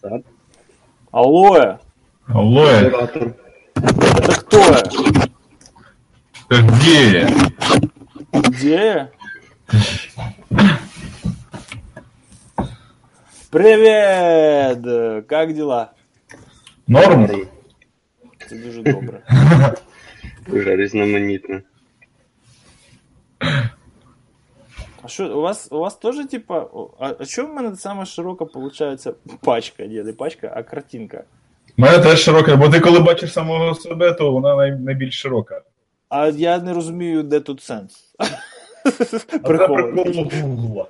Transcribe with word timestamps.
Так. 0.00 0.22
Алло, 1.10 1.78
Оператор. 2.26 3.34
это 3.74 4.40
кто? 4.40 4.74
ты 6.48 6.62
где? 6.62 7.26
Где? 8.32 9.10
Привет! 13.50 15.26
Как 15.26 15.54
дела? 15.54 15.92
Норм? 16.86 17.28
Це 18.48 18.56
дуже 18.56 18.82
добре. 18.82 19.22
Дуже 20.46 20.76
різноманітно. 20.76 21.60
А 25.02 25.08
що, 25.08 25.38
у 25.38 25.40
вас, 25.40 25.68
у 25.72 25.78
вас 25.78 25.96
теж, 25.96 26.26
типа, 26.26 26.66
а, 27.00 27.12
а 27.18 27.24
чому 27.24 27.52
в 27.52 27.56
мене 27.56 27.76
саме 27.76 28.06
широка 28.06 28.44
получається 28.44 29.12
пачка? 29.44 29.86
Ні, 29.86 30.02
не 30.02 30.12
пачка, 30.12 30.52
а 30.56 30.62
картинка. 30.62 31.24
У 31.78 31.82
мене 31.82 31.98
теж 31.98 32.20
широка, 32.20 32.56
бо 32.56 32.68
ти 32.68 32.80
коли 32.80 33.00
бачиш 33.00 33.32
самого 33.32 33.74
себе, 33.74 34.12
то 34.12 34.30
вона 34.32 34.56
най- 34.56 34.78
найбільш 34.78 35.20
широка. 35.20 35.62
А 36.08 36.26
я 36.28 36.58
не 36.58 36.72
розумію, 36.74 37.22
де 37.22 37.40
тут 37.40 37.62
сенс. 37.62 38.14
Прикол 39.42 39.76
Гугла. 40.42 40.86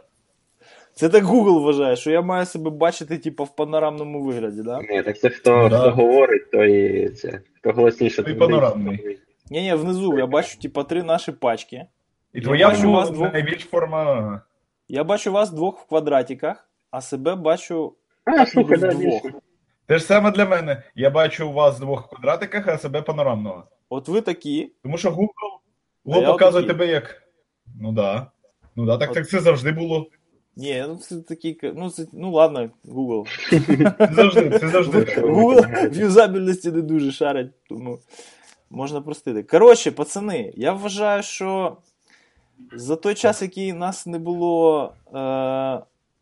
Це 0.95 1.09
так 1.09 1.25
Google 1.25 1.63
вважає, 1.63 1.97
що 1.97 2.11
я 2.11 2.23
маю 2.23 2.47
себе 2.47 2.71
бачити, 2.71 3.19
типа, 3.19 3.45
в 3.45 3.57
панорамному 3.57 4.23
вигляді, 4.25 4.63
да? 4.63 4.81
Ні, 4.91 5.03
так 5.03 5.19
це 5.19 5.31
хто, 5.31 5.69
Да. 5.69 5.79
хто 5.81 5.91
говорить, 5.91 6.51
то 6.51 6.65
і 6.65 7.09
це. 7.09 7.41
Хто 7.61 7.73
голосніше, 7.73 8.23
то 8.23 8.37
панорамний. 8.37 9.19
Ні, 9.51 9.63
ні, 9.63 9.75
внизу 9.75 10.19
я 10.19 10.27
бачу, 10.27 10.59
типа, 10.59 10.83
три 10.85 11.03
наші 11.03 11.33
пачки. 11.33 11.87
І 12.35 12.39
Я 12.39 12.45
твоя 12.45 12.69
бачу, 12.69 12.89
у 12.89 12.93
вас 12.93 13.11
двох- 13.11 13.33
найбільш 13.33 13.65
форма. 13.65 14.41
Я 14.89 15.05
бачу 15.05 15.33
вас 15.33 15.51
двох 15.51 15.79
в 15.81 15.87
квадратиках, 15.87 16.69
а 16.91 17.01
себе 17.01 17.35
бачу 17.35 17.95
А, 18.25 18.47
слухай, 18.47 18.79
да, 18.79 18.89
Вдвох. 18.89 19.23
Те 19.87 19.99
ж 19.99 20.05
саме 20.05 20.31
для 20.31 20.47
мене. 20.47 20.83
Я 20.95 21.11
бачу 21.11 21.49
у 21.49 21.53
вас 21.53 21.77
в 21.77 21.81
двох 21.81 22.09
квадратиках, 22.09 22.69
а 22.69 22.79
себе 22.79 23.03
панорамного. 23.03 23.65
От 23.89 24.09
ви 24.09 24.21
такі, 24.21 24.73
Тому 24.83 24.99
що 24.99 25.11
Google, 25.11 25.29
Google 26.07 26.21
я 26.23 26.33
показує 26.33 26.65
отакий. 26.65 26.69
тебе 26.81 26.93
як. 26.93 27.23
Ну 27.81 27.93
да. 27.93 28.31
Ну 28.77 28.87
да, 28.87 28.99
так, 28.99 29.09
От. 29.11 29.15
так 29.15 29.29
це 29.29 29.41
завжди 29.41 29.73
було. 29.73 30.07
ні, 30.57 30.85
ну 30.89 30.97
це 30.97 31.21
такі, 31.21 31.59
ну, 31.77 31.91
це, 31.91 32.07
ну 32.13 32.31
ладно, 32.33 32.71
Google. 32.85 33.27
Це 33.99 34.15
завжди, 34.15 34.59
це 34.59 34.69
завжди. 34.69 35.05
так. 35.05 35.19
Google 35.25 35.91
в 35.91 35.97
юзабільності 35.97 36.71
не 36.73 36.83
дуже 36.83 37.13
шарить, 37.13 37.51
тому 37.69 37.99
можна 38.71 39.01
простити. 39.01 39.43
Коротше, 39.43 39.91
пацани, 39.93 40.53
я 40.57 40.73
вважаю, 40.73 41.23
що 41.23 41.77
за 42.73 42.97
той 42.97 43.15
час, 43.15 43.43
який 43.43 43.73
нас 43.73 44.07
не 44.07 44.19
було 44.19 44.85
е, 45.07 45.19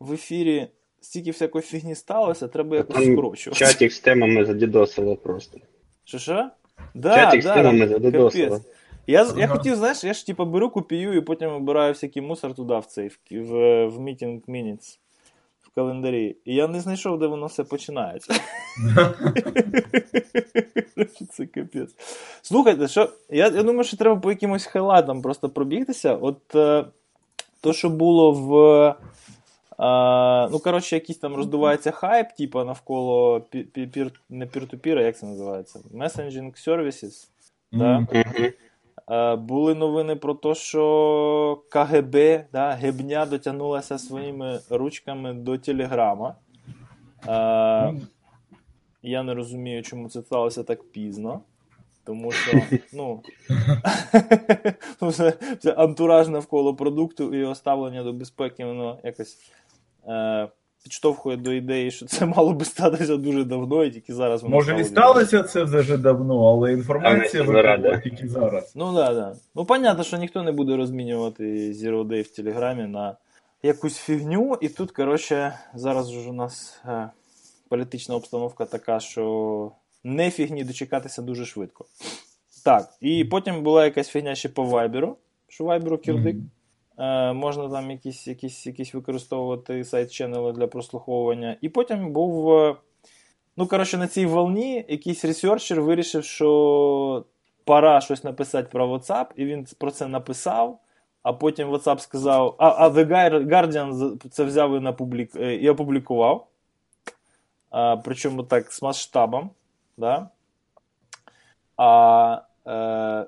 в 0.00 0.12
ефірі, 0.12 0.66
стільки 1.00 1.30
всякої 1.30 1.62
фігні 1.62 1.94
сталося, 1.94 2.48
треба 2.48 2.76
якось 2.76 3.12
скорочувати. 3.12 3.64
Чатик 3.64 3.92
з 3.92 4.00
темами 4.00 4.44
задідосило 4.44 5.16
просто. 5.16 5.58
Що 6.04 6.18
що? 6.18 6.50
Да, 6.94 7.16
Чатик 7.16 7.42
з 7.42 7.44
темами 7.44 7.88
задідосило. 7.88 8.60
Я 9.06 9.22
Я, 9.24 9.32
я 9.36 9.48
хотів, 9.48 9.76
знаєш, 9.76 10.04
я 10.04 10.14
ж 10.14 10.26
типа 10.26 10.44
беру, 10.44 10.70
копію 10.70 11.12
і 11.12 11.20
потім 11.20 11.50
обираю 11.50 11.92
всякий 11.92 12.22
мусор 12.22 12.54
туди, 12.54 12.78
в 12.78 12.86
цей, 12.86 13.08
в, 13.08 13.18
в, 13.30 13.86
в 13.86 13.98
meeting 13.98 14.40
minutes, 14.48 14.98
календарі. 15.77 16.36
І 16.44 16.55
я 16.55 16.69
не 16.69 16.80
знайшов, 16.80 17.19
де 17.19 17.27
воно 17.27 17.46
все 17.46 17.64
починається. 17.64 18.34
Це 21.30 21.46
капець. 21.46 21.94
Слухайте, 22.42 22.88
що, 22.88 23.10
я, 23.30 23.48
я 23.48 23.62
думаю, 23.62 23.84
що 23.84 23.97
треба 23.97 24.20
по 24.20 24.30
якимось 24.30 24.66
хайлайтам 24.66 25.22
просто 25.22 25.48
пробігтися. 25.48 26.14
От 26.14 26.54
е, 26.54 26.84
то, 27.60 27.72
що 27.72 27.91
було 27.91 28.32
в. 28.32 28.54
Е, 29.78 30.48
ну, 30.52 30.58
коротше, 30.58 30.97
якийсь 30.97 31.19
там 31.19 31.34
роздувається 31.34 31.91
хайп, 31.91 32.28
типа 32.38 32.64
навколо 32.64 33.38
пі- 33.38 33.66
пі- 33.74 33.86
пір, 33.86 34.20
не 34.30 34.47
peer-to-peer, 34.47 34.98
а 34.98 35.02
як 35.02 35.19
це 35.19 35.27
називається? 35.27 35.80
Messaging 35.94 36.69
services. 36.69 37.28
Да? 37.72 38.06
Е, 39.10 39.36
були 39.36 39.74
новини 39.74 40.16
про 40.16 40.34
те, 40.34 40.54
що 40.54 41.62
КГБ, 41.70 42.44
да, 42.53 42.70
Гебня 42.70 43.26
дотягнулася 43.26 43.98
своїми 43.98 44.60
ручками 44.70 45.34
до 45.34 45.58
Телеграма. 45.58 46.34
Е, 47.28 47.94
я 49.03 49.22
не 49.22 49.34
розумію, 49.34 49.82
чому 49.82 50.08
це 50.08 50.22
сталося 50.22 50.62
так 50.62 50.91
пізно. 50.92 51.41
Тому 52.04 52.32
що, 52.32 52.62
ну, 52.92 53.22
антураж 55.76 56.28
навколо 56.28 56.75
продукту 56.75 57.34
і 57.34 57.38
його 57.38 57.54
ставлення 57.54 58.02
до 58.02 58.12
безпеки, 58.12 58.64
воно 58.64 58.98
якось 59.04 59.38
е, 60.08 60.48
підштовхує 60.86 61.36
до 61.36 61.52
ідеї, 61.52 61.91
що 61.91 62.06
це 62.06 62.26
мало 62.36 62.52
би 62.52 62.64
статися 62.64 63.16
дуже 63.16 63.44
давно, 63.44 63.84
і 63.84 63.91
тільки 63.91 64.14
зараз 64.14 64.42
воно 64.42 64.54
Може 64.54 64.80
і 64.80 64.84
сталося 64.84 65.42
це 65.42 65.62
вже 65.62 65.97
давно, 65.97 66.47
але 66.47 66.72
інформація 66.72 67.42
виходила 67.42 67.98
тільки 67.98 68.28
зараз. 68.28 68.72
Ну 68.74 68.94
да, 68.94 69.14
да. 69.14 69.36
Ну, 69.54 69.64
понятно, 69.64 70.04
що 70.04 70.16
ніхто 70.16 70.42
не 70.42 70.52
буде 70.52 70.76
розмінювати 70.76 71.72
Zero 71.72 72.04
Day 72.04 72.22
в 72.22 72.28
Телеграмі 72.28 72.86
на 72.86 73.16
якусь 73.62 73.96
фігню. 73.96 74.58
І 74.60 74.69
тут, 74.69 74.91
коротше, 74.91 75.58
зараз 75.75 76.10
ж 76.10 76.30
у 76.30 76.32
нас 76.32 76.80
е, 76.84 77.10
політична 77.69 78.14
обстановка 78.14 78.64
така, 78.64 79.00
що 79.00 79.72
не 80.04 80.30
фігні 80.30 80.64
дочекатися 80.64 81.22
дуже 81.22 81.46
швидко. 81.46 81.84
Так, 82.64 82.88
і 83.00 83.25
потім 83.25 83.62
була 83.62 83.84
якась 83.84 84.08
фігня 84.08 84.34
ще 84.34 84.48
по 84.48 84.64
Вайберу, 84.64 85.16
що 85.48 85.64
Вайберу 85.64 85.98
кірдик. 85.98 86.36
Мгм. 86.36 86.50
Е, 86.98 87.32
можна 87.32 87.68
там 87.68 87.90
якісь, 87.90 88.28
якісь, 88.28 88.66
якісь 88.66 88.94
використовувати 88.94 89.84
сайт-ченели 89.84 90.52
для 90.52 90.66
прослуховування. 90.66 91.56
І 91.60 91.68
потім 91.68 92.12
був. 92.12 92.52
е, 92.52 92.76
Ну, 93.58 93.66
коротше, 93.66 93.98
на 93.98 94.08
цій 94.08 94.26
волні 94.26 94.84
якийсь 94.88 95.24
ресерчер 95.24 95.82
вирішив, 95.82 96.24
що 96.24 97.24
пора 97.64 98.00
щось 98.00 98.24
написати 98.24 98.68
про 98.72 98.88
WhatsApp, 98.88 99.26
і 99.36 99.44
він 99.44 99.66
про 99.78 99.90
це 99.90 100.06
написав. 100.06 100.78
А 101.22 101.32
потім 101.32 101.68
WhatsApp 101.68 101.98
сказав, 101.98 102.54
а, 102.58 102.68
а 102.68 102.88
The 102.88 103.06
Guardian 103.48 104.28
це 104.30 104.44
взяв 104.44 104.76
і, 104.76 104.80
напублік... 104.80 105.36
е, 105.36 105.54
і 105.54 105.68
опублікував. 105.68 106.46
А, 107.70 107.96
причому 107.96 108.42
так 108.42 108.72
з 108.72 108.82
масштабом. 108.82 109.50
Да? 109.96 110.28
А 111.76 112.40
е, 112.66 113.26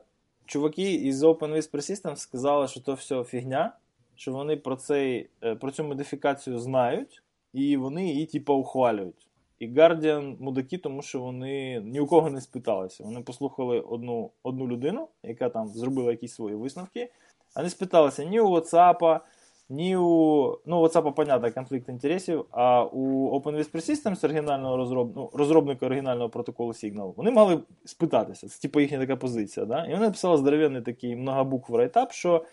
чуваки 0.48 0.94
із 0.94 1.22
Open 1.22 1.54
Whisper 1.54 1.76
Systems 1.76 2.16
сказали, 2.16 2.68
що 2.68 2.80
то 2.80 2.94
все 2.94 3.24
фігня, 3.24 3.72
що 4.14 4.32
вони 4.32 4.56
про, 4.56 4.76
цей, 4.76 5.30
е, 5.42 5.54
про 5.54 5.70
цю 5.70 5.84
модифікацію 5.84 6.58
знають, 6.58 7.22
і 7.52 7.76
вони 7.76 8.06
її, 8.06 8.26
типу, 8.26 8.54
ухвалюють. 8.54 9.26
І 9.58 9.68
Guardian 9.68 10.36
мудаки, 10.40 10.78
тому 10.78 11.02
що 11.02 11.20
вони 11.20 11.80
ні 11.80 12.00
у 12.00 12.06
кого 12.06 12.30
не 12.30 12.40
спиталися. 12.40 13.04
Вони 13.04 13.20
послухали 13.20 13.80
одну, 13.80 14.30
одну 14.42 14.68
людину, 14.68 15.08
яка 15.22 15.48
там 15.48 15.68
зробила 15.68 16.10
якісь 16.10 16.34
свої 16.34 16.56
висновки, 16.56 17.12
а 17.54 17.62
не 17.62 17.70
спиталися 17.70 18.24
ні 18.24 18.40
у 18.40 18.56
WhatsApp, 18.56 19.20
ні 19.68 19.96
у. 19.96 20.58
Ну, 20.66 20.82
WhatsApp, 20.82 21.12
понятно, 21.12 21.52
конфлікт 21.52 21.88
інтересів, 21.88 22.44
а 22.50 22.84
у 22.84 23.30
OpenWhisper 23.38 23.90
Systems, 23.90 24.24
оригінального 24.24 24.76
розроб... 24.76 25.12
ну, 25.16 25.30
розробника 25.34 25.86
оригінального 25.86 26.28
протоколу 26.28 26.72
Signal, 26.72 27.14
вони 27.16 27.30
мали 27.30 27.60
спитатися. 27.84 28.48
Це 28.48 28.60
типу 28.60 28.80
їхня 28.80 28.98
така 28.98 29.16
позиція. 29.16 29.66
Да? 29.66 29.84
І 29.84 29.90
вони 29.90 30.04
написали 30.04 30.36
здоровенний 30.36 30.82
такий 30.82 31.16
многобукв 31.16 31.74
райтап, 31.74 32.12
що 32.12 32.44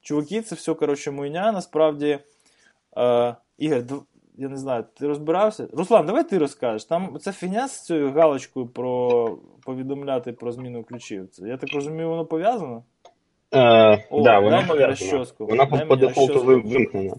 чуваки, 0.00 0.42
це 0.42 0.54
все, 0.54 0.74
коротше, 0.74 1.10
муйня, 1.10 1.52
насправді. 1.52 2.18
Е, 2.98 3.36
Ігор, 3.58 3.82
я 4.38 4.48
не 4.48 4.56
знаю, 4.56 4.84
ти 4.94 5.06
розбирався? 5.06 5.68
Руслан, 5.72 6.06
давай 6.06 6.28
ти 6.28 6.38
розкажеш. 6.38 6.84
Там 6.84 7.18
ця 7.20 7.32
фігня 7.32 7.68
з 7.68 7.84
цією 7.84 8.12
галочкою 8.12 8.66
про 8.66 9.38
повідомляти 9.62 10.32
про 10.32 10.52
зміну 10.52 10.84
ключів. 10.84 11.28
Це, 11.28 11.48
я 11.48 11.56
так 11.56 11.74
розумію, 11.74 12.08
воно 12.08 12.26
пов'язано? 12.26 12.82
Е, 13.56 14.04
О, 14.10 14.22
да, 14.22 14.38
вона 14.38 14.56
дай 14.56 14.68
мені 14.68 14.84
розчоску. 14.84 15.46
Вона 15.46 15.64
Дай 15.64 15.86
по, 15.86 15.96
дефолту 15.96 16.42
вимкнена. 16.44 17.14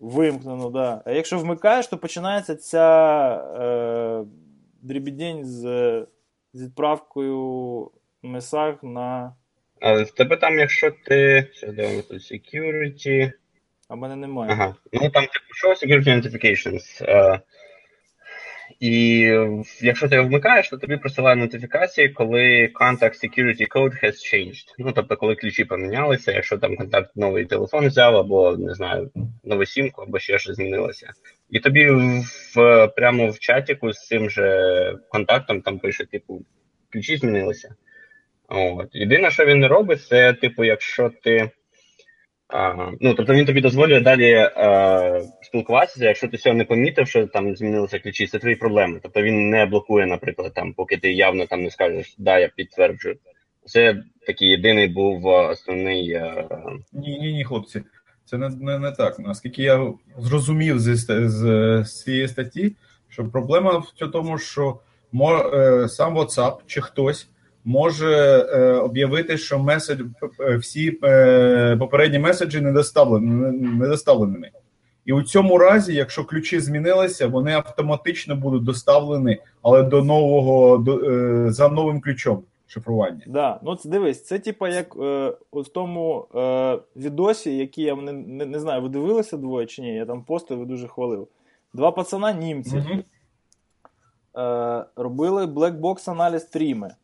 Вимкнено, 0.00 0.70
да. 0.70 1.02
А 1.04 1.12
якщо 1.12 1.38
вмикаєш, 1.38 1.86
то 1.86 1.98
починається 1.98 2.56
ця 2.56 3.28
е, 3.60 4.24
дрібідень 4.82 5.44
з, 5.44 5.62
з 6.52 6.62
відправкою 6.62 7.90
месаг 8.22 8.78
на. 8.82 9.34
А 9.80 10.02
в 10.02 10.10
тебе 10.10 10.36
там, 10.36 10.58
якщо 10.58 10.90
ти. 11.04 11.48
Що 11.52 11.72
дивимося 11.72 12.14
security. 12.14 13.32
А 13.88 13.94
в 13.94 13.98
мене 13.98 14.16
немає. 14.16 14.52
Ага. 14.52 14.74
Ну 14.92 15.10
там 15.10 15.22
типу 15.22 15.54
що 15.54 15.68
security 15.68 16.08
notifications. 16.08 17.04
Е, 17.04 17.40
і 18.84 19.30
якщо 19.80 20.08
ти 20.08 20.20
вмикаєш, 20.20 20.68
то 20.68 20.76
тобі 20.76 20.96
присилає 20.96 21.36
нотифікації, 21.36 22.08
коли 22.08 22.70
contact 22.80 23.24
security 23.24 23.68
code 23.76 24.04
has 24.04 24.12
changed. 24.12 24.74
Ну 24.78 24.92
тобто, 24.92 25.16
коли 25.16 25.34
ключі 25.34 25.64
помінялися, 25.64 26.32
якщо 26.32 26.58
там 26.58 26.76
контакт 26.76 27.16
новий 27.16 27.44
телефон 27.44 27.86
взяв, 27.86 28.16
або 28.16 28.56
не 28.56 28.74
знаю, 28.74 29.10
нову 29.44 29.66
сімку, 29.66 30.02
або 30.02 30.18
ще 30.18 30.38
щось 30.38 30.56
змінилося. 30.56 31.10
І 31.50 31.60
тобі 31.60 31.90
в 32.54 32.86
прямо 32.96 33.28
в 33.28 33.38
чатіку 33.38 33.92
з 33.92 34.06
цим 34.06 34.30
же 34.30 34.98
контактом 35.08 35.60
там 35.60 35.78
пише, 35.78 36.04
типу, 36.06 36.44
ключі 36.92 37.16
змінилися. 37.16 37.74
От. 38.48 38.88
Єдине, 38.92 39.30
що 39.30 39.44
він 39.44 39.66
робить, 39.66 40.02
це, 40.02 40.32
типу, 40.32 40.64
якщо 40.64 41.10
ти 41.22 41.50
А, 42.54 42.90
ну, 43.00 43.14
тобто 43.14 43.34
він 43.34 43.46
тобі 43.46 43.60
дозволює 43.60 44.00
далі 44.00 44.30
е, 44.30 45.22
спілкуватися, 45.42 46.04
якщо 46.04 46.28
ти 46.28 46.36
цього 46.36 46.56
не 46.56 46.64
помітив, 46.64 47.08
що 47.08 47.26
там 47.26 47.56
змінилися 47.56 47.98
ключі, 47.98 48.26
це 48.26 48.38
твої 48.38 48.56
проблеми. 48.56 49.00
Тобто 49.02 49.22
він 49.22 49.50
не 49.50 49.66
блокує, 49.66 50.06
наприклад, 50.06 50.52
там, 50.54 50.72
поки 50.72 50.96
ти 50.96 51.12
явно 51.12 51.46
там 51.46 51.62
не 51.62 51.70
скажеш, 51.70 52.14
да, 52.18 52.38
я 52.38 52.48
підтверджую. 52.48 53.16
Це 53.66 54.02
такий 54.26 54.48
єдиний 54.48 54.88
був 54.88 55.28
е, 55.28 55.30
основний. 55.30 56.10
Е, 56.10 56.48
Ні, 56.92 57.18
ні, 57.18 57.32
ні, 57.32 57.44
хлопці. 57.44 57.82
Це 58.24 58.38
не, 58.38 58.48
не, 58.48 58.78
не 58.78 58.92
так. 58.92 59.18
Наскільки 59.18 59.62
я 59.62 59.92
зрозумів 60.18 60.78
з, 60.78 60.96
з, 60.96 61.84
з 61.84 62.02
цієї 62.04 62.28
статті, 62.28 62.76
що 63.08 63.30
проблема 63.30 63.78
в 63.78 64.10
тому, 64.12 64.38
що 64.38 64.80
мо, 65.12 65.50
е, 65.54 65.88
сам 65.88 66.18
WhatsApp 66.18 66.56
чи 66.66 66.80
хтось 66.80 67.28
може 67.64 68.14
е, 68.16 68.72
об'явити, 68.72 69.38
що 69.38 69.58
меседж, 69.58 70.00
е, 70.40 70.56
всі 70.56 70.98
е, 71.04 71.76
попередні 71.76 72.18
меседжі 72.18 72.60
недоставлені, 72.60 73.30
недоставленими. 73.78 74.50
І 75.04 75.12
у 75.12 75.22
цьому 75.22 75.58
разі, 75.58 75.94
якщо 75.94 76.24
ключі 76.24 76.60
змінилися, 76.60 77.26
вони 77.26 77.52
автоматично 77.52 78.36
будуть 78.36 78.64
доставлені, 78.64 79.38
але 79.62 79.82
до 79.82 80.04
нового 80.04 80.78
до, 80.78 80.98
е, 80.98 81.52
за 81.52 81.68
новим 81.68 82.00
ключом 82.00 82.42
шифрування. 82.66 83.22
Да, 83.26 83.60
ну 83.62 83.76
це 83.76 83.88
дивись, 83.88 84.24
це 84.24 84.38
типа 84.38 84.68
як 84.68 84.96
е, 84.96 85.32
в 85.52 85.68
тому 85.68 86.26
е, 86.34 86.78
відосі, 86.96 87.56
який 87.56 87.84
я 87.84 87.96
не, 87.96 88.12
не, 88.12 88.46
не 88.46 88.60
знаю, 88.60 88.82
ви 88.82 88.88
дивилися 88.88 89.36
двоє 89.36 89.66
чи 89.66 89.82
ні, 89.82 89.94
я 89.94 90.06
там 90.06 90.22
постив 90.22 90.62
і 90.62 90.66
дуже 90.66 90.88
хвалив. 90.88 91.28
Два 91.74 91.90
пацана 91.90 92.32
німці 92.32 92.76
Мгм. 92.76 93.02
е, 94.38 94.84
робили 94.96 95.46
блекбокс 95.46 96.08
аналіз 96.08 96.44
тріми. 96.44 96.94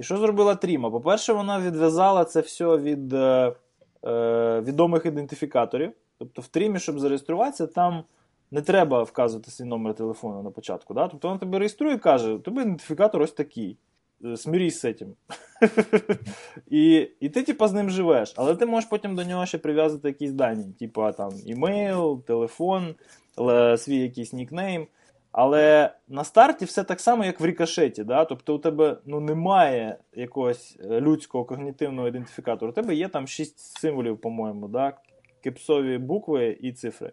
І 0.00 0.02
що 0.02 0.16
зробила 0.16 0.54
Тріма? 0.54 0.90
По-перше, 0.90 1.32
вона 1.32 1.60
відв'язала 1.60 2.24
це 2.24 2.40
все 2.40 2.76
від 2.76 3.12
е, 3.12 3.52
е, 4.04 4.60
відомих 4.60 5.06
ідентифікаторів. 5.06 5.92
Тобто 6.18 6.42
в 6.42 6.46
Трімі, 6.46 6.78
щоб 6.78 7.00
зареєструватися, 7.00 7.66
там 7.66 8.04
не 8.50 8.62
треба 8.62 9.02
вказувати 9.02 9.50
свій 9.50 9.64
номер 9.64 9.94
телефону 9.94 10.42
на 10.42 10.50
початку. 10.50 10.94
Да? 10.94 11.08
Тобто 11.08 11.28
вона 11.28 11.40
тебе 11.40 11.58
реєструє 11.58 11.94
і 11.94 11.98
каже, 11.98 12.38
тебе 12.38 12.62
ідентифікатор 12.62 13.22
ось 13.22 13.32
такий. 13.32 13.76
Е, 14.24 14.36
з 14.36 14.80
цим. 14.80 15.14
і, 16.70 17.08
і 17.20 17.28
ти, 17.28 17.42
типа, 17.42 17.68
з 17.68 17.72
ним 17.72 17.90
живеш, 17.90 18.34
але 18.36 18.56
ти 18.56 18.66
можеш 18.66 18.90
потім 18.90 19.16
до 19.16 19.24
нього 19.24 19.46
ще 19.46 19.58
прив'язати 19.58 20.08
якісь 20.08 20.32
дані, 20.32 20.72
типа 20.78 21.12
там 21.12 21.32
імейл, 21.46 22.22
телефон, 22.22 22.94
свій 23.76 23.96
якийсь 23.96 24.32
нікнейм. 24.32 24.86
Але 25.32 25.90
на 26.08 26.24
старті 26.24 26.64
все 26.64 26.84
так 26.84 27.00
само, 27.00 27.24
як 27.24 27.40
в 27.40 27.46
рікошеті. 27.46 28.04
Да? 28.04 28.24
Тобто 28.24 28.54
у 28.54 28.58
тебе 28.58 28.96
ну, 29.06 29.20
немає 29.20 29.96
якогось 30.12 30.78
е, 30.90 31.00
людського 31.00 31.44
когнітивного 31.44 32.08
ідентифікатору. 32.08 32.72
У 32.72 32.74
тебе 32.74 32.94
є 32.94 33.08
там 33.08 33.26
шість 33.26 33.58
символів, 33.58 34.18
по-моєму, 34.18 34.68
да? 34.68 34.92
кепсові 35.42 35.98
букви 35.98 36.58
і 36.60 36.72
цифри. 36.72 37.12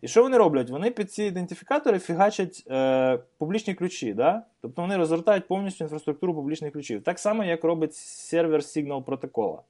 І 0.00 0.08
що 0.08 0.22
вони 0.22 0.36
роблять? 0.36 0.70
Вони 0.70 0.90
під 0.90 1.12
ці 1.12 1.24
ідентифікатори 1.24 1.98
фігачать 1.98 2.64
е, 2.70 3.18
публічні 3.38 3.74
ключі. 3.74 4.14
Да? 4.14 4.42
Тобто 4.62 4.82
вони 4.82 4.96
розгортають 4.96 5.48
повністю 5.48 5.84
інфраструктуру 5.84 6.34
публічних 6.34 6.72
ключів. 6.72 7.02
Так 7.02 7.18
само, 7.18 7.44
як 7.44 7.64
робить 7.64 7.94
сервер 7.94 8.60
Signal 8.60 9.02
протокола. 9.02 9.62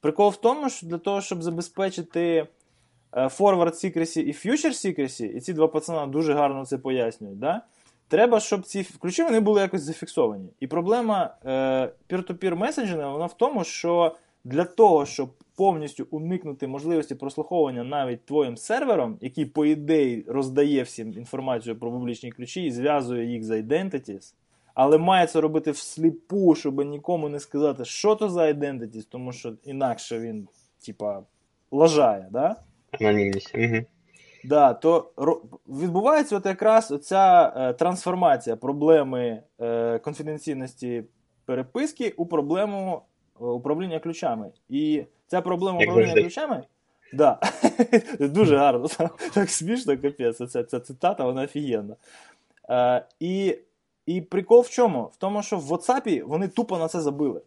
Прикол 0.00 0.28
в 0.30 0.36
тому, 0.36 0.68
що 0.68 0.86
для 0.86 0.98
того, 0.98 1.20
щоб 1.20 1.42
забезпечити 1.42 2.46
е, 3.12 3.24
forward 3.24 3.72
secrecy 3.72 4.20
і 4.20 4.32
future 4.32 4.96
secrecy, 4.96 5.24
і 5.24 5.40
ці 5.40 5.52
два 5.52 5.68
пацана 5.68 6.06
дуже 6.06 6.34
гарно 6.34 6.66
це 6.66 6.78
пояснюють, 6.78 7.38
да? 7.38 7.62
треба, 8.10 8.40
щоб 8.40 8.62
ці 8.62 8.86
ключі 8.98 9.22
вони 9.22 9.40
були 9.40 9.60
якось 9.60 9.82
зафіксовані. 9.82 10.48
І 10.60 10.66
проблема 10.66 11.36
е, 11.44 11.50
peer-to-peer 12.08 12.54
меседжингу 12.54 13.12
вона 13.12 13.26
в 13.26 13.36
тому, 13.36 13.64
що 13.64 14.16
для 14.44 14.64
того, 14.64 15.06
щоб 15.06 15.30
повністю 15.56 16.06
уникнути 16.10 16.66
можливості 16.66 17.14
прослуховування 17.14 17.84
навіть 17.84 18.24
твоїм 18.24 18.56
сервером, 18.56 19.18
який, 19.20 19.44
по 19.44 19.66
ідеї, 19.66 20.24
роздає 20.28 20.82
всім 20.82 21.12
інформацію 21.12 21.78
про 21.78 21.90
публічні 21.90 22.32
ключі 22.32 22.64
і 22.64 22.70
зв'язує 22.70 23.32
їх 23.32 23.44
з 23.44 23.62
identities, 23.62 24.34
але 24.74 24.98
має 24.98 25.26
це 25.26 25.40
робити 25.40 25.70
всліпу, 25.70 26.54
щоб 26.54 26.84
нікому 26.84 27.28
не 27.28 27.40
сказати, 27.40 27.84
що 27.84 28.14
то 28.14 28.28
за 28.28 28.40
identities, 28.40 29.06
тому 29.08 29.32
що 29.32 29.52
інакше 29.64 30.18
він, 30.18 30.48
типа, 30.86 31.22
лажає, 31.70 32.28
да? 32.30 32.56
Анонімність. 33.00 33.54
Угу. 33.54 33.84
Да, 34.44 34.74
то 34.74 35.10
відбувається 35.68 36.36
от 36.36 36.46
якраз 36.46 36.90
оця 36.90 37.52
е, 37.56 37.72
трансформація 37.72 38.56
проблеми 38.56 39.42
е, 39.60 39.98
конфіденційності 39.98 41.04
переписки 41.44 42.14
у 42.16 42.26
проблему 42.26 43.02
е, 43.40 43.44
управління 43.44 43.98
ключами. 43.98 44.50
І 44.68 45.04
ця 45.26 45.40
проблема 45.40 45.80
Як 45.80 45.88
управління 45.88 46.14
завжди. 46.14 46.22
ключами. 46.22 46.62
Да. 47.12 47.40
Дуже 48.20 48.56
гарно. 48.56 48.88
Так 49.34 49.50
смішно, 49.50 49.98
капець. 49.98 50.50
Ця, 50.50 50.64
ця 50.64 50.80
цитата, 50.80 51.24
вона 51.24 51.42
офігенна. 51.42 51.96
Е, 52.70 53.06
і, 53.20 53.58
і 54.06 54.20
прикол 54.20 54.60
в 54.60 54.70
чому? 54.70 55.02
В 55.02 55.16
тому, 55.16 55.42
що 55.42 55.58
в 55.58 55.72
WhatsApp 55.72 56.22
вони 56.24 56.48
тупо 56.48 56.78
на 56.78 56.88
це 56.88 57.00
забили. 57.00 57.40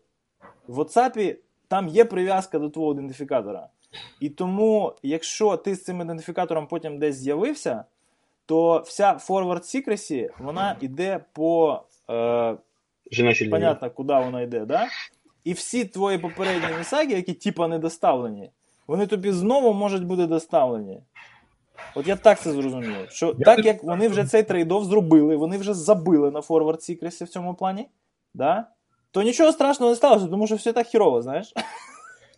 В 0.68 0.80
WhatsApp 0.80 1.36
там 1.68 1.88
є 1.88 2.06
прив'язка 2.06 2.60
до 2.60 2.70
твого 2.70 2.94
ідентифікатора. 2.94 3.68
І 4.20 4.30
тому, 4.30 4.94
якщо 5.04 5.58
ти 5.58 5.76
з 5.76 5.84
цим 5.84 6.02
ідентифікатором 6.02 6.68
потім 6.68 7.00
десь 7.00 7.16
з'явився, 7.16 7.84
то 8.46 8.84
вся 8.86 9.14
forward 9.14 9.62
secrecy, 9.62 10.30
вона 10.40 10.78
йде 10.82 11.20
по 11.34 11.82
е, 12.10 12.56
Жіночі 13.12 13.46
понятно, 13.46 13.92
куди 13.92 14.14
вона 14.14 14.42
йде, 14.42 14.66
да? 14.66 14.88
І 15.44 15.54
всі 15.54 15.86
твої 15.86 16.18
попередні 16.18 16.78
месаги, 16.78 17.14
які 17.14 17.34
типа 17.34 17.68
не 17.68 17.80
доставлені, 17.80 18.52
вони 18.88 19.08
тобі 19.08 19.32
знову 19.32 19.74
можуть 19.74 20.06
бути 20.06 20.26
доставлені. 20.26 21.02
От 21.96 22.08
я 22.08 22.16
так 22.16 22.40
це 22.40 22.52
зрозумів. 22.52 23.10
Що 23.10 23.36
Я 23.40 23.46
так 23.46 23.66
як 23.66 23.84
вони 23.84 24.08
вже 24.08 24.26
цей 24.26 24.44
трейдов 24.44 24.86
зробили, 24.86 25.36
вони 25.36 25.58
вже 25.58 25.74
забили 25.74 26.32
на 26.32 26.40
forward 26.40 26.78
secrecy 26.90 27.24
в 27.24 27.30
цьому 27.30 27.54
плані, 27.54 27.88
да? 28.34 28.68
то 29.14 29.22
нічого 29.22 29.52
страшного 29.52 29.92
не 29.92 29.96
сталося, 29.96 30.28
тому 30.28 30.48
що 30.48 30.56
все 30.56 30.74
так 30.74 30.88
хірово, 30.88 31.22
знаєш. 31.22 31.54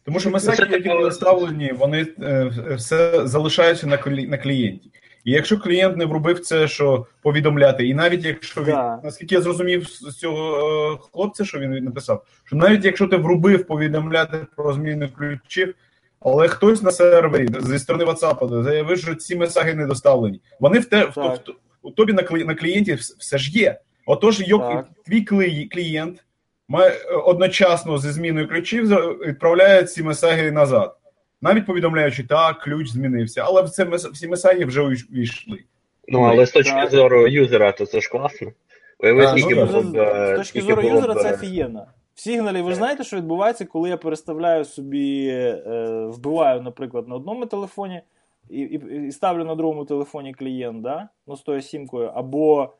Тому 0.05 0.19
що 0.19 0.29
меседжі, 0.29 0.61
які 0.71 0.89
були 0.89 1.03
доставлені, 1.03 1.71
вони 1.71 2.07
е, 2.21 2.51
все 2.77 3.27
залишаються 3.27 3.87
на 3.87 3.97
клі- 3.97 4.29
на 4.29 4.37
клієнті. 4.37 4.91
І 5.23 5.31
якщо 5.31 5.57
клієнт 5.59 5.97
не 5.97 6.05
вробив 6.05 6.39
це, 6.39 6.67
що 6.67 7.05
повідомляти, 7.21 7.87
і 7.87 7.93
навіть 7.93 8.25
якщо 8.25 8.61
він, 8.63 8.73
Да. 8.75 8.99
наскільки 9.03 9.35
я 9.35 9.41
зрозумів 9.41 9.87
з 9.87 10.15
цього 10.15 10.57
е, 10.93 10.97
хлопця, 11.11 11.45
що 11.45 11.59
він 11.59 11.71
написав, 11.83 12.23
що 12.43 12.55
навіть 12.55 12.85
якщо 12.85 13.07
ти 13.07 13.17
врубив 13.17 13.67
повідомляти 13.67 14.37
про 14.55 14.73
зміну 14.73 15.09
ключів, 15.17 15.75
але 16.19 16.47
хтось 16.47 16.81
на 16.83 16.91
сервері 16.91 17.47
зі 17.61 17.79
сторони 17.79 18.05
WhatsApp 18.05 18.63
заявив, 18.63 18.97
що 18.99 19.15
ці 19.15 19.35
месаги 19.35 19.73
не 19.73 19.85
доставлені. 19.87 20.41
Вони 20.59 20.79
в 20.79 20.85
те 20.85 21.05
в, 21.05 21.11
в, 21.15 21.39
у 21.81 21.91
тобі 21.91 22.13
на 22.13 22.21
клі- 22.21 22.55
клієнті 22.55 22.93
все 22.93 23.37
ж 23.37 23.51
є. 23.59 23.79
Отож, 24.05 24.39
йок, 24.47 24.61
Так. 24.61 24.85
твій 25.05 25.25
клі- 25.25 25.69
клієнт 25.69 26.23
має 26.67 26.89
е, 26.91 27.13
одночасно 27.15 27.97
зі 27.97 28.11
зміною 28.11 28.47
ключів 28.47 28.85
за- 28.85 29.07
відправляє 29.11 29.83
ці 29.83 30.03
месаги 30.03 30.51
назад, 30.51 30.95
навіть 31.41 31.65
повідомляючи, 31.65 32.23
так, 32.23 32.59
ключ 32.59 32.89
змінився, 32.89 33.41
але 33.45 33.61
в 33.61 33.69
це 33.69 33.83
всі 33.85 34.27
месаги 34.27 34.65
вже 34.65 34.81
увійшли. 34.81 35.59
Ну, 36.07 36.21
але 36.21 36.45
з 36.45 36.51
точки 36.51 36.87
зору 36.89 37.27
юзера, 37.27 37.71
то 37.71 37.85
це 37.85 38.01
ж 38.01 38.09
класно. 38.09 38.51
Уяви, 38.99 39.25
А, 39.25 39.35
ну 39.35 39.65
було 39.65 39.81
б. 39.81 39.95
е, 39.97 40.33
З 40.33 40.37
точки 40.37 40.43
скільки 40.59 40.67
зору 40.67 40.81
було 40.81 40.95
юзера, 40.95 41.13
б, 41.13 41.17
це 41.21 41.29
е, 41.29 41.33
офігенно. 41.33 41.85
В 42.15 42.19
сигналі 42.21 42.61
ви 42.61 42.69
ж 42.71 42.75
знаєте, 42.77 43.03
що 43.03 43.17
відбувається, 43.17 43.65
коли 43.65 43.89
я 43.89 43.97
переставляю 43.97 44.65
собі, 44.65 45.27
е, 45.27 46.05
вбиваю, 46.09 46.61
наприклад, 46.61 47.07
на 47.07 47.15
одному 47.15 47.45
телефоні 47.45 48.01
і, 48.49 48.59
і, 48.59 49.05
і 49.07 49.11
ставлю 49.11 49.45
на 49.45 49.55
другому 49.55 49.85
телефоні 49.85 50.33
клієнт, 50.33 50.81
да? 50.81 51.09
ну, 51.27 51.35
з 51.35 51.41
тою 51.41 51.61
сімкою, 51.61 52.11
або, 52.15 52.73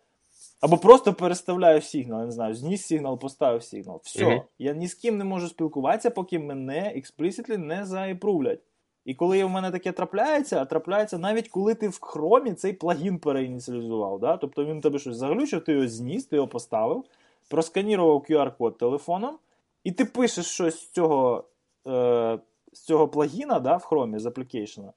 або 0.66 0.78
просто 0.78 1.14
переставляю 1.14 1.82
сигнал, 1.82 2.20
я 2.20 2.26
не 2.26 2.32
знаю, 2.32 2.56
зніс 2.56 2.86
сигнал, 2.86 3.20
поставив 3.20 3.64
сигнал. 3.64 4.02
Все, 4.04 4.26
Мгм. 4.26 4.42
я 4.60 4.74
ні 4.74 4.88
з 4.88 4.94
ким 4.94 5.18
не 5.18 5.24
можу 5.24 5.48
спілкуватися, 5.48 6.10
поки 6.10 6.40
мене 6.40 6.94
explicitly 6.96 7.58
не 7.58 7.86
заіпрувлять. 7.86 8.60
І 9.06 9.14
коли 9.14 9.44
в 9.44 9.50
мене 9.50 9.72
таке 9.72 9.92
трапляється, 9.92 10.62
а 10.62 10.66
трапляється 10.66 11.18
навіть 11.18 11.48
коли 11.48 11.76
ти 11.76 11.88
в 11.88 12.00
хромі 12.02 12.54
цей 12.54 12.74
плагін 12.74 13.20
переініціалізував. 13.20 14.20
Да? 14.20 14.38
Тобто 14.38 14.66
він 14.66 14.82
тебе 14.82 15.00
щось 15.00 15.18
заглючив, 15.18 15.64
ти 15.64 15.72
його 15.74 15.88
зніс, 15.88 16.26
ти 16.26 16.36
його 16.36 16.48
поставив, 16.48 17.04
просканірував 17.50 18.26
QR-код 18.30 18.78
телефоном, 18.78 19.38
і 19.84 19.92
ти 19.92 20.06
пишеш 20.06 20.46
щось 20.46 20.80
з 20.80 20.90
цього, 20.90 21.44
е, 21.88 22.40
з 22.74 22.82
цього 22.82 23.08
плагіна 23.08 23.60
да, 23.60 23.78
в 23.78 23.84
хромі 23.84 24.20
з 24.20 24.26
аплікейшена, 24.26 24.94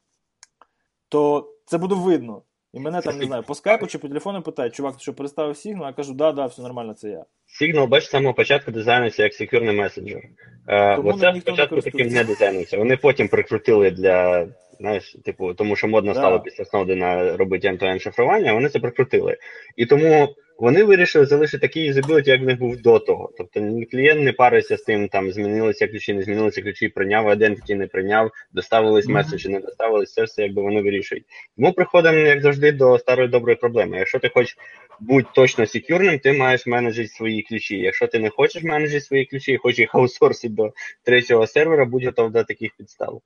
то 1.09 1.51
це 1.67 1.79
буде 1.79 1.95
видно. 1.95 2.43
І 2.73 2.81
мене 2.81 3.01
там, 3.01 3.19
не 3.19 3.25
знаю, 3.27 3.43
по 3.43 3.55
скайпу 3.55 3.87
чи 3.87 3.99
по 3.99 4.09
телефону 4.09 4.43
питають, 4.43 4.75
чувак, 4.75 4.95
ти 4.97 5.01
що 5.03 5.15
переставив 5.15 5.55
Signal? 5.55 5.87
Я 5.87 5.93
кажу, 5.93 6.15
да, 6.15 6.33
да, 6.33 6.47
все 6.47 6.63
нормально, 6.63 6.95
це 6.95 7.09
я. 7.09 7.25
Signal, 7.61 7.87
бач, 7.87 8.05
з 8.05 8.11
самого 8.11 8.35
початку 8.35 8.71
дизайнився 8.71 9.23
як 9.23 9.35
секюрний 9.35 9.77
месенджер. 9.77 10.23
Е, 10.69 10.99
ніхто 11.03 11.33
не 11.33 11.41
спочатку 11.41 11.81
таким 11.81 12.09
не 12.09 12.25
дизайнився. 12.25 12.79
Вони 12.79 12.97
потім 12.97 13.29
прикрутили 13.29 13.91
для, 13.91 14.49
знаєш, 14.81 15.17
типу, 15.25 15.55
тому 15.55 15.77
що 15.77 15.89
модно 15.89 16.13
Да. 16.13 16.19
стало 16.19 16.41
після 16.41 16.65
Snowden 16.65 17.37
робити 17.37 17.69
end-to-end 17.69 17.99
шифрування, 17.99 18.53
вони 18.53 18.69
це 18.69 18.79
прикрутили. 18.79 19.37
І 19.77 19.87
тому 19.87 20.35
вони 20.59 20.85
вирішили 20.85 21.27
залишити 21.27 21.59
такий 21.59 21.85
юзабіліті, 21.85 22.31
як 22.31 22.41
в 22.41 22.45
них 22.45 22.59
був 22.59 22.83
до 22.83 22.99
того. 22.99 23.31
Тобто 23.39 23.61
клієнт 23.91 24.21
не 24.21 24.33
париться 24.33 24.77
з 24.77 24.83
тим, 24.83 25.09
там 25.09 25.33
змінилися 25.33 25.89
ключі, 25.89 26.15
не 26.15 26.23
змінилися 26.23 26.63
ключі, 26.63 26.89
прийняв 26.89 27.29
identity, 27.29 27.75
не 27.75 27.87
прийняв, 27.87 28.31
доставились 28.53 29.07
mm-hmm. 29.07 29.13
меседжі, 29.13 29.49
не 29.49 29.61
доставились, 29.61 30.13
це 30.13 30.25
все 30.25 30.43
якби 30.43 30.63
вони 30.63 30.83
вирішують. 30.83 31.25
Тому 31.57 31.73
приходимо, 31.73 32.19
як 32.19 32.43
завжди, 32.43 32.73
до 32.73 32.99
старої 32.99 33.29
доброї 33.29 33.57
проблеми. 33.57 33.99
Якщо 33.99 34.19
ти 34.19 34.29
хочеш 34.29 34.57
бути 35.01 35.29
точно 35.35 35.67
секюрним, 35.67 36.19
ти 36.19 36.33
маєш 36.33 36.67
менеджити 36.67 37.09
свої 37.09 37.43
ключі. 37.43 37.79
Якщо 37.79 38.07
ти 38.07 38.19
не 38.19 38.31
хочеш 38.31 38.63
менеджити 38.63 39.01
свої 39.01 39.25
ключі 39.25 39.53
і 39.53 39.57
хочеш 39.57 39.79
їх 39.79 39.95
аутсорсити 39.95 40.55
до 40.55 40.73
третього 41.05 41.47
сервера, 41.47 41.85
будь 41.85 42.05
готов 42.05 42.31
до 42.31 42.45
таких 42.45 42.71
підстав. 42.77 43.21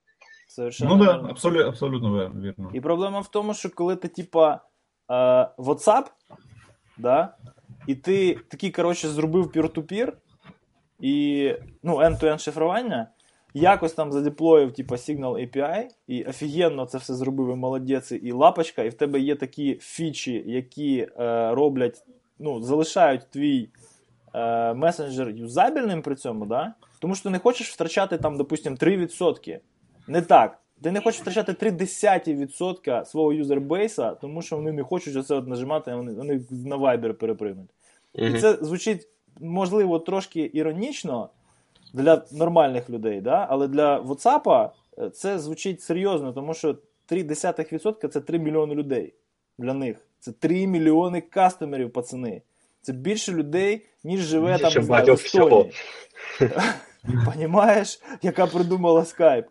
Совершенно 0.48 0.96
ну 0.96 1.04
да, 1.04 1.26
абсолютно, 1.30 1.68
абсолютно 1.68 2.32
вірно. 2.42 2.70
І 2.74 2.80
проблема 2.80 3.20
в 3.20 3.30
тому, 3.30 3.54
що 3.54 3.70
коли 3.70 3.96
ти, 3.96 4.08
типа, 4.08 4.60
е, 5.10 5.14
WhatsApp, 5.58 6.04
да, 7.02 7.35
і 7.87 7.94
ти 7.94 8.38
такий, 8.49 8.71
коротше, 8.71 9.09
зробив 9.09 9.47
peer-to-peer, 9.47 10.12
і 11.00 11.54
ну, 11.82 11.97
end-to-end 11.97 12.38
шифрування, 12.38 13.06
якось 13.54 13.92
там 13.92 14.12
задеплоїв, 14.12 14.73
типа, 14.73 14.94
Signal 14.94 15.56
API, 15.56 15.85
і 16.06 16.25
офігенно 16.25 16.87
це 16.87 16.99
все 16.99 17.14
зробив 17.14 17.52
і 17.52 17.54
молодець, 17.54 18.12
і 18.12 18.32
лапочка, 18.32 18.82
і 18.82 18.88
в 18.88 18.94
тебе 18.94 19.21
є 19.21 19.37
такі 19.37 19.78
фічі, 19.80 20.44
які 20.47 20.99
е, 20.99 21.09
роблять, 21.54 22.04
ну, 22.38 22.62
залишають 22.62 23.30
твій 23.30 23.68
е, 24.35 24.75
месенджер 24.75 25.30
юзабельним 25.30 26.02
при 26.02 26.14
цьому, 26.14 26.47
да? 26.47 26.75
тому 26.99 27.14
що 27.14 27.23
ти 27.23 27.30
не 27.30 27.38
хочеш 27.38 27.71
втрачати 27.71 28.18
там, 28.18 28.37
допустим, 28.37 28.76
3%. 28.76 29.59
Не 30.06 30.23
так. 30.23 30.62
Ти 30.82 30.90
не 30.90 31.00
хочеш 31.00 31.20
втрачати 31.20 31.52
0,3% 31.52 33.04
свого 33.04 33.32
юзербейса, 33.32 34.14
тому 34.14 34.42
що 34.42 34.56
вони 34.56 34.72
не 34.72 34.82
хочуть 34.82 35.16
оце 35.16 35.34
от 35.34 35.48
нажимати, 35.48 35.94
вони 35.94 36.12
вони 36.12 36.40
на 36.50 36.76
Viber 36.76 37.12
перепригнуть. 37.12 37.70
Mm-hmm. 38.14 38.36
І 38.36 38.40
це 38.40 38.54
звучить, 38.54 39.08
можливо, 39.40 39.98
трошки 39.98 40.50
іронічно 40.52 41.28
для 41.92 42.22
нормальних 42.32 42.90
людей, 42.90 43.20
да? 43.20 43.46
але 43.50 43.68
для 43.68 44.00
WhatsApp 44.00 44.70
е, 44.98 45.10
це 45.10 45.38
звучить 45.38 45.82
серйозно, 45.82 46.32
тому 46.32 46.54
що 46.54 46.76
0,3% 47.10 48.08
це 48.08 48.20
3 48.20 48.38
мільйони 48.38 48.74
людей 48.74 49.14
для 49.58 49.74
них. 49.74 49.96
Це 50.20 50.32
3 50.32 50.66
мільйони 50.66 51.20
кастомерів, 51.20 51.92
пацани. 51.92 52.42
Це 52.82 52.92
більше 52.92 53.32
людей, 53.32 53.86
ніж 54.04 54.20
живе 54.20 54.58
там 54.58 54.72
в 54.72 55.10
Естонії. 55.10 55.72
Понімаєш, 57.32 58.00
яка 58.22 58.46
придумала 58.46 59.00
Skype. 59.00 59.44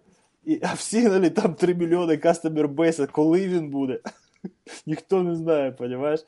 І, 0.46 0.60
а 0.64 0.74
в 0.74 0.80
Сігналі 0.80 1.30
там 1.30 1.54
3 1.54 1.76
мільйони 1.76 2.18
кастомер 2.18 2.68
бейса, 2.68 3.08
коли 3.08 3.48
він 3.48 3.70
буде, 3.70 4.00
ніхто 4.86 5.24
не 5.24 5.36
знає, 5.36 5.76
розумієш? 5.80 6.26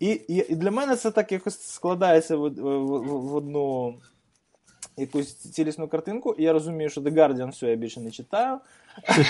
І, 0.00 0.10
і 0.10 0.46
і, 0.48 0.56
для 0.56 0.70
мене 0.70 0.96
це 0.96 1.10
так 1.10 1.32
якось 1.32 1.62
складається 1.62 2.36
в, 2.36 2.48
в, 2.48 3.02
в 3.06 3.34
одну 3.34 3.94
якусь 4.96 5.34
цілісну 5.34 5.88
картинку, 5.88 6.34
і 6.38 6.42
я 6.42 6.52
розумію, 6.52 6.90
що 6.90 7.00
The 7.00 7.14
Guardian 7.14 7.50
все, 7.50 7.70
я 7.70 7.76
більше 7.76 8.00
не 8.00 8.10
читаю. 8.10 8.58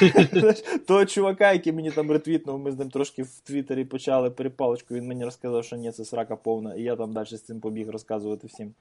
Того 0.87 1.07
чувака, 1.07 1.53
який 1.53 1.73
мені 1.73 1.91
там 1.91 2.11
ретвітнув, 2.11 2.59
ми 2.59 2.73
з 2.73 2.79
ним 2.79 2.91
трошки 2.91 3.23
в 3.23 3.41
Твіттері 3.41 3.85
почали 3.85 4.31
перепалочку, 4.31 4.95
він 4.95 5.07
мені 5.07 5.25
розказав, 5.25 5.65
що 5.65 5.77
ні, 5.77 5.93
це 5.93 6.05
срака 6.05 6.37
повна, 6.37 6.75
і 6.75 6.83
я 6.83 6.97
там 6.97 7.13
далі 7.13 7.27
з 7.27 7.43
цим 7.43 7.61
побіг 7.61 7.91
розказувати 7.91 8.47
всім. 8.47 8.75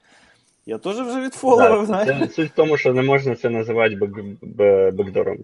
Я 0.69 0.77
теж 0.77 0.95
вже 0.95 1.21
відфоловив, 1.21 1.85
знаєш. 1.85 2.31
Суть 2.31 2.51
в 2.51 2.55
тому, 2.55 2.77
що 2.77 2.93
не 2.93 3.01
можна 3.01 3.35
це 3.35 3.49
називати 3.49 3.95
backdoor 4.91 5.25
ом. 5.25 5.37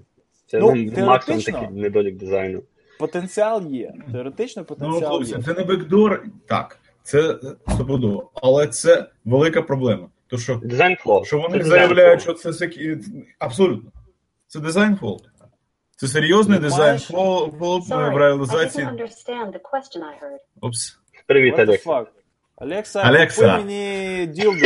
Це 0.48 0.60
ну, 0.60 0.75
ну 0.75 1.05
максимум 1.05 1.41
такий 1.41 1.67
недолік 1.70 2.17
дизайну. 2.17 2.63
Потенціал 3.00 3.63
є. 3.67 3.94
Теоретично 4.12 4.62
ну, 4.62 4.65
потенціал 4.65 5.01
ну, 5.01 5.08
хлопці, 5.08 5.36
є. 5.36 5.41
Це 5.41 5.53
не 5.53 5.63
backdoor, 5.64 6.24
так, 6.48 6.79
це 7.03 7.36
стопудово, 7.67 8.32
але 8.34 8.67
це 8.67 9.05
велика 9.25 9.62
проблема. 9.62 10.08
То, 10.27 10.38
що, 10.38 10.55
Design 10.56 10.96
flaw. 10.96 11.25
Що 11.25 11.38
вони 11.39 11.60
це 11.60 11.70
заявляють, 11.70 12.22
що 12.22 12.34
це 12.34 12.70
абсолютно. 13.39 13.91
Це 14.48 14.60
дизайн 14.60 14.96
флоу. 14.96 15.17
Це 15.96 16.08
серйозний 16.08 16.60
design 16.60 17.00
flaw 17.00 17.50
в 17.88 18.17
реалізації. 18.17 18.88
Oops. 20.62 21.00
Привіт, 21.27 21.60
Алекс. 21.60 21.86
Алекса, 22.58 23.02
Алекса. 23.02 23.42
купи 23.52 23.64
мені 23.66 24.26
ділдо. 24.25 24.66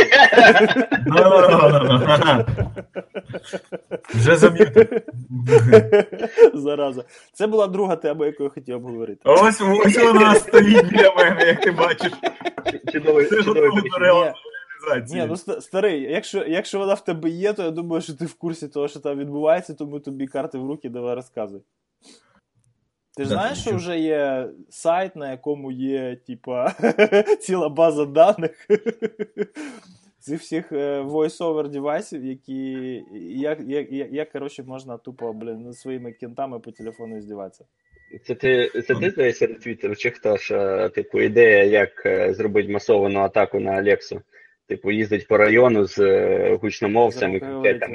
Вже 4.14 4.36
зам'ютив. 4.36 5.00
Зараза. 6.54 7.04
Це 7.32 7.46
була 7.46 7.66
друга 7.66 7.96
тема, 7.96 8.26
яку 8.26 8.42
я 8.42 8.48
хотів 8.48 8.76
обговорити. 8.76 9.20
Ось 9.24 9.60
ось 9.60 9.98
вона 9.98 10.34
стоїть 10.34 10.86
для 10.86 11.14
мене, 11.14 11.44
як 11.46 11.60
ти 11.60 11.70
бачиш. 11.70 12.12
Чудовий, 12.92 13.26
чудовий. 13.30 13.70
Ні, 15.10 15.26
ну 15.28 15.36
старий, 15.60 16.02
якщо 16.02 16.44
якщо 16.44 16.78
вона 16.78 16.94
в 16.94 17.04
тебе 17.04 17.28
є, 17.28 17.52
то 17.52 17.62
я 17.62 17.70
думаю, 17.70 18.02
що 18.02 18.14
ти 18.14 18.24
в 18.24 18.34
курсі 18.34 18.68
того, 18.68 18.88
що 18.88 19.00
там 19.00 19.18
відбувається, 19.18 19.74
тому 19.74 20.00
тобі 20.00 20.26
карти 20.26 20.58
в 20.58 20.66
руки 20.66 20.88
давай 20.88 21.14
розказуй. 21.14 21.60
Ти 23.16 23.22
ж 23.22 23.28
знаєш, 23.28 23.58
що 23.58 23.76
вже 23.76 23.98
є 23.98 24.48
сайт, 24.68 25.16
на 25.16 25.30
якому 25.30 25.72
є, 25.72 26.16
типа, 26.26 26.72
ціла 27.40 27.68
база 27.68 28.04
даних 28.04 28.66
цих 30.18 30.40
всіх 30.40 30.72
е, 30.72 31.00
voice-over 31.00 31.68
девайсів, 31.68 32.24
які 32.24 32.72
як, 33.36 33.60
як, 33.66 33.92
як, 33.92 34.12
як 34.12 34.32
коротше, 34.32 34.62
можна 34.62 34.96
тупо, 34.96 35.32
блін, 35.32 35.72
своїми 35.72 36.12
кінтами 36.12 36.58
по 36.58 36.72
телефону 36.72 37.20
здіватися. 37.20 37.64
Це 38.26 38.34
ти 38.34 38.70
це 38.86 38.94
ти 38.94 39.10
здається 39.10 39.46
ретвітер, 39.46 39.96
чи 39.96 40.10
хто 40.10 40.36
ж, 40.36 40.90
типу, 40.94 41.20
ідея, 41.20 41.64
як 41.64 42.06
е, 42.06 42.34
зробити 42.34 42.72
масовану 42.72 43.20
атаку 43.20 43.60
на 43.60 43.70
Алексу? 43.70 44.20
Типу, 44.69 44.91
їздить 44.91 45.27
по 45.27 45.37
району 45.37 45.85
з 45.85 45.99
е, 45.99 46.57
гучномовцями. 46.61 47.39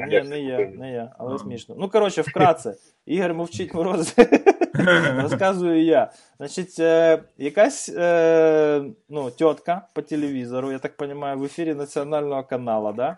Ні, 0.08 0.20
не 0.22 0.40
я, 0.40 0.58
не 0.58 0.92
я, 0.92 1.12
але 1.18 1.38
смішно. 1.38 1.74
Ну, 1.78 1.88
коротше, 1.88 2.22
вкратце, 2.22 2.74
Ігор 3.06 3.34
мовчить 3.34 3.74
мороз. 3.74 4.14
Розказую 5.22 5.84
я. 5.84 6.10
Значить, 6.38 6.78
е, 6.78 7.22
якась 7.38 7.88
е, 7.88 8.82
ну, 9.08 9.30
тітка 9.30 9.86
по 9.94 10.02
телевізору, 10.02 10.72
я 10.72 10.78
так 10.78 10.92
розумію, 10.98 11.38
в 11.38 11.44
ефірі 11.44 11.74
національного 11.74 12.44
каналу, 12.44 12.92
да? 12.92 13.16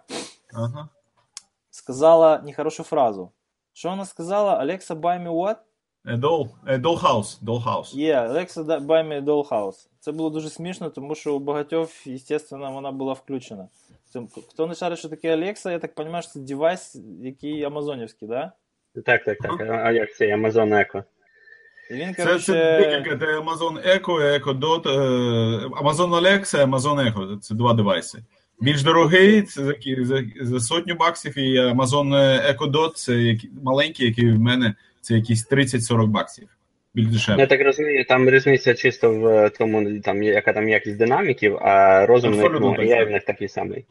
Ага. 0.54 0.88
сказала 1.70 2.42
нехорошу 2.44 2.82
фразу. 2.82 3.30
Що 3.72 3.88
вона 3.88 4.04
сказала? 4.04 4.64
Alexa, 4.64 5.00
buy 5.00 5.28
me 5.28 5.32
what? 5.32 5.56
Doll, 6.07 6.49
dollhouse. 6.65 7.39
dollhouse. 7.43 7.93
Yeah, 7.93 8.31
Alexa, 8.31 8.63
buy 8.63 9.03
me 9.03 9.17
a 9.17 9.21
dollhouse. 9.21 9.87
Це 9.99 10.11
було 10.11 10.29
дуже 10.29 10.49
смішно, 10.49 10.89
тому 10.89 11.15
що 11.15 11.35
у 11.35 11.39
багатьох, 11.39 11.89
звісно, 12.05 12.71
вона 12.73 12.91
була 12.91 13.13
включена. 13.13 13.67
Хто 14.49 14.67
не 14.67 14.75
шарить, 14.75 14.99
що 14.99 15.09
таке 15.09 15.35
Alexa, 15.35 15.71
я 15.71 15.79
так 15.79 15.91
розумію, 15.97 16.21
що 16.21 16.31
це 16.31 16.39
девайс, 16.39 16.95
який 17.21 17.63
амазонівський, 17.63 18.27
да? 18.27 18.51
Так, 19.05 19.23
так, 19.23 19.37
так. 19.37 19.61
А 19.61 20.05
це 20.17 20.35
Amazon 20.35 20.73
Echo. 20.73 21.03
Він, 21.91 22.15
короче... 22.15 22.39
Це 22.39 22.45
це 22.45 22.79
декілька, 22.79 23.17
це 23.17 23.39
Amazon 23.39 23.87
Echo, 23.87 24.39
Echo 24.39 24.59
Dot, 24.59 24.83
Amazon 25.83 26.09
Alexa, 26.09 26.69
Amazon 26.69 27.13
Echo. 27.13 27.39
Це 27.39 27.55
два 27.55 27.73
девайси. 27.73 28.23
Більш 28.61 28.83
дорогий, 28.83 29.41
це 29.41 29.63
за, 29.63 29.73
за, 30.05 30.23
за 30.41 30.59
сотню 30.59 30.95
баксів, 30.95 31.37
і 31.37 31.59
Amazon 31.59 32.13
Echo 32.51 32.71
Dot, 32.71 32.91
це 32.95 33.37
маленький, 33.63 34.07
який 34.07 34.31
в 34.31 34.39
мене 34.39 34.75
це 35.07 35.15
якісь 35.15 35.51
30-40 35.51 36.07
баксів. 36.07 36.49
Більш 36.93 37.07
дешевше. 37.07 37.41
Я 37.41 37.47
так 37.47 37.61
розумію, 37.61 38.05
там 38.05 38.29
різниця 38.29 38.73
чисто 38.73 39.13
в 39.13 39.49
тому, 39.49 39.99
там, 39.99 40.23
яка 40.23 40.53
там 40.53 40.69
якість 40.69 40.97
динаміків, 40.97 41.57
а 41.61 42.05
розум 42.05 42.31
ну, 42.37 42.75
AI 42.75 43.07
в 43.07 43.11
них 43.11 43.23
такий 43.23 43.47
самий. 43.47 43.85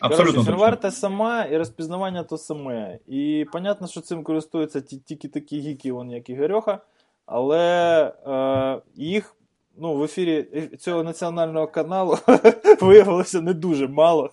Абсолютно. 0.00 0.44
Короче, 0.44 0.76
те 0.76 0.90
сама, 0.90 1.44
і 1.44 1.56
розпізнавання 1.56 2.22
то 2.22 2.38
саме. 2.38 2.98
І 3.06 3.46
понятно, 3.52 3.86
що 3.86 4.00
цим 4.00 4.22
користуються 4.22 4.80
тільки 4.80 5.28
такі 5.28 5.60
гіки, 5.60 5.92
вон, 5.92 6.10
як 6.10 6.30
Ігорьоха, 6.30 6.78
але 7.26 8.02
е, 8.26 8.80
їх 8.94 9.36
ну, 9.78 9.94
в 9.94 10.04
ефірі 10.04 10.46
цього 10.78 11.02
національного 11.02 11.66
каналу 11.66 12.18
виявилося 12.80 13.40
не 13.40 13.54
дуже 13.54 13.88
мало. 13.88 14.30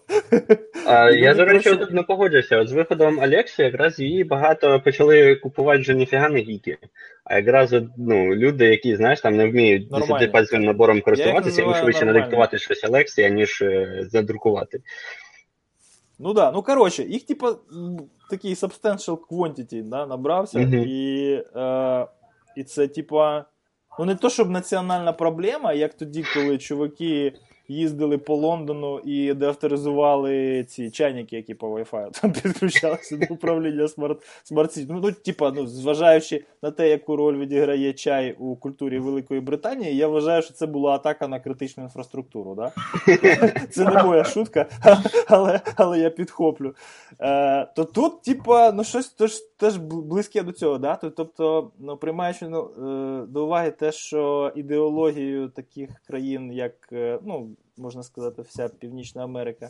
А, 0.85 1.11
Я, 1.11 1.33
до 1.33 1.45
речі, 1.45 1.69
просто... 1.69 1.95
не 1.95 2.03
погоджуся. 2.03 2.57
От 2.57 2.67
з 2.69 2.71
виходом 2.71 3.19
Алексі 3.19 3.61
якраз 3.61 3.99
її 3.99 4.23
багато 4.23 4.79
почали 4.79 5.35
купувати 5.35 5.79
вже 5.79 5.93
ніфіга 5.93 6.29
не 6.29 6.39
гіки. 6.39 6.77
А 7.23 7.35
якраз 7.37 7.75
ну, 7.97 8.35
люди, 8.35 8.65
які, 8.65 8.95
знаєш, 8.95 9.21
там 9.21 9.37
не 9.37 9.47
вміють 9.47 9.89
десятипальцевим 9.89 10.65
набором 10.65 11.01
користуватися, 11.01 11.61
їм 11.61 11.73
швидше 11.73 12.05
надиктувати 12.05 12.57
щось 12.57 12.83
Алексі, 12.83 13.31
ніж 13.31 13.61
е, 13.61 14.03
задрукувати. 14.11 14.81
Ну 16.19 16.33
да, 16.33 16.51
ну 16.51 16.61
коротше, 16.61 17.03
їх, 17.03 17.25
типа, 17.25 17.55
такий 18.29 18.53
substantial 18.53 19.17
quantity 19.31 19.83
да, 19.83 20.05
набрався, 20.05 20.59
mm-hmm. 20.59 20.85
і 20.85 21.33
е, 21.55 22.07
і 22.55 22.63
це, 22.63 22.87
типа, 22.87 23.45
ну 23.99 24.05
не 24.05 24.15
то, 24.15 24.29
щоб 24.29 24.49
національна 24.49 25.13
проблема, 25.13 25.73
як 25.73 25.93
тоді, 25.93 26.25
коли 26.33 26.57
чуваки 26.57 27.33
їздили 27.71 28.17
по 28.17 28.35
Лондону 28.35 28.99
і 28.99 29.33
деавторизували 29.33 30.63
ці 30.63 30.91
чайники, 30.91 31.35
які 31.35 31.53
по 31.53 31.67
Wi-Fi 31.67 32.21
там 32.21 32.31
підключалися 32.43 33.17
до 33.17 33.33
управління 33.33 33.87
смарт 33.87 34.21
Ну, 34.51 34.99
ну, 35.03 35.11
типа, 35.11 35.51
ну, 35.51 35.67
зважаючи 35.67 36.43
на 36.61 36.71
те, 36.71 36.89
яку 36.89 37.15
роль 37.15 37.37
відіграє 37.37 37.93
чай 37.93 38.35
у 38.39 38.55
культурі 38.55 38.99
Великої 38.99 39.41
Британії, 39.41 39.95
я 39.95 40.07
вважаю, 40.07 40.41
що 40.41 40.53
це 40.53 40.65
була 40.65 40.91
атака 40.91 41.27
на 41.27 41.39
критичну 41.39 41.83
інфраструктуру. 41.83 42.55
Да? 42.55 42.71
Це 43.69 43.85
не 43.85 44.03
моя 44.03 44.23
шутка, 44.23 44.65
але 45.27 45.61
але 45.75 45.99
я 45.99 46.09
підхоплю. 46.09 46.75
Е, 47.19 47.65
То 47.75 47.83
тут, 47.83 48.21
типа, 48.21 48.71
ну 48.71 48.83
щось 48.83 49.09
теж, 49.09 49.39
теж 49.57 49.77
близьке 49.77 50.43
до 50.43 50.51
цього. 50.51 50.77
Да? 50.77 50.95
Тобто, 50.95 51.71
ну, 51.79 51.97
приймаючи 51.97 52.47
ну, 52.47 52.69
е, 52.77 53.25
до 53.27 53.45
уваги 53.45 53.71
те, 53.71 53.91
що 53.91 54.51
ідеологією 54.55 55.49
таких 55.49 55.89
країн, 56.07 56.53
як 56.53 56.73
е, 56.91 57.19
ну, 57.25 57.49
можна 57.77 58.03
сказати, 58.03 58.41
вся 58.41 58.69
Північна 58.69 59.23
Америка, 59.23 59.69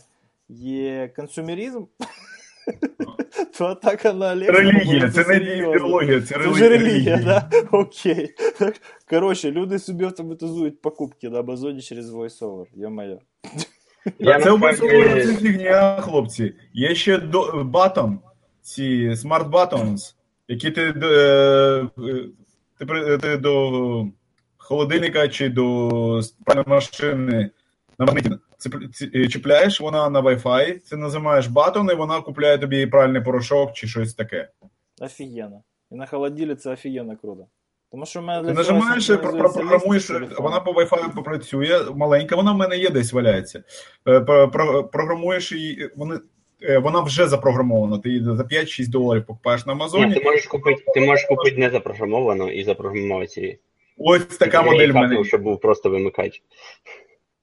є 0.50 1.14
консумерізм. 1.16 1.84
То 3.58 3.66
атака 3.66 4.14
на 4.14 4.32
Олега. 4.32 4.52
Релігія, 4.52 5.10
це 5.10 5.26
не 5.26 5.36
ідеологія, 5.36 6.22
це 6.22 6.38
релігія. 6.38 6.60
Це 6.60 6.70
релігія, 6.70 7.18
да? 7.18 7.50
Окей. 7.72 8.30
Коротше, 9.10 9.52
люди 9.52 9.80
собі 9.80 10.06
автоматизують 10.06 10.82
покупки 10.82 11.30
на 11.30 11.40
Амазоні 11.40 11.82
через 11.82 12.14
VoiceOver, 12.14 12.66
йо-моє. 12.76 13.18
Це 14.44 14.52
обов'язково 14.52 15.04
це 15.04 15.36
фігня, 15.36 16.02
хлопці. 16.02 16.54
Є 16.74 16.96
ще 16.96 17.18
до, 17.18 17.64
батон, 17.64 18.20
ці 18.62 19.10
Smart 19.10 19.50
Buttons, 19.50 20.14
які 20.48 20.72
ти, 20.72 20.94
е, 21.04 21.88
ти, 22.78 23.18
ти 23.18 23.38
до 23.38 24.06
холодильника 24.58 25.28
чи 25.28 25.50
до 25.50 26.22
машини 26.66 27.50
на 28.01 28.13
магніті 28.13 29.27
чіпляєш 29.27 29.81
вона 29.81 30.10
на 30.10 30.22
Wi-Fi, 30.22 30.89
ти 30.89 30.98
називаєш 30.98 31.48
батон, 31.48 31.89
і 31.91 31.96
вона 31.96 32.22
купляє 32.22 32.58
тобі 32.58 32.86
пральний 32.86 33.22
порошок 33.22 33.74
чи 33.74 33.88
щось 33.88 34.13
таке. 34.13 34.50
Офігенно. 35.01 35.63
І 35.91 35.96
на 35.96 36.05
холоділі 36.05 36.55
це 36.55 36.72
офігенно 36.72 37.17
круто. 37.17 37.46
Тому 37.91 38.05
що 38.05 38.20
в 38.22 38.24
мене 38.24 38.48
Ти 38.48 38.53
нажимаєш, 38.53 39.08
програмуєш, 39.08 40.10
вона 40.38 40.60
по 40.60 40.72
Wi-Fi 40.72 41.15
попрацює, 41.15 41.79
маленька, 41.96 42.36
вона 42.36 42.51
в 42.51 42.58
мене 42.58 42.77
є 42.77 42.89
десь 42.89 43.13
валяється. 43.13 43.63
Е, 44.08 44.20
програмуєш 44.91 45.51
її, 45.51 45.89
вони. 45.96 46.20
Е, 46.63 46.77
вона 46.77 47.01
вже 47.01 47.27
запрограмована, 47.27 47.98
ти 47.98 48.10
її 48.10 48.24
за 48.24 48.43
5-6 48.43 48.89
доларів 48.89 49.25
покупаєш 49.25 49.65
на 49.65 49.74
Амазоні. 49.74 50.05
Ні, 50.05 50.13
Ти 50.13 50.24
можеш 50.24 50.46
купити 50.46 50.84
ти 50.93 51.01
можеш 51.01 51.25
купити 51.25 51.58
не 51.58 51.70
запрограмовану 51.70 52.51
і 52.51 52.63
запрограмувати 52.63 53.41
її. 53.41 53.60
Ось 53.98 54.25
така 54.25 54.62
модель 54.62 54.89
в 54.89 54.96
мене. 54.96 55.24
Щоб 55.24 55.41
був 55.41 55.60
просто 55.60 55.89
вимикач. 55.89 56.41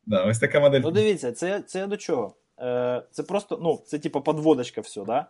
Да, 0.08 0.24
ось 0.24 0.38
така 0.38 0.60
модель. 0.60 0.80
Ну 0.80 0.90
дивіться, 0.90 1.32
це 1.32 1.60
це 1.60 1.86
до 1.86 1.96
чого? 1.96 2.34
Е, 2.60 3.02
Це 3.10 3.22
просто, 3.22 3.58
ну, 3.62 3.82
це 3.86 3.98
типу 3.98 4.20
подводочка 4.20 4.80
все, 4.80 5.04
да? 5.04 5.26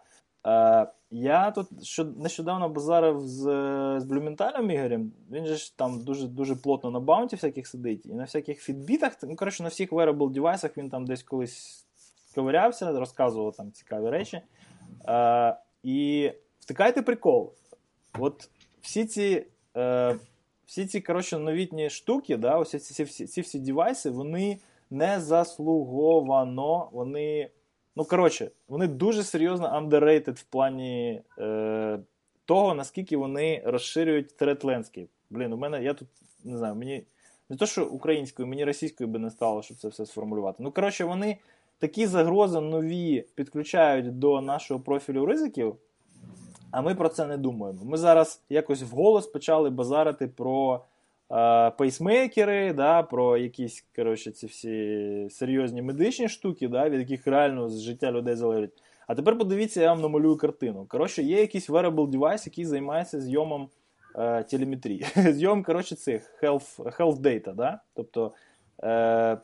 Е, 0.46 0.92
Я 1.10 1.50
тут 1.50 1.66
що, 1.82 2.04
нещодавно 2.04 2.68
базарив 2.68 3.20
з 3.20 3.42
з 4.00 4.04
Блюменталем 4.04 4.70
Ігорем, 4.70 5.12
він 5.30 5.46
же 5.46 5.56
ж 5.56 5.76
там 5.76 6.04
дуже 6.04 6.26
дуже 6.26 6.56
плотно 6.56 6.90
на 6.90 7.00
баунті 7.00 7.36
всяких 7.36 7.66
сидить, 7.66 8.06
і 8.06 8.14
на 8.14 8.24
всяких 8.24 8.60
фідбітах, 8.60 9.12
ну, 9.22 9.36
коротше, 9.36 9.62
на 9.62 9.68
всіх 9.68 9.92
wearable 9.92 10.30
девайсах 10.30 10.76
він 10.76 10.90
там 10.90 11.06
десь 11.06 11.22
колись 11.22 11.86
ковирявся, 12.34 12.92
розказував 12.92 13.56
там 13.56 13.72
цікаві 13.72 14.10
речі. 14.10 14.40
Е, 15.08 15.56
І 15.82 16.30
втикайте 16.60 17.02
прикол. 17.02 17.52
От 18.18 18.50
всі 18.80 19.04
ці. 19.04 19.46
Е, 19.76 20.16
всі 20.66 20.86
ці 20.86 21.00
коротше, 21.00 21.38
новітні 21.38 21.90
штуки, 21.90 22.36
да, 22.36 22.58
ось 22.58 22.70
ці, 22.70 23.04
ці, 23.04 23.26
ці 23.26 23.40
всі 23.40 23.58
девайси, 23.58 24.10
вони 24.10 24.58
не 24.90 25.20
заслуговано, 25.20 26.88
вони. 26.92 27.50
Ну, 27.96 28.04
коротше, 28.04 28.50
вони 28.68 28.86
дуже 28.86 29.22
серйозно 29.22 29.68
underrated 29.68 30.32
в 30.32 30.42
плані 30.42 31.22
е, 31.38 31.98
того, 32.44 32.74
наскільки 32.74 33.16
вони 33.16 33.62
розширюють 33.64 34.42
threat 34.42 34.64
landscape. 34.64 35.08
Блін, 35.30 35.52
у 35.52 35.56
мене 35.56 35.82
я 35.82 35.94
тут 35.94 36.08
не 36.44 36.58
знаю, 36.58 36.74
мені 36.74 37.02
не 37.48 37.56
то, 37.56 37.66
що 37.66 37.86
українською, 37.86 38.48
мені 38.48 38.64
російською 38.64 39.08
би 39.08 39.18
не 39.18 39.30
стало, 39.30 39.62
щоб 39.62 39.76
це 39.76 39.88
все 39.88 40.06
сформулювати. 40.06 40.62
Ну, 40.62 40.72
коротше, 40.72 41.04
вони 41.04 41.38
такі 41.78 42.06
загрози 42.06 42.60
нові 42.60 43.24
підключають 43.34 44.18
до 44.18 44.40
нашого 44.40 44.80
профілю 44.80 45.26
ризиків. 45.26 45.76
А 46.70 46.82
ми 46.82 46.94
про 46.94 47.08
це 47.08 47.26
не 47.26 47.36
думаємо. 47.36 47.84
Ми 47.84 47.96
зараз 47.96 48.42
якось 48.48 48.82
вголос 48.82 49.26
почали 49.26 49.70
базарити 49.70 50.26
про 50.26 50.84
пейсмейкери, 51.78 52.72
да, 52.72 53.02
про 53.02 53.36
якісь 53.36 53.86
коротше, 53.96 54.30
ці 54.30 54.46
всі 54.46 55.26
серйозні 55.30 55.82
медичні 55.82 56.28
штуки, 56.28 56.68
да, 56.68 56.88
від 56.88 57.00
яких 57.00 57.26
реально 57.26 57.68
з 57.68 57.80
життя 57.80 58.12
людей 58.12 58.34
залежить. 58.34 58.82
А 59.06 59.14
тепер 59.14 59.38
подивіться, 59.38 59.82
я 59.82 59.88
вам 59.88 60.00
намалюю 60.00 60.36
картину. 60.36 60.86
Коротше, 60.88 61.22
є 61.22 61.40
якийсь 61.40 61.70
wearable 61.70 62.08
девайс, 62.08 62.46
який 62.46 62.64
займається 62.64 63.20
зйомом 63.20 63.68
е, 64.16 64.42
телеметрії. 64.42 65.06
Зйом, 65.16 65.62
коротше, 65.62 65.96
цих 65.96 66.42
health 66.42 66.98
health 66.98 67.20
data, 67.20 67.54
да? 67.54 67.80
Тобто, 67.94 68.32
е, 68.82 69.38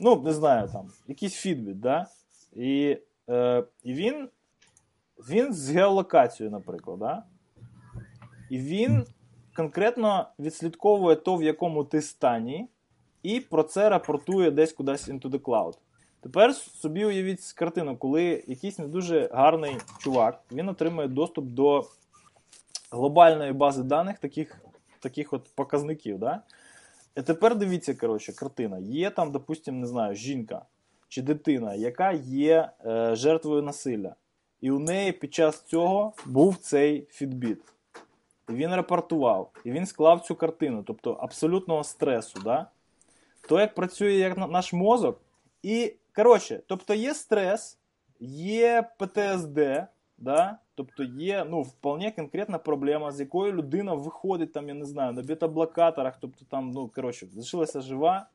ну, 0.00 0.22
не 0.22 0.32
знаю, 0.32 0.68
там, 0.72 0.88
якийсь 1.08 1.46
Fitbit, 1.46 1.74
да? 1.74 2.06
І, 2.52 2.98
е, 3.28 3.64
і 3.82 3.94
він 3.94 4.28
він 5.18 5.52
з 5.52 5.70
геолокацією, 5.70 6.50
наприклад. 6.50 6.98
Да? 6.98 7.22
І 8.50 8.58
він 8.58 9.04
конкретно 9.54 10.28
відслідковує 10.38 11.16
то, 11.16 11.36
в 11.36 11.42
якому 11.42 11.84
ти 11.84 12.02
стані, 12.02 12.68
і 13.22 13.40
про 13.40 13.62
це 13.62 13.88
рапортує 13.88 14.50
десь 14.50 14.72
кудись 14.72 15.08
into 15.08 15.30
the 15.30 15.38
cloud. 15.38 15.74
Тепер 16.20 16.54
собі 16.54 17.04
уявіть 17.04 17.52
картину, 17.52 17.96
коли 17.96 18.44
якийсь 18.46 18.78
не 18.78 18.86
дуже 18.86 19.28
гарний 19.32 19.76
чувак 19.98 20.40
він 20.52 20.68
отримує 20.68 21.08
доступ 21.08 21.44
до 21.44 21.84
глобальної 22.90 23.52
бази 23.52 23.82
даних 23.82 24.18
таких 24.18 24.60
таких 25.00 25.32
от 25.32 25.50
показників. 25.54 26.18
Да? 26.18 26.42
І 27.16 27.22
тепер 27.22 27.56
дивіться, 27.56 27.94
коротше, 27.94 28.32
картина. 28.32 28.78
Є 28.78 29.10
там, 29.10 29.32
допустимо, 29.32 29.80
не 29.80 29.86
знаю, 29.86 30.14
жінка 30.14 30.62
чи 31.08 31.22
дитина, 31.22 31.74
яка 31.74 32.12
є 32.12 32.70
е, 32.86 33.16
жертвою 33.16 33.62
насилля. 33.62 34.14
І 34.60 34.70
у 34.70 34.78
неї 34.78 35.12
під 35.12 35.34
час 35.34 35.62
цього 35.62 36.12
був 36.26 36.56
цей 36.56 37.06
фідбіт. 37.10 37.73
Він 38.48 38.74
рапортував, 38.74 39.50
і 39.64 39.70
він 39.70 39.86
склав 39.86 40.20
цю 40.20 40.34
картину, 40.34 40.82
тобто 40.86 41.12
абсолютного 41.12 41.84
стресу. 41.84 42.40
Да? 42.44 42.66
То, 43.48 43.60
як 43.60 43.74
працює 43.74 44.12
як 44.12 44.36
наш 44.36 44.72
мозок. 44.72 45.20
І, 45.62 45.94
коротше, 46.16 46.60
тобто 46.66 46.94
є 46.94 47.14
стрес, 47.14 47.78
є 48.20 48.90
ПТСД, 48.98 49.58
да? 50.18 50.58
тобто 50.74 51.02
є 51.02 51.46
ну, 51.50 51.62
вполне 51.62 52.10
конкретна 52.10 52.58
проблема, 52.58 53.12
з 53.12 53.20
якою 53.20 53.52
людина 53.52 53.94
виходить, 53.94 54.52
там, 54.52 54.68
я 54.68 54.74
не 54.74 54.84
знаю, 54.84 55.12
на 55.12 55.22
бета-блокаторах, 55.22 56.14
тобто 56.20 56.44
там, 56.44 56.70
ну, 56.70 56.90
коротше, 56.94 57.26
залишилася 57.26 57.80
жива 57.80 58.26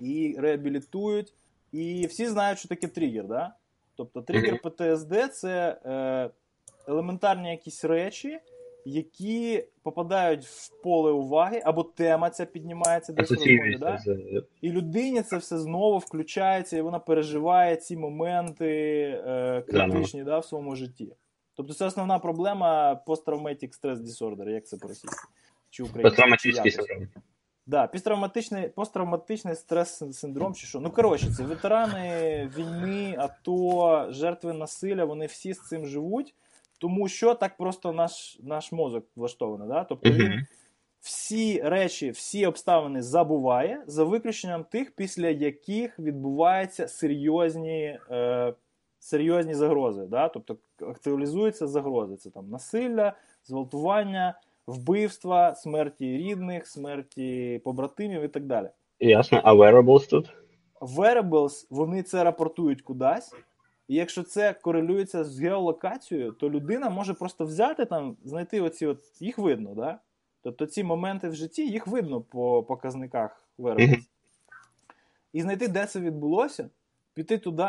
і 0.00 0.36
реабілітують. 0.38 1.34
І 1.72 2.06
всі 2.06 2.26
знають, 2.26 2.58
що 2.58 2.68
таке 2.68 2.88
тригер. 2.88 3.26
Да? 3.26 3.54
Тобто 3.96 4.22
тригер 4.22 4.60
ПТСД 4.62 5.34
це 5.34 5.80
е, 5.84 6.30
елементарні 6.88 7.50
якісь 7.50 7.84
речі, 7.84 8.40
які 8.84 9.64
попадають 9.82 10.44
в 10.44 10.82
поле 10.82 11.10
уваги, 11.10 11.62
або 11.64 11.82
тема 11.82 12.30
ця 12.30 12.46
піднімається 12.46 13.12
десь 13.12 13.30
розмові, 13.30 13.76
да? 13.80 13.98
і 14.60 14.70
людині 14.70 15.22
це 15.22 15.36
все 15.36 15.58
знову 15.58 15.98
включається, 15.98 16.76
і 16.76 16.80
вона 16.80 16.98
переживає 16.98 17.76
ці 17.76 17.96
моменти 17.96 18.66
е, 19.26 19.62
критичні 19.68 20.24
да, 20.24 20.38
в 20.38 20.44
своєму 20.44 20.76
житті. 20.76 21.16
Тобто 21.54 21.74
це 21.74 21.84
основна 21.84 22.18
проблема 22.18 22.94
посттравматик 22.94 23.74
стрес 23.74 23.98
disorder, 23.98 24.48
як 24.48 24.66
це 24.66 24.76
по-російськи? 24.76 25.28
Чи 25.70 25.82
українською? 25.82 26.10
синдром. 26.70 27.08
Да, 27.66 27.86
посттравматичний 27.86 28.68
посттравматичний 28.68 29.54
стрес-синдром 29.54 30.54
чи 30.54 30.66
що. 30.66 30.80
Ну, 30.80 30.90
коротше, 30.90 31.30
це 31.36 31.42
ветерани 31.42 32.50
війни, 32.56 33.14
АТО, 33.18 34.06
жертви 34.10 34.52
насилля, 34.52 35.04
вони 35.04 35.26
всі 35.26 35.54
з 35.54 35.68
цим 35.68 35.86
живуть, 35.86 36.34
тому 36.82 37.08
що 37.08 37.34
так 37.34 37.56
просто 37.56 37.92
наш 37.92 38.38
наш 38.42 38.72
мозок 38.72 39.04
влаштований. 39.16 39.68
Да? 39.68 39.84
Тобто 39.84 40.10
він 40.10 40.46
всі 41.00 41.62
речі, 41.62 42.10
всі 42.10 42.46
обставини 42.46 43.02
забуває, 43.02 43.82
за 43.86 44.04
виключенням 44.04 44.64
тих, 44.64 44.90
після 44.96 45.28
яких 45.28 45.98
відбуваються 45.98 46.88
серйозні 46.88 47.98
е, 48.10 48.54
серйозні 48.98 49.54
загрози. 49.54 50.06
Да? 50.06 50.28
Тобто 50.28 50.56
актуалізуються 50.80 51.66
загрози. 51.66 52.16
Це 52.16 52.30
там 52.30 52.50
насилля, 52.50 53.12
зґвалтування 53.44 54.40
вбивства, 54.66 55.54
смерті 55.54 56.16
рідних, 56.16 56.66
смерті 56.66 57.60
побратимів 57.64 58.22
і 58.22 58.28
так 58.28 58.46
далі. 58.46 58.68
Ясно, 59.00 59.40
а 59.44 59.54
wearables 59.54 60.10
тут? 60.10 60.32
Wearables, 60.80 61.66
вони 61.70 62.02
це 62.02 62.24
рапортують 62.24 62.82
кудись. 62.82 63.34
І 63.92 63.94
якщо 63.94 64.22
це 64.22 64.52
корелюється 64.52 65.24
з 65.24 65.40
геолокацією, 65.40 66.32
то 66.32 66.50
людина 66.50 66.90
може 66.90 67.14
просто 67.14 67.44
взяти 67.44 67.84
там, 67.84 68.16
знайти 68.24 68.60
оці 68.60 68.86
от, 68.86 69.02
їх 69.20 69.38
видно, 69.38 69.74
да? 69.74 69.98
Тобто 70.42 70.66
ці 70.66 70.84
моменти 70.84 71.28
в 71.28 71.34
житті 71.34 71.68
їх 71.70 71.86
видно 71.86 72.20
по 72.20 72.62
показниках 72.62 73.48
wearables. 73.58 74.06
і 75.32 75.42
знайти, 75.42 75.68
де 75.68 75.86
це 75.86 76.00
відбулося, 76.00 76.70
піти 77.14 77.38
туди, 77.38 77.68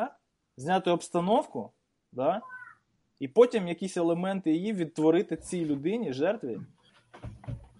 зняти 0.57 0.91
обстановку, 0.91 1.71
да? 2.11 2.41
і 3.19 3.27
потім 3.27 3.67
якісь 3.67 3.97
елементи 3.97 4.51
її 4.51 4.73
відтворити 4.73 5.37
цій 5.37 5.65
людині, 5.65 6.13
жертві, 6.13 6.59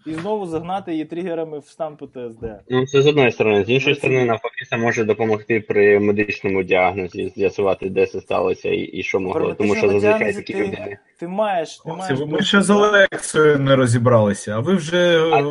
і 0.06 0.14
знову 0.14 0.46
загнати 0.46 0.92
її 0.92 1.06
тригерами 1.06 1.60
в 1.60 1.66
стан 1.66 1.96
ПТСД. 1.98 2.46
Ну, 2.70 2.86
це 2.88 3.02
з 3.02 3.08
одної 3.08 3.32
сторони. 3.32 3.66
З 3.66 3.70
іншої 3.70 3.96
це- 3.96 4.00
сторони, 4.00 4.26
навпаки, 4.26 4.66
це 4.70 4.78
може 4.78 5.04
допомогти 5.04 5.60
при 5.60 6.00
медичному 6.00 6.64
діагнозі 6.64 7.34
з'ясувати, 7.36 7.90
де 7.90 8.06
це 8.06 8.22
сталося 8.22 8.70
і, 8.70 8.78
і 8.80 9.04
що 9.04 9.20
могло. 9.20 9.54
Тому 9.54 9.76
що 9.76 9.90
зазвичай 9.90 10.34
такі 10.34 10.54
ти- 10.54 10.60
люди. 10.64 10.98
Ти 11.20 11.28
маєш. 11.28 11.78
Ти 11.86 11.92
маєш 11.94 12.20
ми 12.28 12.42
ще 12.42 12.62
з 12.62 12.70
Олексою 12.70 13.60
не 13.60 13.76
розібралися, 13.76 14.56
а 14.56 14.60
ви 14.60 14.76
вже 14.76 15.20
А- 15.34 15.42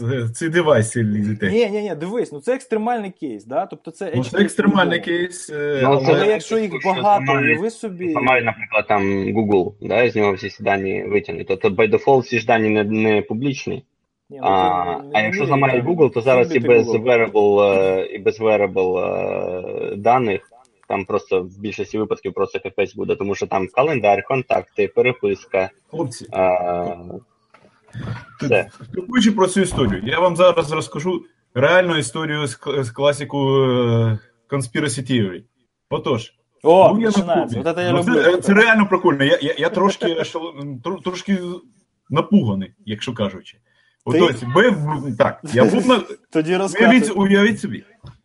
в 0.00 0.30
ці 0.34 0.48
девайси 0.48 1.02
лізете. 1.02 1.50
Ні, 1.50 1.66
ні, 1.70 1.82
ні, 1.82 1.94
дивись, 1.94 2.32
ну 2.32 2.40
це 2.40 2.54
екстремальний 2.54 3.10
кейс, 3.20 3.44
да? 3.44 3.66
Тобто 3.66 3.90
це 3.90 4.12
Ну, 4.16 4.24
це 4.24 4.38
екстремальний 4.38 5.00
кейс. 5.00 5.50
е, 5.50 5.80
Ну, 5.82 5.88
Але 5.88 6.20
це- 6.20 6.26
якщо 6.26 6.58
їх 6.58 6.70
багато, 6.84 7.24
зламають- 7.26 7.50
уяви 7.58 7.70
собі. 7.70 8.14
Ламають, 8.14 8.44
наприклад, 8.44 8.84
там 8.88 9.02
Google, 9.24 9.72
да, 9.82 10.02
і 10.02 10.10
з 10.10 10.16
нього 10.16 10.32
всі 10.32 10.48
ці 10.48 10.62
дані 10.62 11.04
витягнуть. 11.08 11.46
Тобто, 11.48 11.68
by 11.68 11.90
default 11.94 12.22
ці 12.22 12.38
ж 12.38 12.46
дані 12.46 12.68
не, 12.68 12.84
не 12.84 13.22
публічні. 13.22 13.84
Ні, 14.30 14.38
ну, 14.42 14.46
А, 14.48 14.84
не- 15.02 15.10
а 15.14 15.20
якщо 15.20 15.44
вміє 15.44 15.82
Google, 15.82 16.10
то 16.12 16.20
зараз 16.20 16.54
і 16.56 16.58
без 16.58 16.88
Google. 16.88 17.02
wearable, 17.04 17.60
е, 17.62 18.06
і 18.06 18.18
без 18.18 18.40
wearable 18.40 18.98
е, 19.92 19.96
даних 19.96 20.50
там 20.88 21.04
просто 21.04 21.42
в 21.42 21.58
більшості 21.60 21.98
випадків 21.98 22.34
просто 22.34 22.60
капець 22.60 22.94
буде, 22.94 23.16
тому 23.16 23.34
що 23.34 23.46
там 23.46 23.68
календар, 23.74 24.24
контакти, 24.24 24.88
переписка. 24.88 25.70
Хлопці, 25.90 26.26
Е, 26.34 26.96
все. 28.40 28.68
спілкуючи 28.90 29.32
про 29.32 29.46
цю 29.46 29.60
історію, 29.60 30.02
я 30.06 30.18
вам 30.20 30.36
зараз 30.36 30.72
розкажу 30.72 31.24
реальну 31.54 31.96
історію 31.96 32.46
з, 32.46 32.58
з 32.78 32.90
класіку 32.90 33.38
е, 33.38 34.18
Conspiracy 34.50 35.10
Theory. 35.12 35.42
Отож, 35.90 36.32
О, 36.62 36.88
був 36.88 37.00
я 37.00 37.06
на 37.06 37.12
починається. 37.12 37.62
От 37.66 37.76
це 37.76 37.82
я 37.82 37.92
Ну, 37.92 37.98
люблю. 37.98 38.14
це, 38.14 38.36
це 38.36 38.54
реально 38.54 38.86
прикольно. 38.88 39.24
Я, 39.24 39.38
я, 39.42 39.54
я 39.58 39.68
трошки, 39.68 40.16
трошки 41.04 41.38
напуганий, 42.10 42.72
якщо 42.86 43.14
кажучи. 43.14 43.58
Ти? 44.10 44.20
Отож, 44.20 44.42
бив, 44.54 44.76
так, 45.18 45.40
я 45.52 45.64
був 45.64 45.86
на, 45.86 46.02
Тоді 46.30 46.56
Уявіть, 46.56 47.12
уявіть 47.16 47.60
собі. 47.60 47.84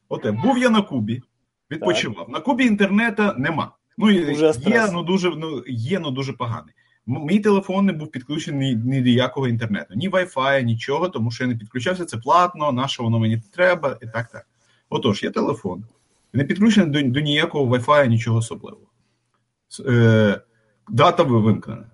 Оте, 0.10 0.32
був 0.32 0.58
я 0.58 0.70
на 0.70 0.82
Кубі, 0.82 1.22
відпочивав. 1.72 2.30
На 2.30 2.40
Кубі 2.40 2.66
інтернету 2.66 3.24
нема. 3.38 3.72
Ну, 3.98 4.12
є, 4.12 4.54
стрес. 4.54 4.92
ну 4.94 5.04
дуже, 5.04 5.30
ну, 5.30 5.64
є, 5.68 6.00
ну 6.00 6.12
дуже 6.12 6.34
поганий. 6.34 6.74
Мій 7.08 7.40
телефон 7.40 7.86
не 7.86 7.94
був 7.94 8.12
підключений 8.12 8.76
ні 8.76 9.02
до 9.02 9.10
якого 9.10 9.48
інтернету, 9.48 9.94
ні 9.96 10.10
Wi-Fi, 10.10 10.64
нічого, 10.64 11.10
тому 11.10 11.32
що 11.32 11.44
я 11.44 11.48
не 11.48 11.56
підключався, 11.56 12.06
це 12.06 12.18
платно, 12.18 12.72
на 12.72 12.88
що 12.88 13.04
воно 13.04 13.20
мені 13.20 13.42
треба, 13.54 13.98
і 14.02 14.06
так, 14.06 14.32
так. 14.32 14.48
Отож, 14.90 15.24
є 15.24 15.30
телефон. 15.30 15.84
Не 16.34 16.44
підключений 16.44 17.04
до, 17.04 17.10
до 17.10 17.20
ніякого 17.20 17.76
Wi-Fi, 17.76 18.08
нічого 18.08 18.38
особливого. 18.38 18.88
Е, 19.88 20.42
дата 20.90 21.24
вимкнена. 21.24 21.86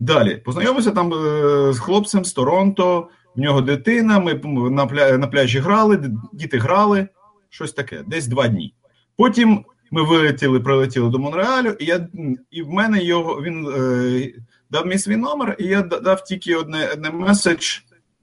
Далі, 0.00 0.36
познайомився 0.36 0.90
там 0.90 1.12
е, 1.14 1.72
з 1.72 1.78
хлопцем 1.78 2.24
з 2.24 2.32
Торонто, 2.32 3.08
в 3.36 3.40
нього 3.40 3.60
дитина, 3.60 4.18
ми 4.18 4.34
на, 4.70 4.86
пля, 4.86 5.18
на 5.18 5.26
пляжі 5.26 5.58
грали, 5.58 6.10
діти 6.32 6.58
грали, 6.58 7.08
щось 7.50 7.72
таке, 7.72 8.02
десь 8.06 8.26
два 8.26 8.48
дні. 8.48 8.74
Потім 9.16 9.64
ми 9.90 10.02
вилетіли, 10.02 10.60
прилетіли 10.60 11.10
до 11.10 11.18
Монреалю, 11.18 11.76
і 11.80 11.84
я 11.84 12.08
і 12.50 12.62
в 12.62 12.68
мене 12.68 13.02
його 13.02 13.42
він 13.42 13.68
е, 13.76 14.32
дав 14.70 14.86
мені 14.86 14.98
свій 14.98 15.16
номер, 15.16 15.56
і 15.58 15.64
я 15.64 15.82
дав 15.82 16.24
тільки 16.24 16.54
одне, 16.54 16.88
одне 16.92 17.10
меседж. 17.10 17.78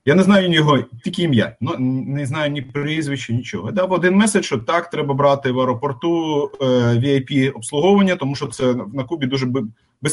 Я 0.05 0.15
не 0.15 0.23
знаю 0.23 0.51
його, 0.51 0.79
тільки 1.03 1.23
ім'я, 1.23 1.55
ну 1.61 1.75
не 2.07 2.25
знаю 2.25 2.51
ні 2.51 2.61
прізвище, 2.61 3.33
нічого. 3.33 3.71
Дав 3.71 3.91
один 3.91 4.15
меседж, 4.15 4.45
що 4.45 4.57
так, 4.57 4.89
треба 4.89 5.13
брати 5.13 5.51
в 5.51 5.59
аеропорту 5.59 6.43
е, 6.61 6.65
VIP 6.65 7.51
обслуговування, 7.51 8.15
тому 8.15 8.35
що 8.35 8.47
це 8.47 8.73
на 8.93 9.03
Кубі 9.03 9.27
дуже 9.27 9.47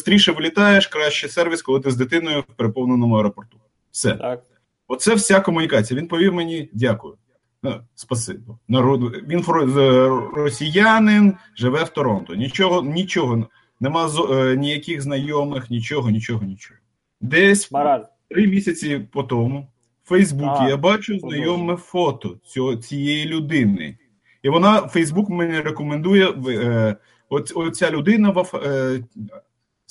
швидше 0.04 0.32
вилітаєш, 0.32 0.86
краще 0.86 1.28
сервіс, 1.28 1.62
коли 1.62 1.80
ти 1.80 1.90
з 1.90 1.96
дитиною 1.96 2.40
в 2.40 2.54
переповненому 2.56 3.16
аеропорту. 3.16 3.56
Все. 3.90 4.12
Так. 4.12 4.42
Оце 4.88 5.14
вся 5.14 5.40
комунікація. 5.40 6.00
Він 6.00 6.08
повів 6.08 6.34
мені 6.34 6.68
дякую. 6.72 7.14
Ну, 7.62 7.80
спасибо. 7.94 8.58
Народу. 8.68 9.08
Він 9.28 9.40
фро- 9.40 10.34
росіянин, 10.34 11.34
живе 11.56 11.84
в 11.84 11.88
Торонто. 11.88 12.34
Нічого, 12.34 12.82
нічого, 12.82 13.48
нема 13.80 14.10
е, 14.30 14.56
ніяких 14.56 15.02
знайомих, 15.02 15.70
нічого, 15.70 16.10
нічого, 16.10 16.44
нічого. 16.44 16.80
Десь 17.20 17.72
Мораль. 17.72 18.02
три 18.30 18.46
місяці 18.46 18.98
по 19.12 19.22
тому 19.22 19.68
в 20.04 20.08
Фейсбуці 20.08 20.50
А, 20.60 20.68
я 20.68 20.76
бачу 20.76 21.18
знайоме 21.18 21.76
фото 21.76 22.36
цього, 22.44 22.76
цієї 22.76 23.24
людини. 23.26 23.98
І 24.42 24.48
вона 24.48 24.80
Фейсбук 24.88 25.30
мені 25.30 25.60
рекомендує 25.60 26.28
е, 26.48 26.96
оць- 27.30 27.52
оця 27.54 27.90
людина 27.90 28.30
в 28.30 28.56
е, 28.56 29.00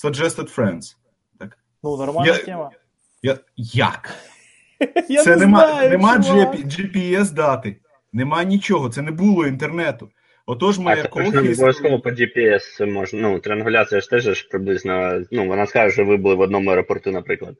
Suggested 0.03 0.55
Friends. 0.57 0.95
Ну, 1.83 1.97
нормальна 1.97 2.31
Я- 2.33 2.37
тема. 2.43 2.71
Я, 3.21 3.37
як? 3.57 4.15
Я 5.09 5.23
це 5.23 5.29
не 5.29 5.35
нема, 5.35 5.67
знаю, 5.67 5.89
нема 5.89 6.23
чувак. 6.23 6.55
GPS 6.55 7.33
дати, 7.33 7.77
нема 8.13 8.43
нічого, 8.43 8.89
це 8.89 9.01
не 9.01 9.11
було 9.11 9.47
інтернету. 9.47 10.09
Отож, 10.45 10.79
моя 10.79 10.95
це 10.95 11.03
точно 11.03 11.41
не 11.41 11.51
обов'язково 11.51 11.99
по 11.99 12.09
GPS 12.09 12.85
можна. 12.85 13.21
Ну, 13.21 13.39
триангуляція 13.39 14.01
ж 14.01 14.09
теж 14.09 14.23
ж 14.23 14.47
приблизно. 14.49 15.21
Ну, 15.31 15.47
вона 15.47 15.65
скаже, 15.65 15.93
що 15.93 16.05
ви 16.05 16.17
були 16.17 16.35
в 16.35 16.39
одному 16.39 16.69
аеропорту, 16.69 17.11
наприклад. 17.11 17.55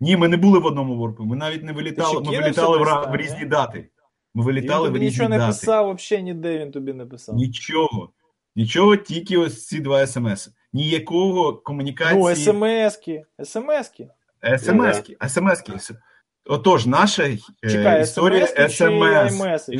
Ні, 0.00 0.16
ми 0.16 0.28
не 0.28 0.36
були 0.36 0.58
в 0.58 0.66
одному 0.66 0.96
ворпу. 0.96 1.24
Ми 1.24 1.36
навіть 1.36 1.62
не 1.62 1.72
вилітали. 1.72 2.20
Ми 2.20 2.40
вилітали 2.40 2.78
в, 2.78 3.12
в 3.12 3.16
різні 3.16 3.44
дати. 3.44 3.88
Ми 4.34 4.42
Він 4.42 4.46
вилітали 4.46 4.88
в 4.88 4.94
різні 4.94 5.06
нічого 5.06 5.28
не 5.28 5.46
писав, 5.46 5.94
взагалі 5.94 6.24
ніде 6.24 6.58
він 6.58 6.70
тобі 6.70 6.92
не 6.92 7.06
писав. 7.06 7.34
Нічого. 7.34 8.12
Нічого, 8.56 8.96
тільки 8.96 9.36
ось 9.36 9.66
ці 9.66 9.80
два 9.80 10.06
смс. 10.06 10.50
Ніякого 10.72 11.54
комунікації. 11.54 12.20
Ну, 12.20 12.34
смс-ки. 12.34 13.22
смс-ки. 13.44 14.08
СМС-ки. 14.42 15.16
СМС-ки. 15.28 15.96
Отож, 16.46 16.86
наша 16.86 17.22
е, 17.22 17.38
Чекай, 17.70 18.02
історія 18.02 18.46
СМС. 18.46 19.70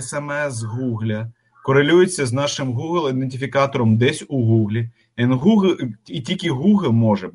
СМС 0.00 0.54
з 0.54 0.62
Гугля 0.62 1.32
корелюється 1.64 2.26
з 2.26 2.32
нашим 2.32 2.74
Google 2.74 3.10
ідентифікатором 3.10 3.96
десь 3.96 4.24
у 4.28 4.44
Гуглі. 4.44 4.90
І 5.16 5.24
Google, 5.24 5.92
і 6.06 6.20
тільки 6.20 6.50
Google 6.50 6.90
може. 6.90 7.30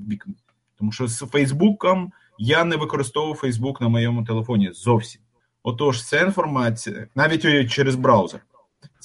Тому 0.78 0.92
що 0.92 1.08
з 1.08 1.18
Фейсбуком 1.18 2.12
я 2.38 2.64
не 2.64 2.76
використовував 2.76 3.38
Фейсбук 3.38 3.82
на 3.82 3.88
моєму 3.88 4.26
телефоні 4.26 4.70
зовсім. 4.74 5.22
Отож, 5.64 6.04
ця 6.04 6.22
інформація, 6.22 7.08
навіть 7.16 7.72
через 7.72 7.96
браузер. 7.96 8.42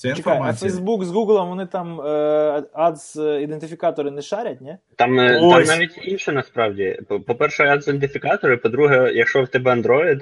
Ця 0.03 0.15
Чекай, 0.15 0.33
а 0.33 0.37
інформація. 0.37 0.71
Facebook 0.73 1.05
з 1.05 1.11
Google 1.13 1.49
вони 1.49 1.67
там 1.67 2.01
е, 2.01 2.63
адс 2.73 3.17
ідентифікатори 3.17 4.11
не 4.11 4.23
шарять, 4.23 4.61
ні? 4.61 4.77
Там, 4.97 5.21
е, 5.21 5.41
там 5.41 5.63
навіть 5.65 5.99
інше 6.03 6.33
насправді. 6.33 6.99
По- 7.09 7.21
По-перше, 7.21 7.79
ідентифікатори, 7.83 8.57
по-друге, 8.57 9.13
якщо 9.15 9.43
в 9.43 9.49
тебе 9.49 9.71
Android, 9.75 10.21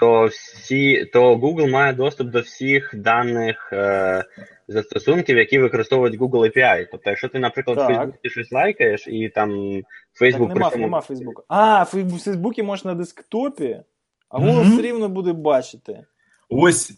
то 0.00 0.26
всі 0.26 1.04
то 1.04 1.34
Google 1.36 1.70
має 1.70 1.92
доступ 1.92 2.28
до 2.28 2.40
всіх 2.40 2.90
даних 2.94 3.70
е, 3.72 4.24
застосунків, 4.68 5.36
які 5.38 5.58
використовують 5.58 6.20
Google 6.20 6.56
API. 6.56 6.86
Тобто, 6.90 7.10
якщо 7.10 7.28
ти, 7.28 7.38
наприклад, 7.38 7.76
Так. 7.78 7.90
в 7.90 7.94
Фейсбуці 7.96 8.28
щось 8.30 8.52
лайкаєш, 8.52 9.06
і 9.08 9.28
там 9.28 9.50
Так 9.50 10.22
Facebook 10.28 10.48
нема, 10.48 10.54
при 10.68 10.70
цьому- 10.70 10.82
нема 10.84 11.00
Фейсбука. 11.00 11.42
А, 11.48 11.82
в 11.82 11.86
Фейсбуці 11.86 12.62
можна 12.62 12.92
на 12.92 12.98
десктопі, 12.98 13.80
а 14.28 14.38
Google 14.38 14.60
Мгм. 14.62 14.72
все 14.72 14.82
рівно 14.82 15.08
буде 15.08 15.32
бачити. 15.32 16.04
Ось 16.48 16.92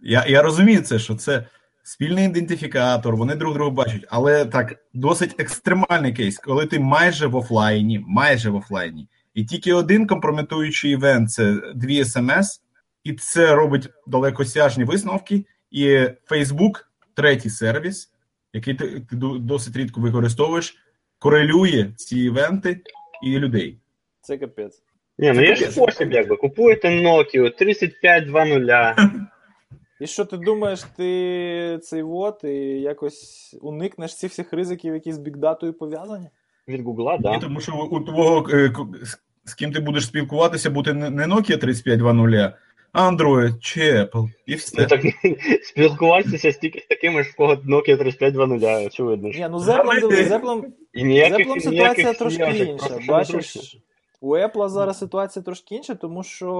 я, 0.00 0.24
я 0.28 0.42
розумію 0.42 0.82
це, 0.82 0.98
що 0.98 1.14
це 1.14 1.44
спільний 1.82 2.24
ідентифікатор, 2.24 3.16
вони 3.16 3.34
друг 3.34 3.54
друга 3.54 3.70
бачать, 3.70 4.06
але 4.08 4.44
так 4.44 4.76
досить 4.94 5.40
екстремальний 5.40 6.12
кейс, 6.12 6.38
коли 6.38 6.66
ти 6.66 6.78
майже 6.78 7.26
в 7.26 7.36
офлайні, 7.36 8.04
майже 8.08 8.50
в 8.50 8.56
офлайні, 8.56 9.08
і 9.34 9.44
тільки 9.44 9.72
один 9.72 10.06
компрометуючий 10.06 10.92
івент 10.92 11.30
це 11.30 11.56
дві 11.74 12.04
смс, 12.04 12.62
і 13.04 13.12
це 13.12 13.54
робить 13.54 13.88
далекосяжні 14.06 14.84
висновки. 14.84 15.44
І 15.70 15.88
Facebook, 16.30 16.84
третій 17.14 17.50
сервіс, 17.50 18.12
який 18.52 18.74
ти, 18.74 18.86
ти 18.86 19.16
досить 19.40 19.76
рідко 19.76 20.00
використовуєш, 20.00 20.76
корелює 21.18 21.92
ці 21.96 22.18
івенти 22.18 22.80
і 23.22 23.38
людей. 23.38 23.78
Це 24.20 24.38
капець. 24.38 24.82
Ні, 25.18 25.32
ну 25.32 25.42
є 25.42 25.54
ж 25.54 25.70
спосіб, 25.70 26.12
якби 26.12 26.36
купуєте 26.36 26.88
Nokia 26.88 27.58
3520, 27.58 28.98
І 30.00 30.06
що 30.06 30.24
ти 30.24 30.36
думаєш, 30.36 30.82
ти 30.96 31.78
цей 31.82 32.02
вот 32.02 32.44
і 32.44 32.48
якось 32.80 33.56
уникнеш 33.62 34.16
цих 34.16 34.30
всіх 34.32 34.52
ризиків, 34.52 34.94
які 34.94 35.12
з 35.12 35.18
бікдатою 35.18 35.72
пов'язані? 35.72 36.26
від 36.68 36.80
Google, 36.86 37.12
Ні, 37.12 37.18
да. 37.20 37.38
тому 37.38 37.60
що 37.60 37.88
у 37.90 38.00
твого 38.00 38.48
е, 38.50 38.72
з- 39.02 39.18
з 39.50 39.54
ким 39.54 39.72
ти 39.72 39.80
будеш 39.80 40.06
спілкуватися, 40.06 40.70
буде 40.70 40.92
не 40.94 41.26
Nokia 41.26 41.58
3520, 41.58 42.54
а 42.92 43.10
Android 43.10 43.58
чи 43.60 43.80
Apple. 43.80 44.28
І 44.46 44.54
все. 44.54 44.82
Ну 44.82 44.86
так 44.88 45.00
спілкуватися 45.62 46.52
стільки 46.52 46.80
з 46.80 46.86
такими 46.86 47.22
ж 47.22 47.30
в 47.30 47.36
кого 47.36 47.54
Nokia 47.54 47.96
3520, 47.98 48.86
очевидно. 48.86 49.32
ж. 49.32 49.38
Ні, 49.40 49.48
ну 49.50 49.58
Zeppelin, 49.58 50.00
диви, 50.00 50.22
Zeppelin, 50.22 50.62
І 50.92 51.04
ніяких, 51.04 51.46
Zeppelin 51.48 51.68
ніяких 51.70 51.96
ситуація 51.96 52.12
трошки 52.14 52.44
зв'язок, 52.52 52.68
інша. 52.68 52.86
просто 52.86 53.00
що 53.02 53.32
зручно. 53.32 53.60
Бачиш, 53.60 53.76
у 54.20 54.36
Apple 54.36 54.68
зараз 54.68 54.98
ситуація 54.98 55.42
трошки 55.42 55.74
інша, 55.74 55.94
тому 55.94 56.22
що 56.22 56.50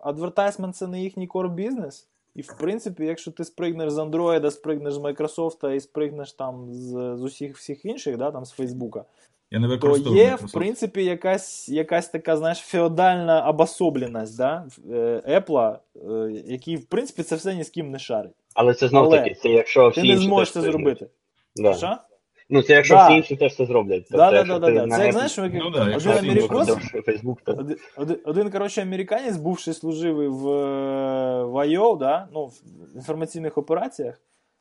адвертайзмент 0.00 0.76
це 0.76 0.86
не 0.86 1.02
їхній 1.02 1.28
core 1.28 1.54
бізнес. 1.54 2.08
І 2.34 2.42
в 2.42 2.56
принципі, 2.58 3.04
якщо 3.04 3.30
ти 3.30 3.44
спригнеш 3.44 3.90
з 3.90 3.98
Android, 3.98 4.50
спригнеш 4.50 4.94
з 4.94 4.98
Microsoft 4.98 5.70
і 5.70 5.80
спригнеш 5.80 6.32
там 6.32 6.72
з, 6.72 7.16
з 7.16 7.22
усіх 7.22 7.56
всіх 7.56 7.84
інших, 7.84 8.16
да, 8.16 8.30
там 8.30 8.44
з 8.44 8.50
Фейсбука, 8.50 9.04
Я 9.50 9.58
не 9.58 9.78
то 9.78 9.96
є, 9.96 10.34
в 10.34 10.52
принципі, 10.52 11.04
якась, 11.04 11.68
якась 11.68 12.08
така, 12.08 12.36
знаєш, 12.36 12.58
феодальна 12.58 13.48
обособленість 13.48 14.36
да, 14.36 14.66
е, 14.90 15.40
Apple, 15.40 15.78
е, 15.96 16.42
який, 16.46 16.76
в 16.76 16.84
принципі, 16.84 17.22
це 17.22 17.36
все 17.36 17.54
ні 17.54 17.64
з 17.64 17.70
ким 17.70 17.90
не 17.90 17.98
шарить. 17.98 18.32
Але 18.54 18.74
це 18.74 18.88
знов 18.88 19.10
таки, 19.10 19.34
це 19.34 19.48
якщо 19.48 19.88
всі 19.88 20.00
Ти 20.00 20.08
не 20.08 20.16
зможеш 20.16 20.52
це 20.52 20.60
спригнуть. 20.60 20.98
зробити. 20.98 21.06
Да. 21.56 21.74
Що? 21.74 21.98
Ну, 22.50 22.62
це 22.62 22.72
якщо 22.72 22.94
Да. 22.94 23.06
всі 23.06 23.16
інші 23.16 23.36
теж 23.36 23.56
це 23.56 23.66
зроблять. 23.66 24.06
Да, 24.10 24.30
да, 24.30 24.36
якщо 24.36 24.58
да, 24.58 24.70
да, 24.70 24.86
да. 24.86 24.96
Це 24.96 25.02
як 25.04 25.12
знаєш, 25.12 25.38
як 25.38 25.54
Ну 25.54 25.70
да, 25.70 25.96
один 25.96 26.10
америкос, 26.10 26.68
Facebook, 26.68 27.36
то... 27.44 27.52
один, 27.52 27.76
один, 27.96 28.16
один, 28.24 28.50
коротше, 28.50 28.82
американець, 28.82 29.36
бувший 29.36 29.74
служивий 29.74 30.28
в, 30.28 30.48
е, 30.48 31.44
в 31.44 31.54
IO, 31.54 31.98
да, 31.98 32.28
ну, 32.32 32.46
в 32.46 32.54
інформаційних 32.96 33.58
операціях. 33.58 34.20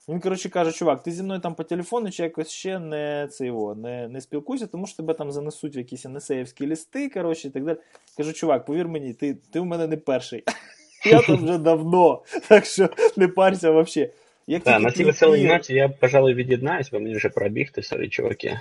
Він, 0.10 0.19
коротше, 0.19 0.50
каже, 0.50 0.72
чувак, 0.72 1.04
ти 1.04 1.12
зі 1.12 1.24
мною 1.24 1.39
там 1.39 1.56
по 1.56 1.63
телефону 1.63 2.12
чи 2.12 2.24
якось 2.24 2.50
ще 2.50 2.80
не, 2.80 3.28
це 3.32 3.46
його, 3.46 3.76
не, 3.76 4.08
не 4.08 4.22
спілкуйся, 4.22 4.67
тому 4.67 4.88
що 4.88 4.98
тебе 4.98 5.13
там 5.13 5.32
занесуть 5.32 5.76
в 5.76 5.78
якісь 5.78 6.06
несеївські 6.06 6.67
лісти, 6.67 7.10
коротше, 7.10 7.48
і 7.48 7.52
так 7.52 7.65
далі. 7.65 7.78
Кажу, 8.17 8.34
чувак, 8.34 8.65
повір 8.65 8.88
мені, 8.88 9.13
ти, 9.13 9.38
ти 9.54 9.60
в 9.60 9.65
мене 9.65 9.88
не 9.88 9.98
перший. 9.98 10.43
Я 11.06 11.22
там 11.22 11.43
вже 11.43 11.58
давно, 11.58 12.22
так 12.48 12.65
що 12.65 12.89
не 13.17 13.28
парся 13.28 13.72
взагалі. 13.72 14.12
Як 14.47 14.63
тільки 14.63 14.79
на 14.79 14.89
веселій 15.06 15.41
пір- 15.41 15.47
ноті 15.47 15.73
я, 15.73 15.89
пожалуй, 15.89 16.34
від'єднаюсь, 16.34 16.91
бо 16.91 16.99
мені 16.99 17.15
вже 17.15 17.29
пора 17.29 17.49
бігти, 17.49 17.84
sorry, 17.84 18.10
чуваки. 18.10 18.60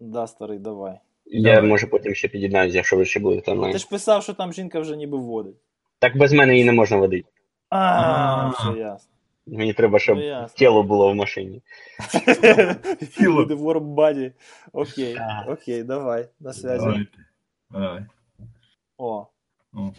Да, 0.00 0.26
старий, 0.26 0.58
давай. 0.58 1.00
Я, 1.26 1.54
Давай. 1.54 1.68
може, 1.70 1.86
потім 1.86 2.14
ще 2.14 2.28
під'єднаюсь, 2.28 2.74
якщо 2.74 2.96
ви 2.96 3.04
ще 3.04 3.20
будете 3.20 3.50
онлайн. 3.52 3.72
Ти 3.72 3.78
ж 3.78 3.88
писав, 3.88 4.22
що 4.22 4.34
там 4.34 4.52
жінка 4.52 4.80
вже 4.80 4.96
ніби 4.96 5.18
вводить. 5.18 5.56
Так 5.98 6.16
без 6.16 6.32
мене 6.32 6.52
її 6.52 6.64
не 6.64 6.72
можна 6.72 6.96
водити. 6.96 7.28
А, 7.68 7.78
А. 7.78 8.48
все 8.48 8.78
ясно. 8.80 9.10
Мені 9.46 9.72
треба, 9.72 9.98
щоб 9.98 10.18
Ну, 10.18 10.46
тіло 10.54 10.82
було 10.82 11.12
в 11.12 11.14
машині. 11.14 11.62
Тіло. 13.18 13.34
Буде 13.42 13.54
в 13.54 14.32
Okay, 14.72 15.16
okay, 15.48 15.82
давай, 15.82 16.28
на 16.40 16.52
связі. 16.52 17.06
Давай. 17.70 18.06
О. 18.98 19.26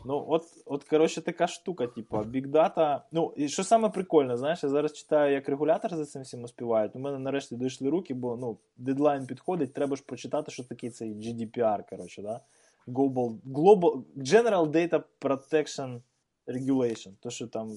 ну 0.05 0.25
от, 0.27 0.43
от, 0.65 0.83
коротше, 0.83 1.21
така 1.21 1.47
штука, 1.47 1.87
типу, 1.87 2.17
Big 2.17 2.47
Data. 2.47 3.01
Ну, 3.11 3.33
і 3.35 3.47
що 3.49 3.63
саме 3.63 3.89
прикольне, 3.89 4.37
знаєш, 4.37 4.63
я 4.63 4.69
зараз 4.69 4.93
читаю, 4.93 5.33
як 5.33 5.49
регулятор 5.49 5.95
за 5.95 6.05
цим 6.05 6.21
всім 6.21 6.43
успівають. 6.43 6.95
У 6.95 6.99
мене 6.99 7.19
нарешті 7.19 7.55
дійшли 7.55 7.89
руки, 7.89 8.13
бо 8.13 8.37
ну, 8.37 8.57
дедлайн 8.77 9.25
підходить, 9.25 9.73
треба 9.73 9.95
ж 9.95 10.03
почитати, 10.05 10.51
що 10.51 10.63
таке 10.63 10.89
цей 10.89 11.13
GDPR, 11.13 11.89
коротше, 11.89 12.21
да? 12.21 12.39
Global, 12.87 13.37
Global 13.45 14.03
General 14.17 14.71
Data 14.71 15.03
Protection 15.21 16.01
Regulation. 16.47 17.11
То, 17.21 17.29
що 17.29 17.47
там 17.47 17.71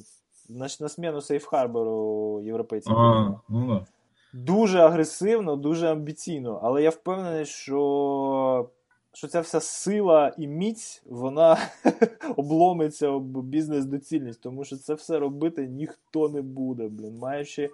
на, 0.49 0.69
на 0.81 0.89
зміну 0.89 1.17
Safe 1.17 1.51
Harbor 1.51 2.43
європейців. 2.43 2.93
А, 2.93 3.41
ну 3.49 3.67
да. 3.67 3.87
дуже 4.33 4.79
агресивно, 4.79 5.57
дуже 5.57 5.93
амбіційно, 5.93 6.61
але 6.63 6.83
я 6.83 6.91
впевнений, 6.91 7.45
що, 7.45 8.71
що 9.19 9.29
ця 9.29 9.41
вся 9.41 9.61
сила 9.61 10.33
і 10.39 10.47
міць 10.47 11.03
вона 11.07 11.59
обломиться 12.37 13.09
об 13.09 13.43
бізнес-доцільність, 13.43 14.41
тому 14.41 14.65
що 14.65 14.77
це 14.77 14.95
все 14.95 15.19
робити 15.19 15.67
ніхто 15.67 16.29
не 16.29 16.43
буде, 16.43 16.89
блін. 16.89 17.19
Маючи 17.19 17.71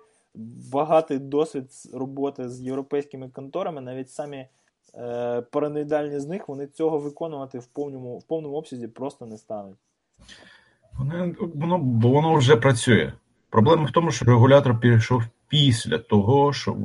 багатий 0.73 1.19
досвід 1.19 1.65
роботи 1.93 2.49
з 2.49 2.63
європейськими 2.63 3.29
конторами, 3.29 3.81
навіть 3.81 4.11
самі 4.11 4.47
е, 4.95 5.41
параноїдальні 5.41 6.21
з 6.21 6.27
них 6.27 6.49
вони 6.49 6.67
цього 6.67 6.99
виконувати 6.99 7.59
в 7.59 7.67
повному, 7.67 8.19
в 8.19 8.23
повному 8.23 8.57
обсязі 8.57 8.89
просто 8.89 9.27
не 9.27 9.39
стануть. 9.39 9.79
Воно, 10.99 11.35
воно, 11.55 11.79
бо 11.79 12.09
воно 12.09 12.35
вже 12.35 12.57
працює. 12.57 13.13
Проблема 13.51 13.85
в 13.85 13.91
тому, 13.91 14.11
що 14.11 14.25
регулятор 14.25 14.81
пішов 14.81 15.23
після 15.49 15.99
того, 15.99 16.53
що 16.53 16.77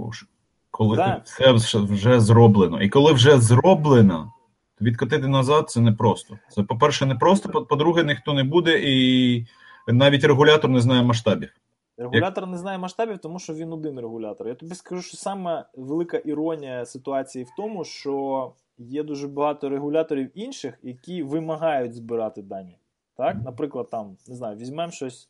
коли 0.72 0.98
Так. 0.98 1.24
все 1.26 1.80
вже 1.80 2.20
зроблено. 2.20 2.82
І 2.82 2.90
коли 2.90 3.14
вже 3.14 3.40
зроблено, 3.40 4.34
відкотити 4.82 5.28
назад 5.28 5.70
це 5.70 5.82
непросто. 5.82 6.38
Це, 6.50 6.64
по-перше, 6.64 7.06
непросто, 7.06 7.50
по- 7.50 7.66
по-друге, 7.66 8.04
ніхто 8.04 8.34
не 8.34 8.44
буде, 8.44 8.80
і 8.84 9.46
навіть 9.88 10.24
регулятор 10.24 10.70
не 10.70 10.82
знає 10.82 11.04
масштабів. 11.04 11.50
Регулятор 11.98 12.48
не 12.48 12.58
знає 12.58 12.78
масштабів, 12.78 13.18
тому 13.18 13.40
що 13.40 13.54
він 13.54 13.74
один 13.74 14.00
регулятор. 14.00 14.48
Я 14.48 14.56
тобі 14.56 14.76
скажу, 14.76 15.02
що 15.02 15.18
саме 15.18 15.66
велика 15.76 16.18
іронія 16.18 16.86
ситуації 16.86 17.44
в 17.44 17.50
тому, 17.58 17.84
що 17.84 18.52
є 18.78 19.04
дуже 19.04 19.28
багато 19.28 19.70
регуляторів 19.70 20.32
інших, 20.36 20.80
які 20.84 21.24
вимагають 21.24 21.94
збирати 21.94 22.42
дані. 22.42 22.78
Так, 23.18 23.38
наприклад, 23.46 23.90
там 23.90 24.18
не 24.28 24.36
знаю, 24.36 24.58
візьмемо 24.58 24.92
щось 24.92 25.30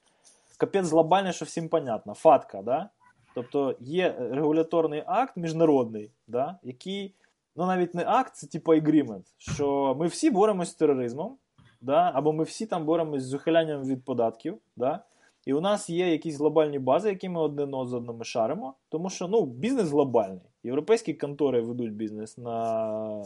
капець 0.57 0.91
глобальне, 0.91 1.33
що 1.33 1.45
всім 1.45 1.69
понятно. 1.69 2.13
Фатка, 2.13 2.61
да? 2.61 2.89
Тобто 3.35 3.75
є 3.79 4.15
регуляторний 4.31 5.03
акт 5.05 5.37
міжнародний, 5.37 6.11
да? 6.27 6.55
який, 6.63 7.13
ну 7.59 7.65
навіть 7.65 7.95
не 7.95 8.03
акт, 8.07 8.35
це 8.35 8.47
типу 8.47 8.71
агрімент, 8.73 9.25
що 9.37 9.95
ми 9.99 10.07
всі 10.07 10.31
боремось 10.31 10.69
з 10.69 10.73
тероризмом, 10.73 11.37
да? 11.81 12.11
або 12.13 12.33
ми 12.33 12.43
всі 12.43 12.65
там 12.65 12.85
боремось 12.85 13.23
з 13.23 13.33
ухилянням 13.33 13.83
від 13.83 14.05
податків. 14.05 14.57
Да? 14.75 15.03
І 15.45 15.53
у 15.53 15.61
нас 15.61 15.89
є 15.89 16.11
якісь 16.11 16.37
глобальні 16.37 16.79
бази, 16.79 17.09
які 17.09 17.29
ми 17.29 17.41
одне 17.41 17.65
з 17.65 17.93
одними 17.93 18.23
шаримо, 18.23 18.73
тому 18.89 19.09
що 19.09 19.27
ну, 19.27 19.45
бізнес 19.45 19.89
глобальний. 19.89 20.41
Європейські 20.63 21.13
контори 21.13 21.61
ведуть 21.61 21.93
бізнес 21.93 22.37
на... 22.37 23.23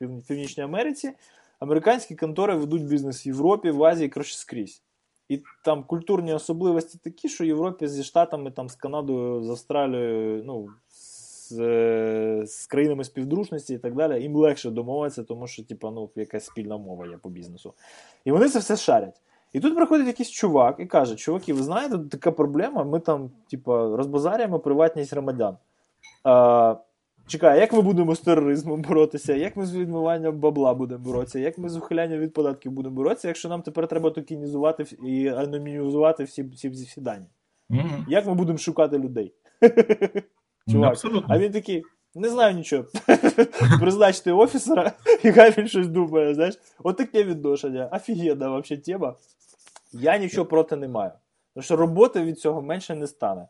в 0.00 0.26
Північній 0.28 0.62
Америці, 0.62 1.12
американські 1.60 2.16
контори 2.16 2.54
ведуть 2.54 2.86
бізнес 2.86 3.26
в 3.26 3.28
Європі, 3.28 3.70
в 3.70 3.84
Азії, 3.84 4.08
коротше, 4.08 4.36
скрізь. 4.36 4.82
І 5.28 5.42
там 5.64 5.84
культурні 5.84 6.34
особливості 6.34 6.98
такі, 7.04 7.28
що 7.28 7.44
в 7.44 7.46
Європі 7.46 7.86
зі 7.86 8.04
Штатами, 8.04 8.50
там, 8.50 8.68
з 8.68 8.76
Канадою, 8.76 9.42
з 9.42 9.50
Австралією, 9.50 10.44
ну, 10.44 10.68
з, 11.52 12.46
з 12.46 12.66
країнами 12.66 13.04
співдружності 13.04 13.74
і 13.74 13.78
так 13.78 13.94
далі, 13.94 14.22
їм 14.22 14.36
легше 14.36 14.70
домовитися, 14.70 15.22
тому 15.22 15.46
що 15.46 15.64
типа, 15.64 15.90
ну, 15.90 16.10
якась 16.16 16.44
спільна 16.44 16.78
мова 16.78 17.06
є 17.06 17.16
по 17.16 17.28
бізнесу. 17.28 17.74
І 18.24 18.32
вони 18.32 18.48
це 18.48 18.58
все 18.58 18.76
шарять. 18.76 19.20
І 19.52 19.60
тут 19.60 19.76
приходить 19.76 20.06
якийсь 20.06 20.30
чувак 20.30 20.76
і 20.78 20.86
каже: 20.86 21.16
чуваки, 21.16 21.52
ви 21.52 21.62
знаєте, 21.62 21.98
така 21.98 22.32
проблема, 22.32 22.84
ми 22.84 23.00
там, 23.00 23.30
типа, 23.50 23.96
розбазарюємо 23.96 24.58
приватність 24.58 25.12
громадян. 25.12 25.56
А, 26.24 26.76
чекай, 27.26 27.60
як 27.60 27.72
ми 27.72 27.82
будемо 27.82 28.14
з 28.14 28.20
тероризмом 28.20 28.82
боротися, 28.82 29.34
як 29.34 29.56
ми 29.56 29.66
з 29.66 29.76
відмиванням 29.76 30.38
бабла 30.38 30.74
будемо 30.74 31.04
боротися, 31.04 31.38
як 31.38 31.58
ми 31.58 31.68
з 31.68 31.76
ухилянням 31.76 32.18
від 32.18 32.32
податків 32.32 32.72
будемо 32.72 32.94
боротися, 32.94 33.28
якщо 33.28 33.48
нам 33.48 33.62
тепер 33.62 33.88
треба 33.88 34.10
токенізувати 34.10 34.84
і 35.06 35.28
анонімізувати 35.28 36.24
всі, 36.24 36.42
всі, 36.42 36.68
всі, 36.68 36.84
всі 36.84 37.00
дані? 37.00 37.26
Мгм. 37.68 38.06
Як 38.08 38.26
ми 38.26 38.34
будемо 38.34 38.58
шукати 38.58 38.98
людей? 38.98 39.34
Чувак. 40.70 40.90
Абсолютно. 40.90 41.34
А 41.34 41.38
він 41.38 41.52
такий, 41.52 41.84
не 42.14 42.28
знаю 42.28 42.54
нічого. 42.54 42.84
Призначити 43.80 44.32
офісера, 44.32 44.92
і 45.24 45.32
хай 45.32 45.50
він 45.50 45.68
щось 45.68 45.88
думає, 45.88 46.34
знаєш. 46.34 46.58
От 46.84 47.14
відношення. 47.14 47.86
Офігенна 47.92 48.48
вообще 48.48 48.76
тема. 48.76 49.14
Я 49.92 50.18
нічого 50.18 50.46
проти 50.46 50.76
не 50.76 50.88
маю. 50.88 51.10
Тому 51.54 51.64
що 51.64 51.76
роботи 51.76 52.22
від 52.22 52.38
цього 52.38 52.62
менше 52.62 52.94
не 52.94 53.06
стане. 53.06 53.46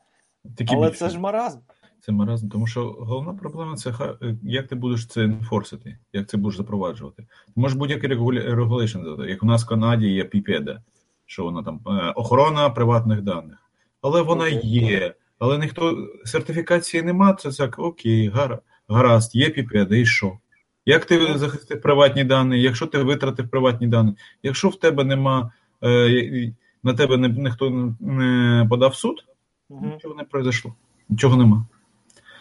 Такі 0.57 0.75
Але 0.75 0.87
більше. 0.87 0.99
це 0.99 1.09
ж 1.09 1.19
маразм. 1.19 1.59
Це 2.01 2.13
маразм, 2.13 2.49
тому 2.49 2.67
що 2.67 2.97
головна 3.01 3.35
проблема 3.35 3.77
це 3.77 3.95
як 4.43 4.69
ти 4.69 4.75
будеш 4.75 5.07
це 5.07 5.25
енфорсити, 5.25 5.99
як 6.13 6.29
це 6.29 6.37
будеш 6.37 6.57
запроваджувати. 6.57 7.23
Ти 7.23 7.53
можеш 7.57 7.79
будь-який 7.79 8.11
регуляшн 8.55 9.03
додати. 9.03 9.31
Як 9.31 9.43
у 9.43 9.47
нас 9.47 9.65
в 9.65 9.69
Канаді 9.69 10.09
є 10.09 10.25
PPD, 10.25 10.79
що 11.27 11.45
вона 11.45 11.63
там 11.63 11.81
е, 11.87 12.13
охорона 12.17 12.71
приватних 12.71 13.23
даних. 13.23 13.71
Але 14.01 14.23
вона 14.23 14.45
Окей. 14.45 14.61
є. 14.63 15.15
Але 15.43 15.59
ніхто 15.59 16.09
сертифікації 16.25 17.03
нема, 17.03 17.33
це 17.33 17.51
так, 17.51 17.79
окей, 17.79 18.29
гара, 18.29 18.59
гаразд, 18.89 19.35
є 19.35 19.49
PPD, 19.49 19.95
і 19.95 20.07
що? 20.07 20.39
Як 20.87 21.05
ти 21.05 21.39
захистив 21.39 21.81
приватні 21.81 22.25
дані, 22.25 22.63
якщо 22.63 22.87
ти 22.87 22.99
витратив 22.99 23.49
приватні 23.49 23.87
дані, 23.87 24.15
якщо 24.43 24.69
в 24.69 24.77
тебе 24.77 25.05
нема, 25.05 25.53
е, 25.85 26.53
на 26.83 26.95
тебе 26.95 27.17
не, 27.17 27.29
ніхто 27.29 27.95
не 28.01 28.67
подав 28.71 28.95
суд, 28.95 29.25
Угу. 29.69 29.87
нічого 29.95 30.15
не 30.15 30.25
произошло. 30.25 30.75
Нічого 31.09 31.37
нема. 31.37 31.67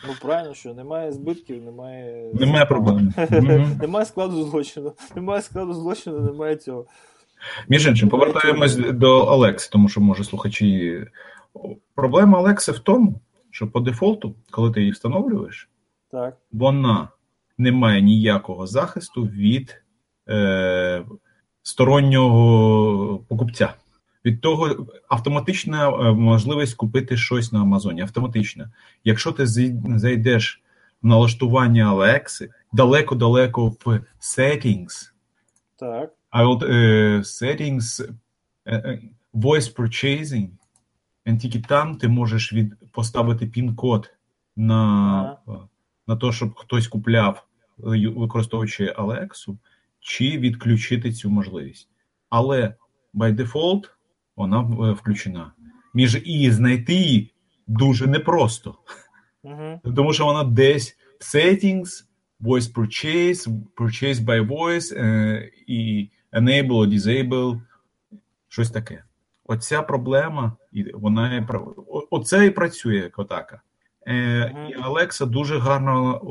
Ну 0.07 0.13
правильно, 0.21 0.53
що 0.53 0.73
немає 0.73 1.11
збитків, 1.11 1.63
немає. 1.63 2.31
Немає 2.33 2.65
проблем. 2.65 3.13
Немає 3.81 4.05
складу 4.05 4.43
злочину. 4.43 4.93
Немає 5.15 5.41
складу 5.41 5.73
злочину, 5.73 6.19
немає 6.19 6.55
цього. 6.55 6.85
Між 7.69 7.87
іншим, 7.87 8.09
повертаємось 8.09 8.75
до 8.75 9.19
Алекси, 9.19 9.69
тому 9.71 9.89
що 9.89 10.01
може 10.01 10.23
слухачі. 10.23 11.01
Проблема 11.95 12.37
Алекси 12.37 12.71
в 12.71 12.79
тому, 12.79 13.21
що 13.49 13.67
по 13.67 13.79
дефолту, 13.79 14.35
коли 14.51 14.71
ти 14.71 14.79
її 14.79 14.91
встановлюєш, 14.91 15.69
Так. 16.11 16.37
вона 16.51 17.09
не 17.57 17.71
має 17.71 18.01
ніякого 18.01 18.67
захисту 18.67 19.23
від 19.23 19.83
е, 20.29 21.05
стороннього 21.63 23.17
покупця. 23.27 23.73
Від 24.25 24.41
того 24.41 24.87
автоматична 25.09 25.89
е, 25.89 26.11
можливість 26.11 26.75
купити 26.75 27.17
щось 27.17 27.51
на 27.51 27.61
Амазоні. 27.61 28.01
Автоматична. 28.01 28.71
Якщо 29.03 29.31
ти 29.31 29.45
зайдеш 29.97 30.61
в 31.01 31.07
налаштування 31.07 31.85
Алекси 31.85 32.49
далеко-далеко 32.73 33.67
в 33.85 33.99
settings, 34.19 35.11
Так. 35.75 36.13
а 36.29 36.47
от 36.47 36.63
е, 36.63 37.17
settings 37.17 38.09
е, 38.67 39.01
voice 39.33 39.75
purchasing, 39.75 40.49
тільки 41.25 41.59
там 41.59 41.95
ти 41.95 42.07
можеш 42.07 42.53
від, 42.53 42.91
поставити 42.91 43.45
пін-код 43.45 44.13
на, 44.55 45.37
Ага. 45.47 45.67
на 46.07 46.15
те, 46.15 46.31
щоб 46.31 46.55
хтось 46.55 46.87
купляв, 46.87 47.47
е, 47.79 48.09
використовуючи 48.09 48.93
Алексу, 48.97 49.57
чи 49.99 50.37
відключити 50.37 51.11
цю 51.11 51.29
можливість. 51.29 51.89
Але 52.29 52.75
by 53.13 53.35
default 53.35 53.89
вона 54.35 54.59
е, 54.59 54.91
включена. 54.91 55.51
Між 55.93 56.21
і 56.25 56.51
знайти 56.51 56.93
її 56.93 57.33
дуже 57.67 58.07
непросто. 58.07 58.75
Угу. 59.43 59.81
Тому 59.95 60.13
що 60.13 60.25
вона 60.25 60.43
десь 60.43 60.97
в 61.19 61.35
settings, 61.35 62.05
voice 62.41 62.73
purchase, 62.73 63.63
purchase 63.77 64.15
by 64.15 64.47
voice 64.47 64.97
е, 64.97 65.51
і 65.67 66.09
enable, 66.33 66.87
disable, 66.87 67.61
щось 68.47 68.71
таке. 68.71 69.03
Оця 69.45 69.81
проблема, 69.81 70.57
і 70.71 70.91
вона 70.93 71.47
оце 72.09 72.45
і 72.45 72.49
працює 72.49 72.95
як 72.95 73.19
атака. 73.19 73.61
Е, 74.07 74.67
І 74.69 74.81
Алекса 74.81 75.25
дуже 75.25 75.59
гарно 75.59 76.21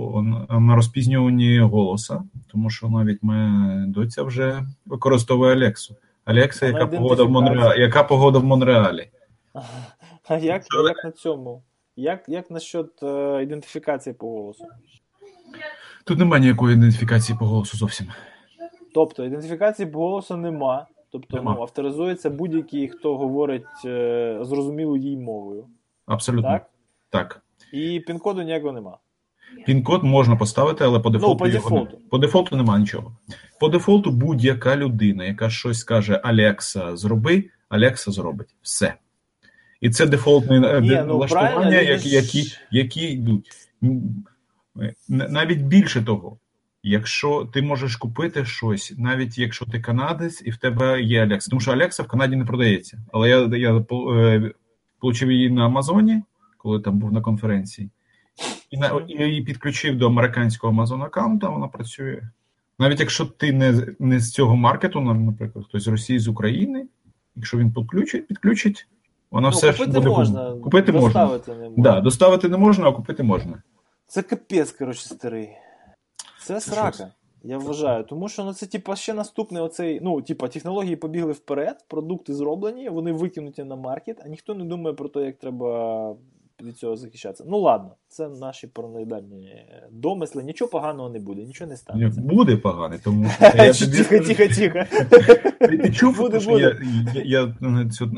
на- 0.60 0.74
розпізнюванні 0.76 1.58
голоса, 1.58 2.22
тому 2.52 2.70
що 2.70 2.88
навіть 2.88 3.22
моя 3.22 3.84
доця 3.88 4.22
вже 4.22 4.62
використовує 4.86 5.52
Алексу. 5.52 5.96
Алекса, 6.24 6.66
яка 6.66 6.86
погода 6.86 7.24
в? 7.24 7.30
Монреалі? 7.30 7.80
Яка 7.80 8.04
погода 8.04 8.38
в 8.38 8.44
Монреалі? 8.44 9.10
А 10.28 10.36
як, 10.36 10.62
як 10.86 11.04
на 11.04 11.10
цьому? 11.10 11.62
Як, 11.96 12.24
як 12.28 12.50
насчет 12.50 13.02
е, 13.02 13.42
ідентифікації 13.42 14.14
по 14.14 14.30
голосу? 14.30 14.64
Тут 16.04 16.18
немає 16.18 16.40
ніякої 16.40 16.76
ідентифікації 16.76 17.38
по 17.38 17.46
голосу 17.46 17.76
зовсім. 17.76 18.06
Тобто 18.94 19.24
ідентифікації 19.24 19.88
по 19.90 19.98
голосу 19.98 20.36
нема. 20.36 20.86
Тобто 21.12 21.36
Нема. 21.36 21.54
ну, 21.54 21.62
авторизується 21.62 22.30
будь-який, 22.30 22.88
хто 22.88 23.16
говорить 23.16 23.84
е, 23.84 24.38
зрозумілою 24.42 25.02
їй 25.02 25.16
мовою. 25.16 25.66
Абсолютно 26.06 26.48
Так? 26.50 26.70
так. 27.10 27.42
І 27.72 28.00
пін-коду 28.00 28.42
ніякого 28.42 28.72
нема. 28.72 28.98
Пін-код 29.66 30.04
можна 30.04 30.36
поставити, 30.36 30.84
але 30.84 31.00
по 31.00 31.10
дефолту, 31.10 31.32
Ну, 31.32 31.38
по 31.38 31.46
його 31.46 31.70
не- 31.70 31.76
дефолту. 31.84 31.98
по 32.10 32.18
дефолту 32.18 32.56
немає 32.56 32.80
нічого. 32.80 33.16
По 33.60 33.68
дефолту 33.68 34.10
будь-яка 34.10 34.76
людина, 34.76 35.24
яка 35.24 35.50
щось 35.50 35.78
скаже 35.78 36.20
Алекса, 36.24 36.96
зроби, 36.96 37.44
Алекса 37.68 38.10
зробить 38.10 38.54
все. 38.62 38.94
І 39.80 39.90
це 39.90 40.06
дефолтне 40.06 40.56
е, 40.68 40.80
ну, 40.80 41.04
налаштування, 41.06 41.80
які, 41.80 42.08
які, 42.08 42.42
які 42.70 43.00
йдуть. 43.06 43.50
Навіть 45.08 45.60
більше 45.60 46.02
того, 46.02 46.38
якщо 46.82 47.48
ти 47.52 47.62
можеш 47.62 47.96
купити 47.96 48.44
щось, 48.44 48.94
навіть 48.98 49.38
якщо 49.38 49.66
ти 49.66 49.80
канадець 49.80 50.42
і 50.44 50.50
в 50.50 50.56
тебе 50.56 51.02
є 51.02 51.22
Алекса, 51.22 51.50
тому 51.50 51.60
що 51.60 51.72
Алекса 51.72 52.02
в 52.02 52.06
Канаді 52.06 52.36
не 52.36 52.44
продається. 52.44 52.98
Але 53.12 53.28
я, 53.28 53.38
я 53.38 53.76
е, 53.76 54.52
отримав 55.00 55.32
її 55.32 55.50
на 55.50 55.66
Амазоні, 55.66 56.22
коли 56.56 56.80
там 56.80 56.98
був 56.98 57.12
на 57.12 57.20
конференції. 57.20 57.90
І 58.70 58.78
на 58.78 59.00
і 59.08 59.24
її 59.24 59.42
підключив 59.42 59.98
до 59.98 60.06
американського 60.06 60.72
Amazon 60.72 61.02
аккаунта, 61.02 61.48
вона 61.48 61.68
працює. 61.68 62.22
Навіть 62.78 63.00
якщо 63.00 63.24
ти 63.24 63.52
не, 63.52 63.86
не 63.98 64.20
з 64.20 64.32
цього 64.32 64.56
маркету, 64.56 65.00
наприклад, 65.00 65.64
хтось 65.68 65.82
з 65.84 65.88
Росії 65.88 66.18
з 66.18 66.28
України, 66.28 66.86
якщо 67.36 67.58
він 67.58 67.72
підключить, 67.72 68.26
підключить, 68.26 68.86
вона 69.30 69.48
Ну, 69.48 69.56
все 69.56 69.72
ж 69.72 69.86
буде 69.86 70.08
можна, 70.08 70.54
купити 70.62 70.92
можна. 70.92 71.08
доставити 71.26 71.52
не 71.54 71.68
можна. 71.68 71.82
Да, 71.82 72.00
доставити 72.00 72.48
не 72.48 72.56
можна, 72.56 72.88
а 72.88 72.92
купити 72.92 73.22
можна. 73.22 73.62
Це 74.06 74.22
капець, 74.22 74.72
коротше, 74.72 75.08
старий. 75.08 75.48
Це 76.50 76.60
срака. 76.60 77.12
Я 77.42 77.58
вважаю. 77.58 78.04
Тому 78.04 78.28
що 78.28 78.44
ну, 78.44 78.52
це, 78.52 78.66
типа, 78.66 78.96
ще 78.96 79.14
наступний 79.14 79.62
оцей. 79.62 80.00
Ну, 80.02 80.22
типа, 80.22 80.48
технології 80.48 80.96
побігли 80.96 81.32
вперед, 81.32 81.84
продукти 81.88 82.34
зроблені, 82.34 82.88
вони 82.88 83.12
викинуті 83.12 83.64
на 83.64 83.76
маркет, 83.76 84.20
а 84.24 84.28
ніхто 84.28 84.54
не 84.54 84.64
думає 84.64 84.94
про 84.94 85.08
те, 85.08 85.20
як 85.20 85.38
треба 85.38 86.16
від 86.62 86.78
цього 86.78 86.96
захищатися. 86.96 87.44
Ну 87.48 87.58
ладно, 87.58 87.90
це 88.08 88.28
наші 88.28 88.66
параноїдальні 88.66 89.66
домисли. 89.90 90.42
Нічого 90.42 90.70
поганого 90.70 91.10
не 91.10 91.18
буде, 91.18 91.42
нічого 91.42 91.70
не 91.70 91.76
станеться. 91.76 92.20
Буде 92.20 92.56
поганий, 92.56 92.98
тому 93.04 93.30
я 93.40 93.72
Тихо, 93.72 94.18
тихо, 94.24 94.54
тихо. 94.54 94.84
Ти, 95.58 95.92
чув, 95.92 96.16
Буде, 96.16 96.38
буде. 96.38 96.76
я, 97.24 97.54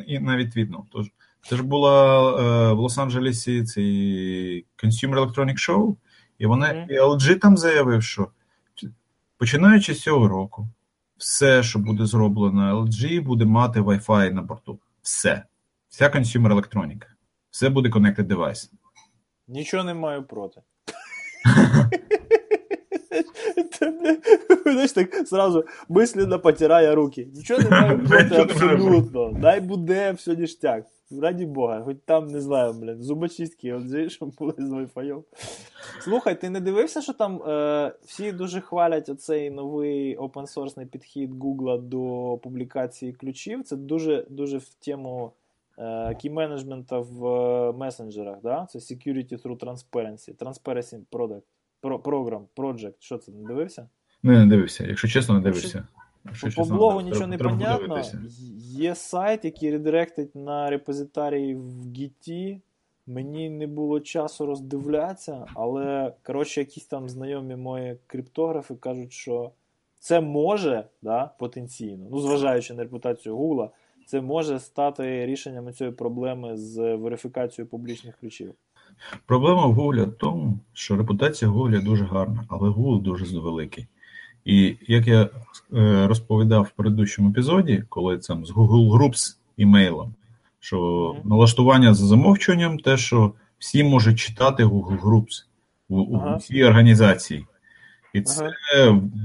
і 0.07 0.19
навіть 0.19 0.57
відно. 0.57 0.85
Тож, 0.93 1.07
це 1.49 1.57
ж 1.57 1.63
була 1.63 2.21
е, 2.31 2.73
в 2.75 2.81
Лос-Анджелесі 2.81 3.65
цей 3.65 4.67
Consumer 4.85 5.15
Electronic 5.15 5.69
Show, 5.69 5.97
і 6.43 6.47
вони 6.47 6.73
Мгм. 6.73 6.87
і 6.91 6.99
LG 6.99 7.39
там 7.39 7.57
заявив, 7.57 8.03
що 8.03 8.29
починаючи 9.39 9.95
з 9.95 10.03
цього 10.03 10.29
року, 10.29 10.69
все, 11.17 11.63
що 11.63 11.79
буде 11.79 12.07
зроблено 12.07 12.81
LG, 12.83 13.23
буде 13.23 13.45
мати 13.45 13.81
Wi-Fi 13.81 14.33
на 14.33 14.43
борту. 14.43 14.79
Все. 15.03 15.43
Вся 15.89 16.09
consumer 16.09 16.53
електроніка. 16.53 17.09
Все 17.51 17.69
буде 17.69 17.89
connected 17.89 18.27
device. 18.27 18.71
Нічого 19.49 19.85
не 19.85 19.95
маю 19.95 20.23
проти. 20.23 20.61
Знаєш, 24.65 24.93
так 24.93 25.29
сразу 25.29 25.65
мисленно 25.89 26.39
потирає 26.41 26.95
руки. 26.95 27.29
Нічого 27.35 27.61
не 27.63 27.71
маю 27.71 28.05
проти, 28.09 28.35
абсолютно. 28.37 29.33
Дай 29.33 29.61
буде 29.61 30.13
все 30.13 30.37
ніштяк. 30.37 30.85
Раді 31.19 31.47
Бога, 31.47 31.83
хоч 31.83 31.97
там, 32.05 32.27
не 32.27 32.41
знаю, 32.41 32.73
блін, 32.73 33.03
зубочистки, 33.03 33.75
LG, 33.75 34.09
щоб 34.09 34.35
були 34.39 34.55
з 34.59 34.73
Wi-Fi. 34.73 35.23
Слухай, 36.01 36.41
ти 36.41 36.51
не 36.51 36.61
дивився, 36.61 37.03
що 37.03 37.13
там 37.13 37.43
е, 37.43 37.93
всі 38.05 38.33
дуже 38.33 38.61
хвалять 38.61 39.09
оцей 39.09 39.51
новий 39.51 40.17
опенсорсний 40.17 40.87
підхід 40.87 41.35
Google 41.35 41.83
до 41.83 42.39
публікації 42.43 43.13
ключів. 43.13 43.63
Це 43.63 43.77
дуже, 43.77 44.27
дуже 44.31 44.59
в 44.59 44.75
тему 44.75 45.33
е, 45.79 45.83
кey-менеджмента 45.85 46.99
в 46.99 47.27
е, 47.27 47.73
месенджерах, 47.73 48.37
да? 48.43 48.67
Це 48.71 48.79
Security 48.79 49.43
through 49.43 49.59
Transparency, 49.59 50.37
Transparency 50.37 51.01
Product, 51.13 51.43
Pro, 51.83 52.03
Program, 52.03 52.43
Project. 52.57 52.95
Що 52.99 53.19
це, 53.19 53.33
не 53.33 53.49
дивився? 53.49 53.89
Не, 54.23 54.33
не 54.33 54.47
дивився. 54.47 54.87
Якщо 54.87 55.09
чесно, 55.09 55.35
не 55.35 55.41
дивився. 55.41 55.79
Якщо 55.79 56.02
По, 56.25 56.51
по 56.57 56.65
блогу 56.65 56.99
треба- 56.99 57.03
нічого 57.03 57.27
не 57.27 57.39
понятно. 57.39 58.03
Є 58.59 58.95
сайт, 58.95 59.45
який 59.45 59.71
редиректить 59.71 60.35
на 60.35 60.71
репозиторій 60.71 61.55
в 61.55 61.87
Git. 61.87 62.61
Мені 63.07 63.51
не 63.51 63.67
було 63.67 64.01
часу 64.01 64.47
роздивлятися, 64.47 65.47
але 65.55 66.13
коротше, 66.23 66.61
якісь 66.61 66.85
там 66.85 67.09
знайомі 67.09 67.57
мої 67.57 67.97
криптографи 68.07 68.75
кажуть, 68.75 69.13
що 69.13 69.51
це 70.01 70.21
може, 70.21 70.85
да, 71.03 71.31
потенційно, 71.39 72.07
ну 72.11 72.21
зважаючи 72.21 72.75
на 72.75 72.83
репутацію 72.83 73.37
Гугла, 73.37 73.71
це 74.07 74.21
може 74.21 74.59
стати 74.59 75.27
рішенням 75.27 75.73
цієї 75.73 75.97
проблеми 75.97 76.57
з 76.57 76.97
верифікацією 76.97 77.71
публічних 77.71 78.17
ключів. 78.17 78.55
Проблема 79.27 79.67
в 79.67 79.79
Google 79.79 80.05
в 80.05 80.15
тому, 80.15 80.59
що 80.73 80.97
репутація 80.97 81.51
Google 81.51 81.85
дуже 81.85 82.05
гарна, 82.05 82.45
але 82.49 82.69
Google 82.69 83.03
дуже 83.03 83.39
великий. 83.39 83.87
І 84.45 84.77
як 84.89 85.07
я 85.07 85.23
е, 85.73 86.07
розповідав 86.07 86.63
в 86.63 86.71
передущому 86.71 87.31
епізоді, 87.31 87.85
коли 87.89 88.19
там 88.19 88.47
з 88.47 88.53
Google 88.53 88.91
Groups 88.93 89.37
імейлом, 89.57 90.15
що 90.61 91.17
налаштування 91.25 91.95
за 91.95 92.07
замовчуванням, 92.07 92.79
те, 92.79 92.97
що 92.97 93.33
всі 93.59 93.85
можуть 93.85 94.19
читати 94.19 94.65
Google 94.65 95.01
Groups 95.01 95.45
у, 95.89 96.01
у 96.01 96.17
Ага. 96.17 96.39
цій 96.39 96.65
організації. 96.65 97.47
І 98.15 98.21
це 98.23 98.51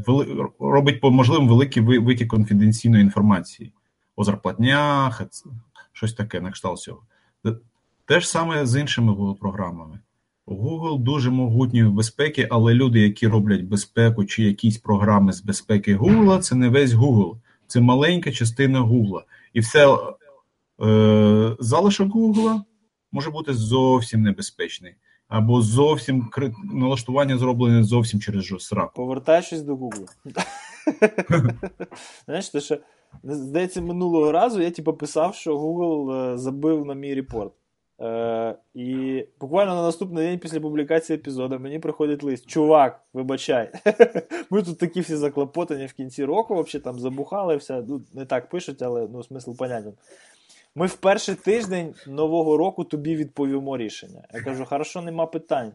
вели- 0.07 0.47
робить 0.59 1.01
по 1.01 1.11
можливим 1.11 1.47
великий 1.47 1.83
ви- 1.83 1.99
витік 1.99 2.27
конфіденційної 2.27 3.03
інформації 3.03 3.71
о 4.15 4.23
зарплатнях, 4.23 5.21
щось 5.93 6.13
таке 6.13 6.41
на 6.41 6.51
кшталт 6.51 6.79
цього. 6.79 7.01
Те- 8.05 8.19
ж 8.19 8.29
саме 8.29 8.65
з 8.65 8.79
іншими 8.81 9.33
програмами. 9.33 9.99
Google 10.47 10.99
дуже 10.99 11.29
могутні 11.29 11.83
в 11.83 11.91
безпеці, 11.91 12.47
але 12.49 12.73
люди, 12.73 12.99
які 12.99 13.27
роблять 13.27 13.63
безпеку 13.63 14.25
чи 14.25 14.43
якісь 14.43 14.77
програми 14.77 15.33
з 15.33 15.41
безпеки 15.41 15.97
Google, 15.97 16.39
це 16.39 16.55
не 16.55 16.69
весь 16.69 16.91
Google, 16.91 17.37
це 17.67 17.79
маленька 17.79 18.31
частина 18.31 18.81
Google. 18.81 19.21
І 19.53 19.59
все 19.59 19.97
е, 20.83 21.55
залишок 21.59 22.15
Google 22.15 22.61
може 23.11 23.31
бути 23.31 23.53
зовсім 23.53 24.21
небезпечний. 24.21 24.95
Або 25.27 25.61
зовсім 25.61 26.29
налаштування 26.73 27.37
зроблене 27.37 27.83
зовсім 27.83 28.19
через 28.19 28.43
жосраку. 28.43 28.91
Повертаючись 28.95 29.61
до 29.61 29.75
Google. 29.75 30.07
Знаєш, 32.25 32.49
то 32.49 32.59
що, 32.59 32.77
здається, 33.23 33.81
минулого 33.81 34.31
разу 34.31 34.61
я 34.61 34.71
типу, 34.71 34.93
писав, 34.93 35.35
що 35.35 35.57
Google 35.57 36.33
е, 36.33 36.37
забив 36.37 36.85
на 36.85 36.93
мій 36.93 37.15
репорт. 37.15 37.53
І 38.73 39.23
буквально 39.39 39.75
на 39.75 39.81
наступний 39.81 40.27
день 40.27 40.39
після 40.39 40.59
публікації 40.59 41.17
епізоду 41.19 41.59
мені 41.59 41.79
приходить 41.79 42.23
лист: 42.23 42.45
Чувак, 42.45 43.01
вибачай, 43.13 43.71
ми 44.49 44.63
тут 44.63 44.77
такі 44.77 45.01
всі 45.01 45.15
заклопотані 45.15 45.85
в 45.85 45.93
кінці 45.93 46.25
року, 46.25 46.63
взагалі 46.63 46.83
там 46.83 46.99
забухали 46.99 47.55
все. 47.55 47.83
Ну, 47.87 48.01
не 48.13 48.25
так 48.25 48.49
пишуть, 48.49 48.81
але 48.81 49.07
ну, 49.11 49.23
смисл 49.23 49.53
понятен. 49.53 49.93
Ми 50.75 50.87
в 50.87 50.95
перший 50.95 51.35
тиждень 51.35 51.95
нового 52.07 52.57
року 52.57 52.83
тобі 52.83 53.15
відповімо 53.15 53.77
рішення. 53.77 54.23
Я 54.33 54.41
кажу, 54.41 54.65
хорошо, 54.65 55.01
нема 55.01 55.25
питань. 55.25 55.71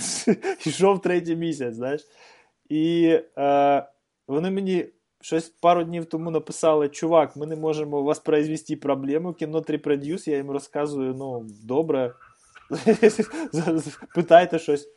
Ішов 0.66 1.02
третій 1.02 1.36
місяць, 1.36 1.74
знаєш. 1.74 2.06
І 2.68 3.18
е, 3.38 3.86
вони 4.28 4.50
мені 4.50 4.86
щось 5.20 5.48
пару 5.48 5.84
днів 5.84 6.06
тому 6.06 6.30
написали: 6.30 6.88
чувак, 6.88 7.36
ми 7.36 7.46
не 7.46 7.56
можемо 7.56 8.02
вас 8.02 8.18
произвести 8.18 8.76
проблему, 8.76 9.32
кіно 9.32 9.64
репродюс, 9.68 10.28
я 10.28 10.36
їм 10.36 10.50
розказую, 10.50 11.14
ну, 11.14 11.46
добре. 11.64 12.14
Питайте 14.14 14.58
щось. 14.58 14.88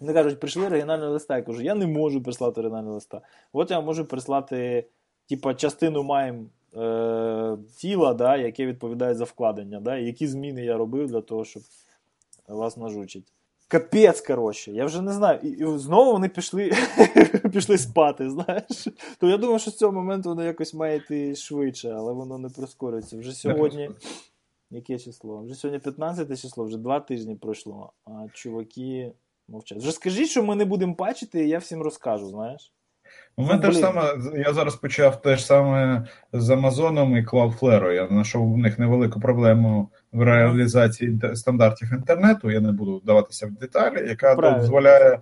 Вони 0.00 0.12
кажуть, 0.12 0.40
прийшли 0.40 0.66
оригінальний 0.66 1.08
листа. 1.08 1.36
Я 1.36 1.42
кажу, 1.42 1.62
я 1.62 1.74
не 1.74 1.86
можу 1.86 2.22
прислати 2.22 2.60
оригінальний 2.60 2.94
листа. 2.94 3.20
От 3.52 3.70
я 3.70 3.80
можу 3.80 4.04
прислати, 4.04 4.88
типа, 5.28 5.54
частину 5.54 6.02
маєм 6.02 6.50
е, 6.76 7.56
тіла, 7.76 8.14
да, 8.14 8.36
яке 8.36 8.66
відповідає 8.66 9.14
за 9.14 9.24
вкладення, 9.24 9.80
да, 9.80 9.96
які 9.96 10.26
зміни 10.26 10.64
я 10.64 10.76
робив 10.76 11.06
для 11.06 11.20
того, 11.20 11.44
щоб 11.44 11.62
вас 12.48 12.76
нажучить. 12.76 13.32
Капець, 13.68 14.20
коротше, 14.20 14.72
я 14.72 14.84
вже 14.84 15.02
не 15.02 15.12
знаю. 15.12 15.40
І, 15.42 15.48
і 15.48 15.78
знову 15.78 16.12
вони 16.12 16.28
пішли 16.28 16.72
пішли 17.52 17.78
спати, 17.78 18.30
знаєш. 18.30 18.88
То 19.18 19.28
я 19.28 19.36
думаю, 19.36 19.58
що 19.58 19.70
з 19.70 19.76
цього 19.76 19.92
моменту 19.92 20.28
воно 20.28 20.44
якось 20.44 20.74
має 20.74 20.96
йти 20.96 21.34
швидше, 21.34 21.90
але 21.90 22.12
воно 22.12 22.38
не 22.38 22.48
прискорюється. 22.48 23.18
Вже 23.18 23.32
сьогодні. 23.32 23.90
Яке 24.70 24.98
число? 24.98 25.42
Вже 25.42 25.54
сьогодні 25.54 25.78
15 25.78 26.40
число, 26.40 26.64
вже 26.64 26.78
два 26.78 27.00
тижні 27.00 27.34
пройшло, 27.34 27.92
а 28.04 28.10
чуваки 28.32 29.12
мовчать. 29.48 29.78
Вже 29.78 29.92
скажіть, 29.92 30.28
що 30.28 30.42
ми 30.42 30.56
не 30.56 30.64
будемо 30.64 30.94
бачити, 30.94 31.44
і 31.44 31.48
я 31.48 31.58
всім 31.58 31.82
розкажу, 31.82 32.26
знаєш. 32.26 32.72
У 33.36 33.42
мене 33.42 33.62
те 33.62 33.70
ж 33.70 33.78
саме, 33.78 34.14
я 34.34 34.52
зараз 34.52 34.76
почав 34.76 35.22
те 35.22 35.36
ж 35.36 35.46
саме 35.46 36.06
з 36.32 36.50
Амазоном 36.50 37.16
і 37.16 37.26
Cloudflare. 37.26 37.92
Я 37.92 38.08
знайшов 38.08 38.52
в 38.52 38.58
них 38.58 38.78
невелику 38.78 39.20
проблему 39.20 39.88
в 40.16 40.22
реалізації 40.22 41.20
стандартів 41.34 41.92
інтернету. 41.92 42.50
Я 42.50 42.60
не 42.60 42.72
буду 42.72 42.96
вдаватися 42.96 43.46
в 43.46 43.50
деталі, 43.50 44.08
яка 44.08 44.34
Правильно. 44.34 44.58
дозволяє. 44.58 45.20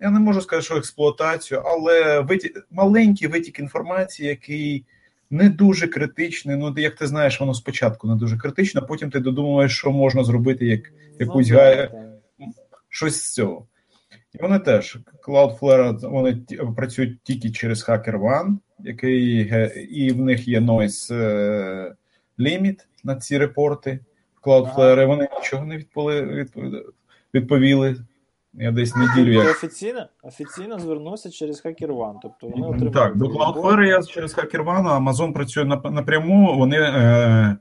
Я 0.00 0.10
не 0.10 0.20
можу 0.20 0.40
сказати, 0.40 0.64
що 0.64 0.76
експлуатацію, 0.76 1.62
але 1.64 2.20
витік, 2.20 2.66
маленький 2.70 3.28
витік 3.28 3.58
інформації, 3.58 4.28
який 4.28 4.84
не 5.30 5.48
дуже 5.48 5.86
критичний. 5.86 6.56
Ну, 6.56 6.74
як 6.76 6.94
ти 6.94 7.06
знаєш, 7.06 7.40
воно 7.40 7.54
спочатку 7.54 8.08
не 8.08 8.16
дуже 8.16 8.38
критично, 8.38 8.80
а 8.84 8.86
потім 8.86 9.10
ти 9.10 9.20
додумуєш, 9.20 9.78
що 9.78 9.90
можна 9.90 10.24
зробити 10.24 10.66
як 10.66 10.80
якусь 11.18 11.50
ну, 11.50 11.56
гаю, 11.56 11.90
щось 12.88 13.16
з 13.16 13.32
цього. 13.34 13.66
І 14.34 14.42
вони 14.42 14.58
теж 14.58 14.98
Cloudflare 15.28 16.10
вони 16.10 16.36
працюють 16.76 17.22
тільки 17.22 17.50
через 17.50 17.88
HackerOne, 17.88 18.56
який 18.78 19.52
і 19.90 20.12
в 20.12 20.20
них 20.20 20.48
є 20.48 20.60
noise 20.60 21.14
е, 21.14 21.94
limit 22.38 22.76
на 23.04 23.16
ці 23.16 23.38
репорти 23.38 23.98
Cloudflare. 24.46 25.06
Вони 25.06 25.28
нічого 25.40 25.64
не 25.64 25.76
відповіли. 25.76 26.46
відповіли. 27.34 27.96
Я 28.54 28.70
десь 28.70 28.96
неділю 28.96 29.32
як... 29.32 29.50
офіційно 29.50 30.08
офіційно 30.22 30.78
звернувся 30.78 31.30
через 31.30 31.64
HackerOne. 31.66 32.14
Тобто 32.22 32.48
вони 32.48 32.66
отримали. 32.66 32.90
Так, 32.90 33.16
до 33.16 33.26
Cloudflare 33.26 33.82
я 33.84 34.02
через 34.02 34.38
HackerOne, 34.38 34.88
а 34.88 34.98
Amazon 34.98 35.32
працює 35.32 35.64
напряму. 35.90 36.56
Вони 36.56 36.76
е, 36.80 37.56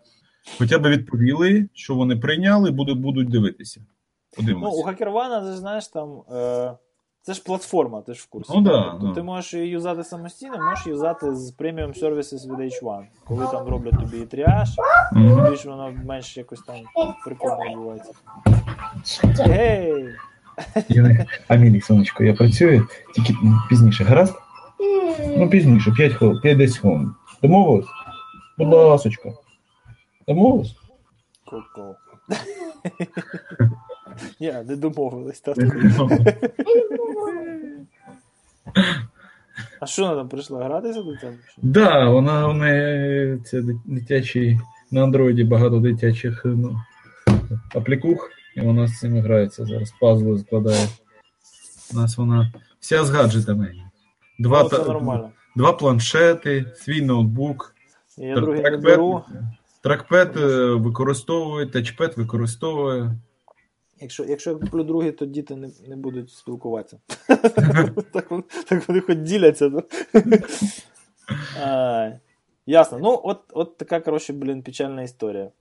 хоча 0.57 0.79
б 0.79 0.87
відповіли, 0.87 1.69
що 1.73 1.95
вони 1.95 2.15
прийняли, 2.15 2.71
будуть, 2.71 2.99
будуть 2.99 3.29
дивитися. 3.29 3.81
Подивимось. 4.37 4.73
Ну, 4.73 4.81
у 4.81 4.87
HackerOne, 4.87 5.45
ти 5.45 5.57
знаєш, 5.57 5.87
там. 5.87 6.21
Е... 6.31 6.73
Це 7.25 7.33
ж 7.33 7.43
платформа, 7.43 8.01
ти 8.01 8.13
ж 8.13 8.23
в 8.23 8.29
курсі. 8.29 8.51
Ну, 8.55 8.61
да, 8.61 8.89
тобто 8.91 9.07
да. 9.07 9.13
Ти 9.13 9.23
можеш 9.23 9.53
її 9.53 9.67
юзати 9.67 10.03
самостійно, 10.03 10.57
можеш 10.57 10.87
юзати 10.87 11.35
з 11.35 11.51
преміум 11.51 11.91
Services 11.91 12.51
від 12.51 12.73
H1. 12.73 13.03
Коли 13.27 13.47
там 13.47 13.67
роблять 13.67 13.99
тобі 13.99 14.17
і 14.17 14.25
тріаж, 14.25 14.69
mm-hmm. 15.13 15.49
більш 15.49 15.65
воно 15.65 15.93
менш 16.05 16.37
якось 16.37 16.61
там 16.61 16.75
прикольно 17.25 17.57
відбувається. 17.69 18.13
Гей! 19.23 20.09
Амілі, 21.47 21.81
сонечко, 21.81 22.23
я 22.23 22.33
працюю 22.33 22.87
тільки 23.15 23.33
пізніше, 23.69 24.03
гаразд? 24.03 24.35
Ну, 25.37 25.49
пізніше, 25.49 25.91
5-10 25.91 26.77
хвилин. 26.79 27.15
Домовились? 27.41 27.87
Будь 28.57 28.67
ласочка. 28.67 29.33
Домовились? 30.27 30.75
Ку-ку. 31.45 31.95
Ні, 34.39 34.53
не 34.67 34.75
домовились, 34.75 35.41
так. 35.41 35.57
А 39.79 39.85
що 39.85 40.01
вона 40.01 40.15
там 40.15 40.29
прийшла? 40.29 40.63
Гратися 40.63 41.01
до 41.01 41.15
тебе? 41.15 41.33
Так, 41.55 41.55
да, 41.57 42.09
вона 42.09 42.47
у 42.47 42.53
неї 42.53 43.37
це 43.45 43.63
дитячий 43.85 44.59
на 44.91 45.03
андроїді 45.03 45.43
багато 45.43 45.79
дитячих 45.79 46.41
ну, 46.45 46.79
аплікух, 47.75 48.29
і 48.55 48.61
вона 48.61 48.87
з 48.87 48.99
цим 48.99 49.21
грається 49.21 49.65
зараз. 49.65 49.93
Пазли 50.01 50.39
складає. 50.39 50.87
У 51.93 51.97
нас 51.97 52.17
вона 52.17 52.51
вся 52.79 53.03
з 53.03 53.11
гаджетами. 53.11 53.75
Два, 54.39 54.63
ну, 54.63 54.69
це 54.69 54.77
нормально. 54.77 55.31
два 55.55 55.73
планшети, 55.73 56.65
свій 56.75 57.01
ноутбук. 57.01 57.75
Я 58.17 58.35
другий 58.35 58.61
не 58.63 58.77
беру. 58.77 59.23
Тракпет 59.83 60.37
е, 60.37 60.65
використовує, 60.65 61.65
тачпет 61.65 62.17
використовує. 62.17 63.11
Якщо 63.99 64.25
якщо 64.25 64.49
я 64.49 64.55
куплю 64.55 64.83
другий, 64.83 65.11
то 65.11 65.25
діти 65.25 65.55
не 65.55 65.69
не 65.87 65.95
будуть 65.95 66.31
спілкуватися. 66.31 66.99
так, 68.11 68.31
так 68.67 68.87
вони 68.87 68.99
хоч 69.01 69.17
діляться. 69.17 69.69
Ну. 69.69 69.83
а, 71.63 72.11
Ясно. 72.65 72.99
Ну, 73.01 73.21
от 73.23 73.39
от 73.53 73.77
така, 73.77 73.99
коротше, 73.99 74.33
блін, 74.33 74.63
печальна 74.63 75.01
історія. 75.01 75.51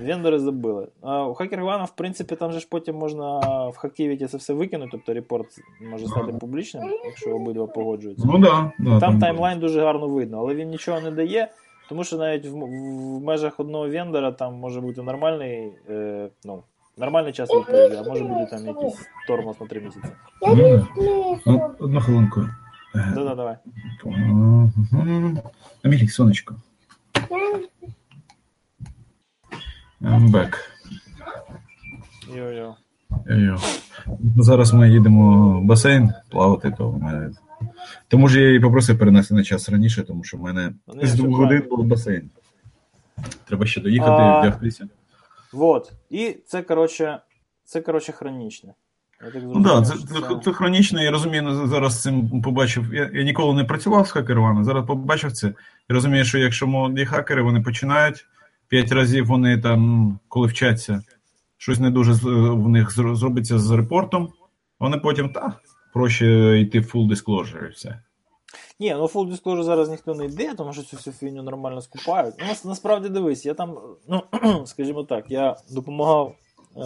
Вендори 0.00 0.38
забили. 0.38 0.88
А 1.00 1.26
У 1.26 1.34
HackerOne, 1.34 1.84
в 1.84 1.96
принципі, 1.96 2.36
там 2.36 2.52
же 2.52 2.60
ж 2.60 2.66
потім 2.70 2.96
можна 2.96 3.38
в 3.68 3.76
Hacktivity 3.76 4.26
це 4.26 4.36
все 4.36 4.52
викинути, 4.52 4.90
тобто 4.92 5.14
репорт 5.14 5.46
може 5.90 6.06
стати 6.06 6.32
публічним, 6.32 6.90
якщо 7.04 7.36
обидва 7.36 7.66
погоджуються. 7.66 8.26
Ну, 8.32 8.38
да, 8.38 8.72
да, 8.78 8.90
Там, 8.90 9.00
там 9.00 9.18
таймлайн 9.18 9.60
дуже 9.60 9.80
гарно 9.80 10.08
видно, 10.08 10.38
але 10.38 10.54
він 10.54 10.68
нічого 10.68 11.00
не 11.00 11.10
дає. 11.10 11.48
Тому 11.88 12.04
що 12.04 12.16
навіть 12.16 12.46
в, 12.46 12.54
в 12.54 13.22
межах 13.22 13.60
одного 13.60 13.88
вендора 13.88 14.32
там 14.32 14.54
може 14.54 14.80
бути 14.80 15.02
нормальний 15.02 15.72
е, 15.88 16.28
ну, 16.44 16.62
нормальний 16.98 17.32
час 17.32 17.50
відповіді, 17.50 17.96
а 17.96 18.02
може 18.02 18.24
бути 18.24 18.46
там 18.50 18.66
якийсь 18.66 19.08
тормоз 19.26 19.60
на 19.60 19.66
3 19.66 19.80
місяці. 19.80 20.08
Ну, 21.46 21.74
одну 21.78 22.00
хвилинку. 22.00 22.48
Да-да, 22.94 23.34
давай. 23.34 23.56
Амілік, 25.84 26.10
сонечко. 26.10 26.54
I'm 30.02 30.30
back. 30.30 30.54
Йо-йо. 32.36 32.74
Йо-йо. 33.26 33.58
Зараз 34.36 34.72
ми 34.72 34.90
їдемо 34.90 35.58
в 35.60 35.64
басейн 35.64 36.12
плавати, 36.30 36.74
то 36.78 36.92
ми 36.92 37.30
тому 38.08 38.28
ж 38.28 38.40
я 38.40 38.46
її 38.46 38.60
попросив 38.60 38.98
перенести 38.98 39.34
на 39.34 39.44
час 39.44 39.68
раніше, 39.68 40.02
тому 40.02 40.24
що 40.24 40.36
в 40.36 40.40
мене 40.40 40.72
ну, 40.94 41.06
з 41.06 41.14
двох 41.14 41.38
годин 41.38 41.62
був 41.70 41.84
басейн. 41.84 42.30
Треба 43.44 43.66
ще 43.66 43.80
доїхати, 43.80 44.10
а... 44.10 44.40
вдягтися. 44.40 44.88
Вот. 45.52 45.92
І 46.10 46.36
це, 46.46 46.62
коротше, 46.62 47.20
це, 47.64 47.80
коротше, 47.80 48.12
хронічне. 48.12 48.74
Я 49.24 49.30
так 49.30 49.42
ну 49.54 49.62
так, 49.62 49.86
це, 49.86 49.94
це, 49.94 50.40
це 50.44 50.52
хронічно, 50.52 51.02
я 51.02 51.10
розумію, 51.10 51.66
зараз 51.66 52.02
цим 52.02 52.42
побачив. 52.42 52.94
Я 52.94 53.10
я 53.14 53.22
ніколи 53.22 53.54
не 53.54 53.64
працював 53.64 54.06
з 54.06 54.10
хакерами, 54.10 54.64
зараз 54.64 54.86
побачив 54.86 55.32
це. 55.32 55.46
Я 55.88 55.94
розумію, 55.94 56.24
що 56.24 56.38
якщо 56.38 56.66
молоді 56.66 57.04
хакери, 57.04 57.42
вони 57.42 57.60
починають 57.60 58.26
п'ять 58.68 58.92
разів, 58.92 59.26
вони 59.26 59.58
там, 59.58 60.18
коли 60.28 60.46
вчаться, 60.46 61.02
щось 61.56 61.78
не 61.78 61.90
дуже 61.90 62.12
в 62.12 62.68
них 62.68 62.90
зробиться 62.90 63.58
з 63.58 63.70
репортом, 63.70 64.28
вони 64.80 64.98
потім, 64.98 65.28
так, 65.28 65.62
проще 65.92 66.58
йти 66.60 66.80
в 66.80 66.84
full 66.84 67.08
disclosure 67.08 67.68
і 67.68 67.70
все. 67.70 68.02
Ні, 68.80 68.94
ну 68.94 69.06
full 69.06 69.32
disclosure 69.32 69.62
зараз 69.62 69.88
ніхто 69.88 70.14
не 70.14 70.24
йде, 70.24 70.54
тому 70.54 70.72
що 70.72 70.82
цю 70.82 70.96
всю 70.96 71.14
фігню 71.14 71.42
нормально 71.42 71.80
скупають. 71.80 72.34
Ну, 72.38 72.46
насправді 72.64 73.08
дивись, 73.08 73.46
я 73.46 73.54
там, 73.54 73.78
ну, 74.08 74.22
скажімо 74.66 75.04
так, 75.04 75.30
я 75.30 75.56
допомагав 75.70 76.34
е, 76.76 76.82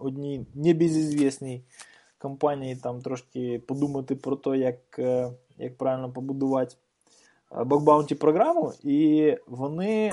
одній 0.00 0.46
небезізвісній 0.54 1.64
компанії 2.18 2.76
там 2.76 3.02
трошки 3.02 3.62
подумати 3.68 4.16
про 4.16 4.36
те, 4.36 4.58
як 4.58 4.98
е, 4.98 5.32
як 5.58 5.76
правильно 5.76 6.12
побудувати 6.12 6.76
бакбаунті 7.50 8.14
програму, 8.14 8.72
і 8.82 9.36
вони. 9.46 10.12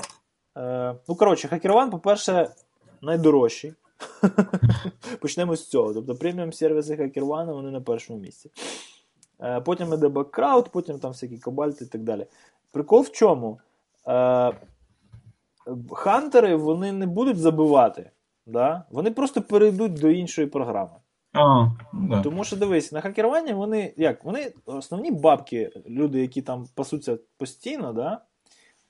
Е, 0.56 0.94
ну, 1.08 1.14
коротше, 1.14 1.48
HackerOne, 1.48 1.90
по-перше, 1.90 2.50
найдорожчий. 3.02 3.74
Почнемо 5.20 5.56
з 5.56 5.68
цього. 5.68 5.94
Тобто 5.94 6.14
преміум 6.14 6.52
сервіси 6.52 6.94
HackerOne, 6.94 7.52
вони 7.52 7.70
на 7.70 7.80
першому 7.80 8.18
місці. 8.18 8.50
Е, 9.42 9.60
потім 9.60 9.92
іде 9.92 10.08
баккрауд, 10.08 10.68
потім 10.68 10.98
там 10.98 11.10
всякі 11.10 11.38
кобальти 11.38 11.84
і 11.84 11.88
так 11.88 12.02
далі. 12.02 12.26
Прикол 12.72 13.00
в 13.02 13.12
чому? 13.12 13.58
Е, 14.08 14.52
хантери 15.92 16.56
вони 16.56 16.92
не 16.92 17.06
будуть 17.06 17.38
забивати. 17.38 18.10
Да? 18.46 18.82
Вони 18.90 19.10
просто 19.10 19.42
перейдуть 19.42 19.94
до 19.94 20.10
іншої 20.10 20.46
програми. 20.46 20.90
А, 21.32 21.66
да. 21.92 22.22
Тому 22.22 22.44
що 22.44 22.56
дивись, 22.56 22.92
на 22.92 23.00
HackerOne 23.00 23.52
вони 23.52 23.94
як? 23.96 24.24
Вони 24.24 24.52
основні 24.66 25.10
бабки, 25.10 25.70
люди, 25.88 26.20
які 26.20 26.42
там 26.42 26.66
пасуться 26.74 27.18
постійно, 27.36 27.92
да? 27.92 28.20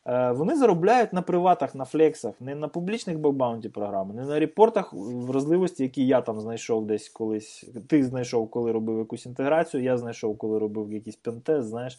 Е, 0.09 0.32
вони 0.32 0.56
заробляють 0.56 1.12
на 1.12 1.22
приватах, 1.22 1.74
на 1.74 1.84
flex 1.84 2.12
ах, 2.12 2.40
не 2.40 2.54
на 2.54 2.68
публічних 2.68 3.18
bug 3.18 3.35
bounty 3.35 3.68
програмах, 3.68 4.16
не 4.16 4.24
на 4.24 4.38
репортах 4.38 4.92
вразливості, 4.92 5.82
які 5.82 6.06
я 6.06 6.20
там 6.20 6.40
знайшов 6.40 6.86
десь 6.86 7.09
колись. 7.09 7.70
Ти 7.88 8.04
знайшов, 8.04 8.50
коли 8.50 8.72
робив 8.72 8.98
якусь 8.98 9.26
інтеграцію, 9.26 9.82
я 9.82 9.96
знайшов, 9.96 10.38
коли 10.38 10.59
робив 10.59 10.92
якийсь 10.92 11.16
пентест, 11.16 11.68
знаєш. 11.68 11.98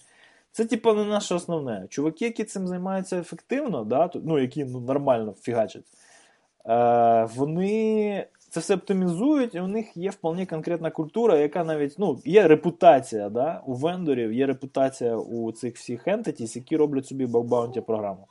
Це, 0.52 0.66
типу, 0.66 0.94
не 0.94 1.06
наше 1.06 1.36
основне. 1.36 1.86
Чуваки, 1.90 2.26
які 2.26 2.44
цим 2.44 2.68
займаються 2.68 3.20
ефективно, 3.20 3.84
да, 3.84 4.10
ну, 4.14 4.40
які 4.40 4.66
ну, 4.66 4.80
нормально 4.80 5.34
фігачать, 5.42 5.86
е, 6.66 7.28
вони 7.36 8.26
це 8.50 8.60
все 8.60 8.76
оптимізують, 8.76 9.56
і 9.56 9.60
у 9.60 9.68
них 9.68 9.98
є 9.98 10.10
вполне 10.10 10.46
конкретна 10.46 10.92
культура, 10.92 11.38
яка 11.38 11.64
навіть 11.64 11.96
ну, 11.98 12.20
є 12.26 12.48
репутація 12.48 13.30
да, 13.30 13.62
у 13.66 13.74
вендорів, 13.74 14.34
є 14.34 14.46
репутація 14.46 15.18
у 15.18 15.52
цих 15.52 15.76
всіх 15.76 16.08
entities, 16.08 16.56
які 16.58 16.78
роблять 16.78 17.08
собі 17.08 17.26
бакбаунті 17.26 17.82
програму. 17.82 18.28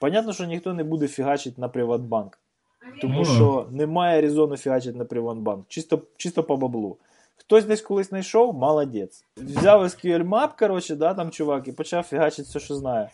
Понятно, 0.00 0.32
що 0.32 0.44
ніхто 0.44 0.74
не 0.74 0.84
буде 0.84 1.08
фігачити 1.08 1.60
на 1.60 1.68
Приватбанк. 1.68 2.38
Тому 3.00 3.18
Ну, 3.18 3.24
що 3.24 3.68
немає 3.70 4.20
резону 4.20 4.56
фігачити 4.56 4.98
на 4.98 5.04
Приватбанк. 5.04 5.64
Чисто, 5.68 6.02
чисто 6.16 6.42
по 6.42 6.56
баблу. 6.56 6.96
Хтось 7.36 7.64
десь 7.64 7.82
колись 7.82 8.08
знайшов, 8.08 8.54
молодець. 8.54 9.24
Взяв 9.36 9.82
SQL 9.82 10.28
Map, 10.28 10.48
коротше, 10.58 10.96
да, 10.96 11.14
там 11.14 11.30
чувак, 11.30 11.68
і 11.68 11.72
почав 11.72 12.04
фігачити 12.04 12.42
все, 12.42 12.60
що 12.60 12.74
знає. 12.74 13.10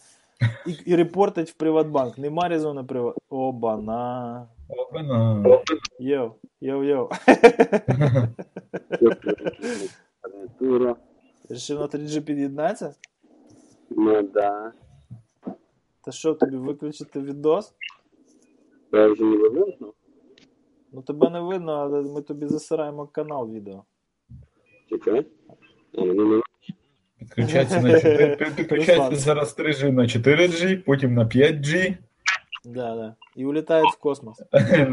І, 0.67 0.71
і 0.71 0.97
репортить 0.97 1.51
в 1.51 1.55
Приватбанк. 1.55 2.19
Нема 2.19 2.49
резону 2.49 2.85
Приват. 2.85 3.17
Оба-на. 3.31 4.47
Опана. 4.69 5.45
Йоу, 5.99 6.33
йоу, 6.61 6.85
йоу. 6.85 7.09
Тура. 10.59 10.97
Рішив 11.49 11.81
на 11.81 11.87
3G 11.87 12.21
під'єднатися? 12.21 12.95
Ну 13.91 14.23
да. 14.23 14.73
Та 16.05 16.13
що, 16.13 16.35
тобі 16.35 16.57
виключити 16.57 17.21
відос? 17.21 17.75
Я 18.93 19.09
вже 19.09 19.25
не 19.25 19.49
вимкнув. 19.49 19.95
Ну 20.93 21.03
тебе 21.03 21.31
не 21.31 21.41
видно, 21.41 21.73
але 21.73 22.03
ми 22.03 22.23
тобі 22.23 22.47
засираємо 22.47 23.07
канал 23.07 23.51
відео. 23.51 23.85
Чекай. 24.89 25.27
Ну, 25.95 26.15
ну, 26.15 26.43
Підключається 27.19 27.81
на 27.81 28.01
4, 28.01 28.51
підключається 28.57 29.17
зараз 29.17 29.59
3G 29.59 29.93
на 29.93 30.03
4G, 30.03 30.77
потім 30.77 31.15
на 31.15 31.25
5G. 31.25 31.97
Да, 32.67 32.95
да. 32.95 33.15
І 33.37 33.45
улітають 33.45 33.93
в 33.93 33.97
космос. 33.99 34.43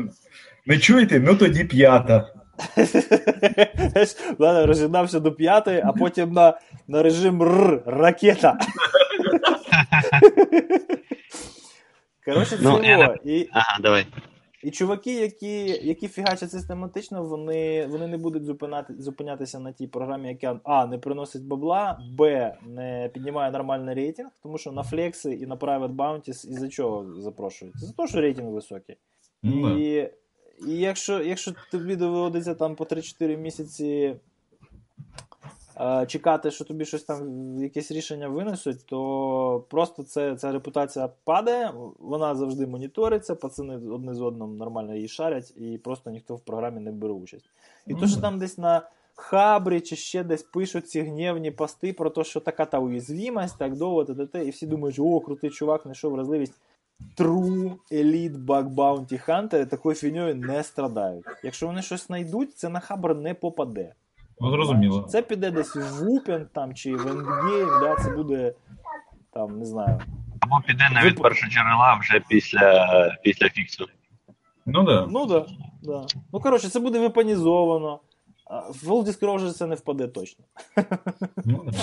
Не 0.65 0.77
чуєте? 0.77 1.19
Ну 1.19 1.35
тоді 1.35 1.63
п'ята. 1.63 2.33
Ладно, 4.39 4.65
розігнався 4.65 5.19
до 5.19 5.31
п'ятої, 5.31 5.83
а 5.85 5.91
потім 5.91 6.31
на, 6.31 6.59
на 6.87 7.03
режим 7.03 7.43
р 7.43 7.83
ракета. 7.85 8.57
Коротше, 12.25 12.57
цього. 12.57 12.77
Ну, 12.77 12.83
я. 12.83 13.17
І, 13.25 13.49
Ага, 13.51 13.77
давай. 13.81 14.05
І 14.63 14.71
чуваки, 14.71 15.13
які, 15.13 15.65
які 15.87 16.07
фігачать 16.07 16.51
систематично, 16.51 17.23
вони, 17.23 17.87
вони 17.87 18.07
не 18.07 18.17
будуть 18.17 18.45
зупинати, 18.45 18.93
зупинятися 18.99 19.59
на 19.59 19.71
тій 19.71 19.87
програмі, 19.87 20.29
яка 20.29 20.59
А, 20.63 20.85
не 20.85 20.97
приносить 20.97 21.45
бабла, 21.45 21.99
Б, 22.17 22.53
не 22.67 23.09
піднімає 23.13 23.51
нормальний 23.51 23.95
рейтинг, 23.95 24.29
тому 24.43 24.57
що 24.57 24.71
на 24.71 24.83
флекси 24.83 25.33
і 25.33 25.45
на 25.45 25.55
Private 25.55 25.95
Bounties 25.95 26.49
із-за 26.49 26.69
чого 26.69 27.21
запрошують? 27.21 27.79
За 27.79 27.93
те, 27.93 28.07
що 28.07 28.21
рейтинг 28.21 28.49
високий. 28.49 28.97
Да. 29.43 29.71
І, 29.71 30.11
і 30.67 30.77
якщо, 30.77 31.23
якщо 31.23 31.53
тобі 31.71 31.95
доводиться 31.95 32.55
там 32.55 32.75
по 32.75 32.83
3-4 32.83 33.37
місяці 33.37 34.15
чекати, 36.07 36.51
що 36.51 36.65
тобі 36.65 36.85
щось 36.85 37.03
там, 37.03 37.57
якесь 37.57 37.91
рішення 37.91 38.27
винесуть, 38.27 38.85
то 38.85 39.63
просто 39.69 40.03
це, 40.03 40.35
ця 40.35 40.51
репутація 40.51 41.09
падає, 41.23 41.73
вона 41.99 42.35
завжди 42.35 42.67
моніториться, 42.67 43.35
пацани 43.35 43.75
одне 43.75 44.13
з 44.13 44.21
одним 44.21 44.57
нормально 44.57 44.95
її 44.95 45.07
шарять, 45.07 45.53
і 45.57 45.77
просто 45.77 46.09
ніхто 46.09 46.35
в 46.35 46.39
програмі 46.39 46.79
не 46.79 46.91
бере 46.91 47.13
участь. 47.13 47.45
І 47.87 47.95
то, 47.95 48.07
що 48.07 48.21
там 48.21 48.39
десь 48.39 48.57
на 48.57 48.81
хабрі 49.15 49.81
чи 49.81 49.95
ще 49.95 50.23
десь 50.23 50.43
пишуть 50.43 50.89
ці 50.89 51.01
гнівні 51.01 51.51
пости 51.51 51.93
про 51.93 52.09
те, 52.09 52.23
що 52.23 52.39
така 52.39 52.65
та 52.65 52.79
уязвімость, 52.79 53.57
так 53.57 53.75
довго, 53.75 54.05
та, 54.05 54.15
та, 54.15 54.25
та, 54.25 54.39
і 54.39 54.49
всі 54.49 54.67
думають, 54.67 54.99
о, 54.99 55.19
крутий 55.19 55.49
чувак, 55.49 55.81
знайшов 55.83 56.11
вразливість. 56.11 56.53
True 57.17 57.75
Elite 57.91 58.45
Bug 58.45 58.75
Bounty 58.75 59.29
Hunter 59.29 59.65
такою 59.65 59.95
фігньою 59.95 60.35
не 60.35 60.63
страдають. 60.63 61.25
Якщо 61.43 61.67
вони 61.67 61.81
щось 61.81 62.07
знайдуть, 62.07 62.57
це 62.57 62.69
на 62.69 62.79
хабр 62.79 63.15
не 63.15 63.33
попаде. 63.33 63.93
Ну, 64.43 64.51
зрозуміло. 64.51 65.07
Це 65.09 65.21
піде 65.21 65.51
десь 65.51 65.75
в 65.75 66.03
Wupend 66.03 66.45
там 66.53 66.73
чи 66.73 66.95
в 66.95 67.05
Endgame, 67.05 67.79
да, 67.79 68.03
це 68.03 68.09
буде 68.09 68.53
там, 69.33 69.59
не 69.59 69.65
знаю. 69.65 70.01
Або 70.39 70.61
піде 70.67 70.89
навіть 70.93 71.17
Ви- 71.17 71.21
першоджерела 71.21 71.95
вже 72.01 72.21
після, 72.29 73.17
після 73.23 73.49
фіксу. 73.49 73.87
Ну 74.65 74.83
да. 74.83 75.07
Ну 75.09 75.25
да, 75.25 75.45
да. 75.83 76.05
Ну 76.33 76.39
коротше, 76.39 76.69
це 76.69 76.79
буде 76.79 76.99
вепанізовано. 76.99 77.99
В 78.69 78.89
World 78.89 79.03
Disclosure 79.05 79.51
це 79.51 79.67
не 79.67 79.75
впаде 79.75 80.07
точно. 80.07 80.45
Ну, 81.45 81.63
да. 81.71 81.77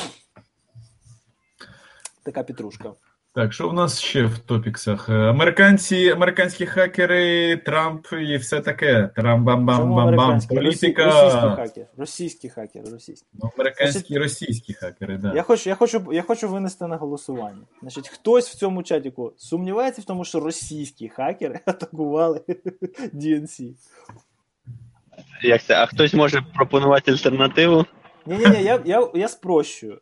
Така 2.22 2.42
петрушка. 2.42 2.92
Так, 3.34 3.52
що 3.52 3.68
в 3.68 3.72
нас 3.72 4.00
ще 4.00 4.24
в 4.24 4.38
топіксах? 4.38 5.08
Американці, 5.08 6.08
американські 6.10 6.66
хакери, 6.66 7.56
Трамп 7.56 8.06
і 8.12 8.36
все 8.36 8.60
таке. 8.60 9.10
Чому 9.16 9.28
Трам-бам-бам-бам-бам. 9.28 10.48
Політика. 10.48 11.02
Росі- 11.04 11.14
Російські 11.16 11.56
хакери. 11.56 11.86
Російські 11.96 12.48
хакери, 12.48 12.90
російські. 12.90 13.26
Ну, 13.42 13.50
американські 13.58 14.14
і 14.14 14.18
російські 14.18 14.74
хакери, 14.74 15.18
да. 15.18 15.32
Я 15.34 15.42
хочу, 15.42 15.68
я, 15.70 15.74
хочу, 15.76 16.04
я 16.12 16.22
хочу 16.22 16.48
винести 16.48 16.86
на 16.86 16.96
голосування. 16.96 17.62
Значить, 17.82 18.08
хтось 18.08 18.48
в 18.50 18.54
цьому 18.54 18.82
чатіку 18.82 19.32
сумнівається 19.36 20.02
в 20.02 20.04
тому, 20.04 20.24
що 20.24 20.40
російські 20.40 21.08
хакери 21.08 21.60
атакували 21.66 22.40
DNC. 23.14 23.72
Як 25.42 25.62
це? 25.62 25.74
А 25.74 25.86
хтось 25.86 26.14
може 26.14 26.42
пропонувати 26.54 27.10
альтернативу? 27.12 27.84
Ні-ні-ні, 28.30 28.64
я, 28.64 28.82
я, 28.84 29.08
я 29.14 29.28
спрощую. 29.28 30.00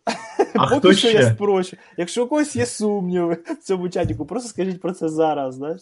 А 0.54 0.66
Поки 0.66 0.78
хто 0.78 0.92
що 0.92 1.08
я 1.08 1.20
ще? 1.22 1.30
спрощую. 1.30 1.82
Якщо 1.96 2.24
у 2.24 2.28
когось 2.28 2.56
є 2.56 2.66
сумніви 2.66 3.36
в 3.46 3.56
цьому 3.62 3.88
чатіку, 3.88 4.26
просто 4.26 4.48
скажіть 4.48 4.80
про 4.80 4.92
це 4.92 5.08
зараз, 5.08 5.54
знаєш. 5.54 5.80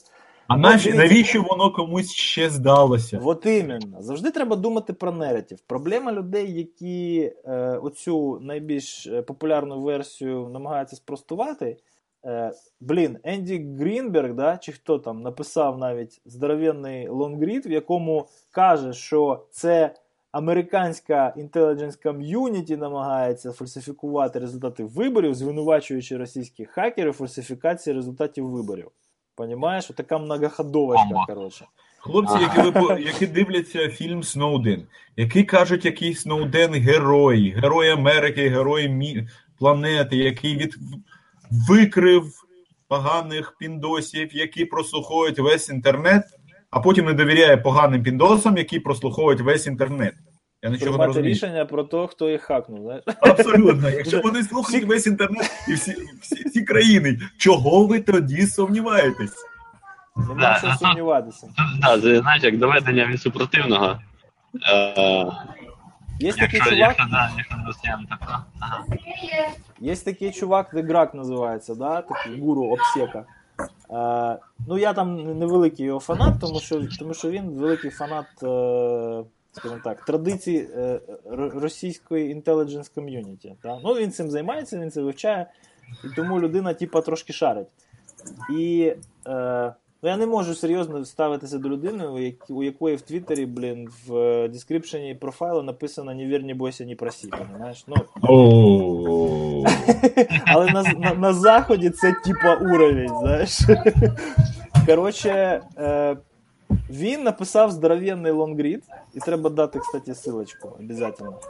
А 0.49 0.57
навіщо, 0.57 0.94
навіщо 0.94 1.42
воно 1.42 1.72
комусь 1.72 2.12
ще 2.12 2.51
здалося? 2.51 3.20
От 3.24 3.47
іменно. 3.47 4.03
Завжди 4.03 4.30
треба 4.30 4.57
думати 4.57 4.92
про 4.92 5.12
наратив. 5.12 5.59
Проблема 5.61 6.12
людей, 6.12 6.53
які 6.55 7.32
е, 7.44 7.53
оцю 7.82 8.38
найбільш 8.42 9.07
е, 9.07 9.22
популярну 9.22 9.80
версію 9.82 10.49
намагаються 10.53 10.97
спростувати. 10.97 11.76
Е, 12.24 12.53
блін, 12.80 13.18
Енді 13.24 13.66
Грінберг, 13.78 14.34
да, 14.34 14.57
чи 14.57 14.72
хто 14.72 14.99
там 14.99 15.22
написав 15.22 15.78
навіть 15.78 16.20
здоровенний 16.24 17.09
лонгрід, 17.09 17.66
в 17.66 17.70
якому 17.70 18.28
каже, 18.51 18.92
що 18.92 19.47
це 19.51 19.94
американська 20.37 21.34
intelligence 21.37 22.05
community 22.05 22.76
намагається 22.76 23.53
фальсифікувати 23.53 24.39
результати 24.39 24.84
виборів, 24.84 25.34
звинувачуючи 25.34 26.16
російських 26.16 26.70
хакерів 26.70 27.12
фальсифікації 27.12 27.97
результатів 27.97 28.51
виборів. 28.51 28.91
Понімаєш? 29.34 29.87
Така 29.87 30.18
многоходовочка, 30.18 31.24
коротше. 31.26 31.64
Хлопці, 31.99 32.39
які, 32.41 32.78
ви, 32.78 33.03
які 33.03 33.26
дивляться 33.26 33.89
фільм 33.89 34.22
Сноуден, 34.22 34.87
які 35.16 35.45
кажуть, 35.45 35.84
який 35.84 36.14
Сноуден 36.14 36.72
герой, 36.72 37.51
герой 37.51 37.89
Америки, 37.89 38.49
герой 38.49 38.89
мі... 38.89 39.28
планети, 39.59 40.16
який 40.16 40.57
від... 40.57 40.74
викрив 41.68 42.24
поганих 42.89 43.57
піндосів, 43.59 44.37
які 44.37 44.64
прослуховують 44.64 45.39
весь 45.39 45.68
інтернет, 45.68 46.24
а 46.70 46.80
потім 46.80 47.05
не 47.05 47.12
довіряє 47.12 47.57
поганим 47.57 48.03
піндосам, 48.03 48.57
які 48.57 48.80
прослуховують 48.80 49.41
весь 49.41 49.66
інтернет. 49.66 50.14
Я 50.67 50.73
нічого 50.73 50.99
не 50.99 51.07
розумію. 51.07 51.35
рішення 51.35 51.64
про 51.64 51.85
те, 51.85 52.07
хто 52.07 52.31
їх 52.31 52.43
хакнув. 52.43 52.83
Знаєш? 52.83 53.05
Абсолютно. 53.21 53.91
Якщо 53.91 54.21
вони 54.21 54.43
слухають 54.43 54.85
весь 54.85 55.07
інтернет 55.07 55.51
і 55.69 55.73
всі, 55.75 55.97
всі, 56.21 56.49
всі 56.49 56.62
країни, 56.62 57.19
чого 57.39 57.87
ви 57.87 58.01
тоді 58.01 58.47
сумніваєтесь? 58.47 59.35
Нема 60.17 60.35
Да, 60.41 60.55
що 60.59 60.87
сумніватися. 60.87 61.49
Так, 61.83 62.01
знаєш, 62.01 62.43
як 62.43 62.59
доведення 62.59 63.07
від 63.07 63.21
супротивного. 63.23 63.99
Е, 64.73 65.27
Є 66.21 66.33
такий 66.33 66.61
чувак, 66.61 66.79
якщо, 66.79 67.05
да, 67.11 67.31
якщо 67.37 67.57
достаємо 67.67 68.03
тако. 68.11 68.39
Ага. 68.61 68.85
є 69.81 69.97
такий 69.97 70.33
чувак, 70.33 70.75
The 70.75 70.87
Грак 70.87 71.14
називається, 71.14 71.75
да? 71.75 72.03
такий 72.03 72.41
гуру 72.41 72.64
обсека. 72.73 73.25
Е, 73.91 74.39
ну, 74.69 74.79
я 74.79 74.93
там 74.93 75.39
невеликий 75.39 75.87
його 75.87 76.01
фанат, 76.01 76.41
тому 76.41 76.61
що, 76.61 76.83
тому 76.99 77.14
що 77.14 77.31
він 77.31 77.51
великий 77.51 77.91
фанат, 77.91 78.27
е, 78.43 79.25
скажімо 79.57 79.80
так, 79.84 80.04
традицій 80.04 80.68
е, 80.76 81.00
російської 81.54 82.34
community. 82.96 83.52
Да? 83.62 83.80
Ну, 83.84 83.94
він 83.94 84.12
цим 84.12 84.30
займається, 84.30 84.78
він 84.78 84.90
це 84.90 85.02
вивчає, 85.02 85.46
і 86.04 86.09
тому 86.16 86.40
людина, 86.40 86.74
типа, 86.74 87.00
трошки 87.00 87.32
шарить. 87.32 87.68
І 88.59 88.94
е, 89.26 89.74
ну, 90.02 90.09
я 90.09 90.16
не 90.16 90.26
можу 90.26 90.54
серйозно 90.54 91.04
ставитися 91.04 91.59
до 91.59 91.68
людини, 91.68 92.07
у, 92.07 92.18
як, 92.18 92.50
у 92.50 92.62
якої 92.62 92.96
в 92.96 93.00
Твіттері, 93.00 93.46
блін, 93.46 93.88
в 94.07 94.48
дескрипшені 94.48 95.14
профайлу 95.14 95.62
написано 95.62 96.14
«Не 96.14 96.26
вір, 96.26 96.44
не 96.44 96.54
бойся, 96.54 96.84
не 96.84 96.96
проси», 96.96 97.28
понимаєш? 97.28 97.84
Ну, 97.86 97.96
але 100.46 100.72
на, 100.72 100.82
на, 100.82 101.14
на 101.14 101.32
заході 101.32 101.90
це 101.90 102.14
типа 102.24 102.54
уровень, 102.54 103.09
знаєш. 103.09 103.61
Коротше, 104.86 105.62
е, 105.78 106.16
він 106.91 107.23
написав 107.23 107.71
здоровенний 107.71 108.33
лонгрід, 108.33 108.85
і 109.14 109.21
треба 109.21 109.51
дати, 109.51 109.79
кстати, 109.79 110.14
силочку, 110.14 110.69
обов'язково. 110.69 111.41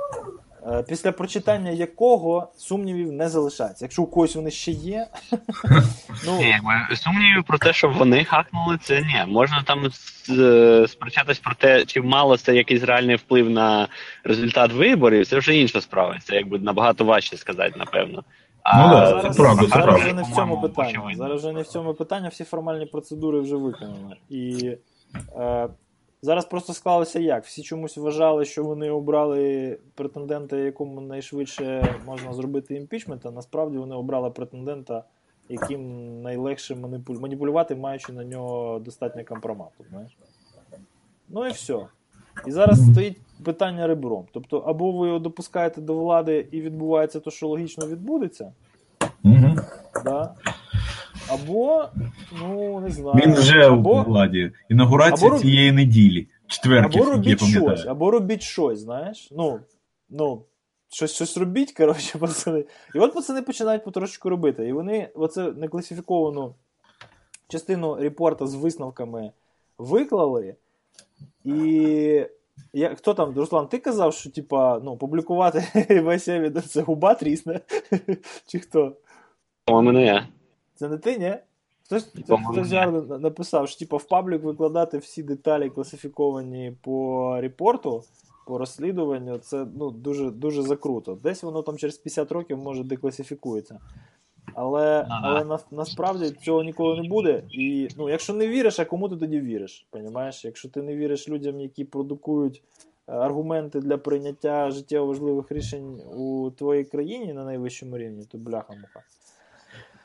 е, 0.67 0.83
після 0.89 1.13
прочитання 1.13 1.71
якого 1.71 2.49
сумнівів 2.57 3.13
не 3.13 3.29
залишається. 3.29 3.85
Якщо 3.85 4.03
у 4.03 4.07
когось 4.07 4.37
вони 4.37 4.51
ще 4.51 4.71
є, 4.73 5.07
ну, 6.27 6.39
Ні, 6.39 6.61
сумнівів 6.97 7.45
про 7.45 7.59
те, 7.59 7.73
що 7.73 7.89
вони 7.89 8.25
хакнули, 8.25 8.79
це 8.83 9.01
ні. 9.01 9.25
Можна 9.27 9.63
там 9.67 9.85
е, 10.31 10.89
сперечатись 10.89 11.39
про 11.39 11.55
те, 11.55 11.85
чи 11.85 12.03
мало 12.03 12.37
це 12.37 12.55
якийсь 12.57 12.83
реальний 12.83 13.17
вплив 13.17 13.51
на 13.51 13.89
результат 14.25 14.73
виборів, 14.73 15.27
це 15.27 15.39
вже 15.39 15.57
інша 15.57 15.81
справа. 15.81 16.19
Це 16.25 16.35
якби 16.35 16.59
набагато 16.59 17.05
важче 17.05 17.37
сказати, 17.37 17.75
напевно. 17.77 18.25
Ну 18.75 18.89
да, 18.89 19.07
зараз, 19.07 19.23
це 19.37 19.43
правда, 19.43 19.63
це 19.63 19.69
зараз 19.69 19.85
правда. 19.85 20.05
вже 20.05 20.15
не 20.15 20.23
в 20.23 20.27
цьому 20.35 20.61
питанні. 20.61 21.15
Зараз 21.15 21.41
вже 21.41 21.53
не 21.53 21.63
в 21.63 21.67
цьому 21.67 21.95
питанні, 21.95 22.29
всі 22.29 22.45
формальні 22.45 22.87
процедури 22.87 23.41
вже 23.41 23.57
виконані. 23.57 24.17
І 24.31 24.71
зараз 26.23 26.45
просто 26.45 26.73
склалося 26.73 27.19
як? 27.21 27.45
Всі 27.45 27.63
чомусь 27.63 27.97
вважали, 27.97 28.45
що 28.45 28.65
вони 28.65 28.91
обрали 28.91 29.79
претендента, 29.95 30.57
якому 30.57 31.01
найшвидше 31.01 31.97
можна 32.07 32.33
зробити 32.33 32.75
імпічмент, 32.75 33.27
а 33.27 33.31
насправді 33.31 33.79
вони 33.79 33.95
обрали 33.95 34.31
претендента, 34.31 35.05
яким 35.49 35.83
найлегше 36.23 36.75
маніпулю- 36.75 37.21
маніпулювати, 37.21 37.75
маючи 37.75 38.13
на 38.13 38.25
нього 38.25 38.79
достатньо 38.79 39.25
компромату. 39.25 39.85
Знаєш? 39.91 40.17
Ну 41.29 41.47
і 41.47 41.51
все. 41.51 41.87
І 42.47 42.51
зараз 42.51 42.91
стоїть 42.93 43.17
питання 43.45 43.87
ребром. 43.87 44.25
Тобто, 44.33 44.59
або 44.59 44.93
ви 44.93 45.07
його 45.07 45.19
допускаєте 45.19 45.81
до 45.81 45.95
влади 45.95 46.49
і 46.51 46.61
відбувається 46.61 47.21
те, 47.21 47.31
що 47.31 47.49
логічно 47.49 47.87
відбудеться, 47.87 48.53
Угу. 49.25 49.57
да? 50.05 50.35
Або, 51.29 51.85
ну, 52.41 52.81
не 52.81 52.91
знаю. 52.91 53.21
Він 53.27 53.35
вже 53.35 53.67
або, 53.67 54.01
у 54.01 54.03
владі. 54.03 54.53
Інаугурація 54.69 55.31
або 55.31 55.39
цієї 55.39 55.73
неділі. 55.73 56.29
Четвер, 56.47 56.85
або 56.85 56.99
як 56.99 57.07
я 57.07 57.13
робіть 57.13 57.45
щось, 57.45 57.87
або 57.87 58.11
робіть 58.11 58.43
щось, 58.43 58.79
знаєш. 58.79 59.29
Ну, 59.33 59.61
ну, 60.11 60.43
щось, 60.89 61.15
щось 61.15 61.37
робіть, 61.37 61.73
коротше, 61.73 62.19
пацани. 62.21 62.65
І 62.95 62.99
от 62.99 63.15
пацани 63.15 63.43
починають 63.43 63.85
потрошечку 63.85 64.29
робити. 64.31 64.69
І 64.69 64.73
вони 64.73 65.09
оце 65.15 65.53
некласифіковану 65.53 66.55
частину 67.49 67.95
репорта 67.95 68.47
з 68.47 68.55
висновками 68.55 69.33
виклали. 69.79 70.55
І 71.45 72.27
я, 72.73 72.95
хто 72.95 73.15
там, 73.15 73.35
Руслан, 73.37 73.67
ти 73.67 73.79
казав, 73.79 74.15
що 74.15 74.31
типа, 74.31 74.81
ну, 74.85 74.97
публікувати 74.97 75.65
весь 76.03 76.29
evidence 76.29 76.67
це 76.67 76.83
губа 76.83 77.15
трісне? 77.15 77.61
Чи 78.47 78.59
хто? 78.59 78.97
По-моєму, 79.65 79.93
не 79.93 80.05
я. 80.05 80.29
Це 80.77 80.89
не 80.89 80.99
ти, 80.99 81.19
ні? 81.19 81.37
Хтось, 81.85 82.09
хтось 82.51 82.71
ні. 82.71 82.87
написав, 83.19 83.69
що 83.69 83.79
типа, 83.79 83.97
в 83.97 84.05
public 84.05 84.43
викладати 84.43 84.99
всі 84.99 85.23
деталі 85.23 85.71
класифіковані 85.71 86.77
по 86.83 87.41
репорту, 87.41 88.05
по 88.47 88.59
розслідуванню, 88.59 89.39
це 89.39 89.67
ну, 89.77 89.91
дуже, 89.91 90.31
дуже 90.31 90.63
закруто. 90.63 91.19
Десь 91.23 91.43
воно 91.43 91.63
там 91.63 91.79
через 91.79 91.99
50 91.99 92.33
років 92.33 92.59
може 92.59 92.85
декласифікується. 92.85 93.81
Але, 94.55 95.07
Ага. 95.09 95.21
але 95.23 95.45
на, 95.45 95.59
насправді 95.71 96.31
цього 96.31 96.63
ніколи 96.63 97.03
не 97.03 97.09
буде. 97.09 97.43
І 97.51 97.89
ну, 97.97 98.09
якщо 98.09 98.35
не 98.35 98.49
віриш, 98.49 98.81
а 98.81 98.85
кому 98.85 99.09
ти 99.09 99.17
тоді 99.17 99.41
віриш? 99.41 99.87
Понімаєш? 99.91 100.45
Якщо 100.45 100.69
ти 100.69 100.83
не 100.83 100.97
віриш 100.97 101.29
людям, 101.29 101.61
які 101.61 101.85
продукують 101.85 102.63
е, 103.09 103.13
аргументи 103.13 103.81
для 103.81 103.99
прийняття 103.99 104.71
життєво 104.71 105.07
важливих 105.07 105.53
рішень 105.53 106.01
у 106.17 106.51
твоїй 106.51 106.85
країні 106.85 107.33
на 107.33 107.45
найвищому 107.45 107.99
рівні, 107.99 108.25
то 108.25 108.39
бляха-муха. 108.39 109.03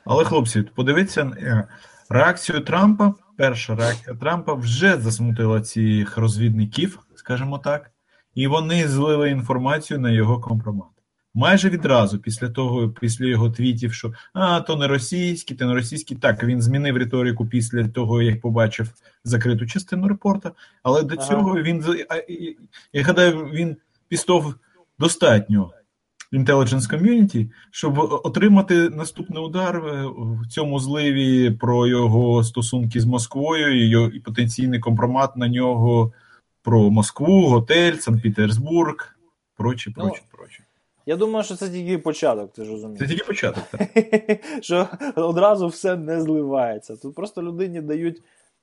Але, 0.05 0.25
хлопці, 0.25 0.61
подивіться 0.61 1.21
е, 1.21 1.67
реакцію 2.09 2.59
Трампа. 2.59 3.13
Перша 3.37 3.75
реакція 3.75 4.15
Трампа 4.15 4.53
вже 4.53 4.97
засмутила 4.97 5.61
цих 5.61 6.17
розвідників, 6.17 6.99
скажімо 7.15 7.57
так, 7.57 7.91
і 8.35 8.47
вони 8.47 8.87
злили 8.87 9.29
інформацію 9.29 9.99
на 9.99 10.11
його 10.11 10.39
компромат. 10.39 10.87
Майже 11.33 11.69
відразу 11.69 12.19
після 12.19 12.49
того, 12.49 12.89
після 12.89 13.25
його 13.25 13.49
твітів, 13.49 13.93
що 13.93 14.13
а, 14.33 14.61
то 14.61 14.75
не 14.75 14.87
російські, 14.87 15.55
то 15.55 15.65
не 15.65 15.73
російські. 15.73 16.15
Так, 16.15 16.43
він 16.43 16.61
змінив 16.61 16.97
риторику 16.97 17.45
після 17.45 17.87
того, 17.87 18.21
як 18.21 18.41
побачив 18.41 18.89
закриту 19.23 19.65
частину 19.65 20.07
репорта. 20.07 20.51
Але 20.83 21.03
до 21.03 21.15
Ага. 21.15 21.27
цього 21.27 21.61
він 21.61 22.05
я 22.93 23.03
гадаю, 23.03 23.45
він 23.45 23.77
пістов 24.07 24.55
достатньо 24.99 25.71
intelligence 26.33 26.91
community, 26.93 27.49
щоб 27.71 27.97
отримати 28.23 28.89
наступний 28.89 29.43
удар 29.43 29.75
е, 29.75 30.05
в 30.15 30.47
цьому 30.47 30.79
зливі 30.79 31.51
про 31.51 31.87
його 31.87 32.43
стосунки 32.43 32.99
з 32.99 33.05
Москвою 33.05 33.83
і, 33.83 33.89
його, 33.89 34.07
і 34.07 34.19
потенційний 34.19 34.79
компромат 34.79 35.37
на 35.37 35.47
нього 35.47 36.13
про 36.63 36.89
Москву, 36.89 37.47
готель, 37.47 37.93
Санкт-Петербург, 37.93 39.15
прочі, 39.57 39.93
Ну, 39.97 40.03
прочі, 40.03 40.21
прочі. 40.31 40.63
Я 41.05 41.15
думаю, 41.15 41.43
що 41.43 41.55
це 41.55 41.69
тільки 41.69 41.97
початок, 41.97 42.53
ти 42.53 42.65
ж 42.65 42.71
розумієш. 42.71 42.99
Це 42.99 43.07
тільки 43.07 43.23
початок. 43.23 43.63
Так? 43.63 43.89
що 44.61 44.87
одразу 45.15 45.67
все 45.67 45.95
не 45.95 46.21
зливається. 46.21 46.95
Тут 46.95 47.15
просто 47.15 47.43
людині 47.43 47.81
дають, 47.81 48.21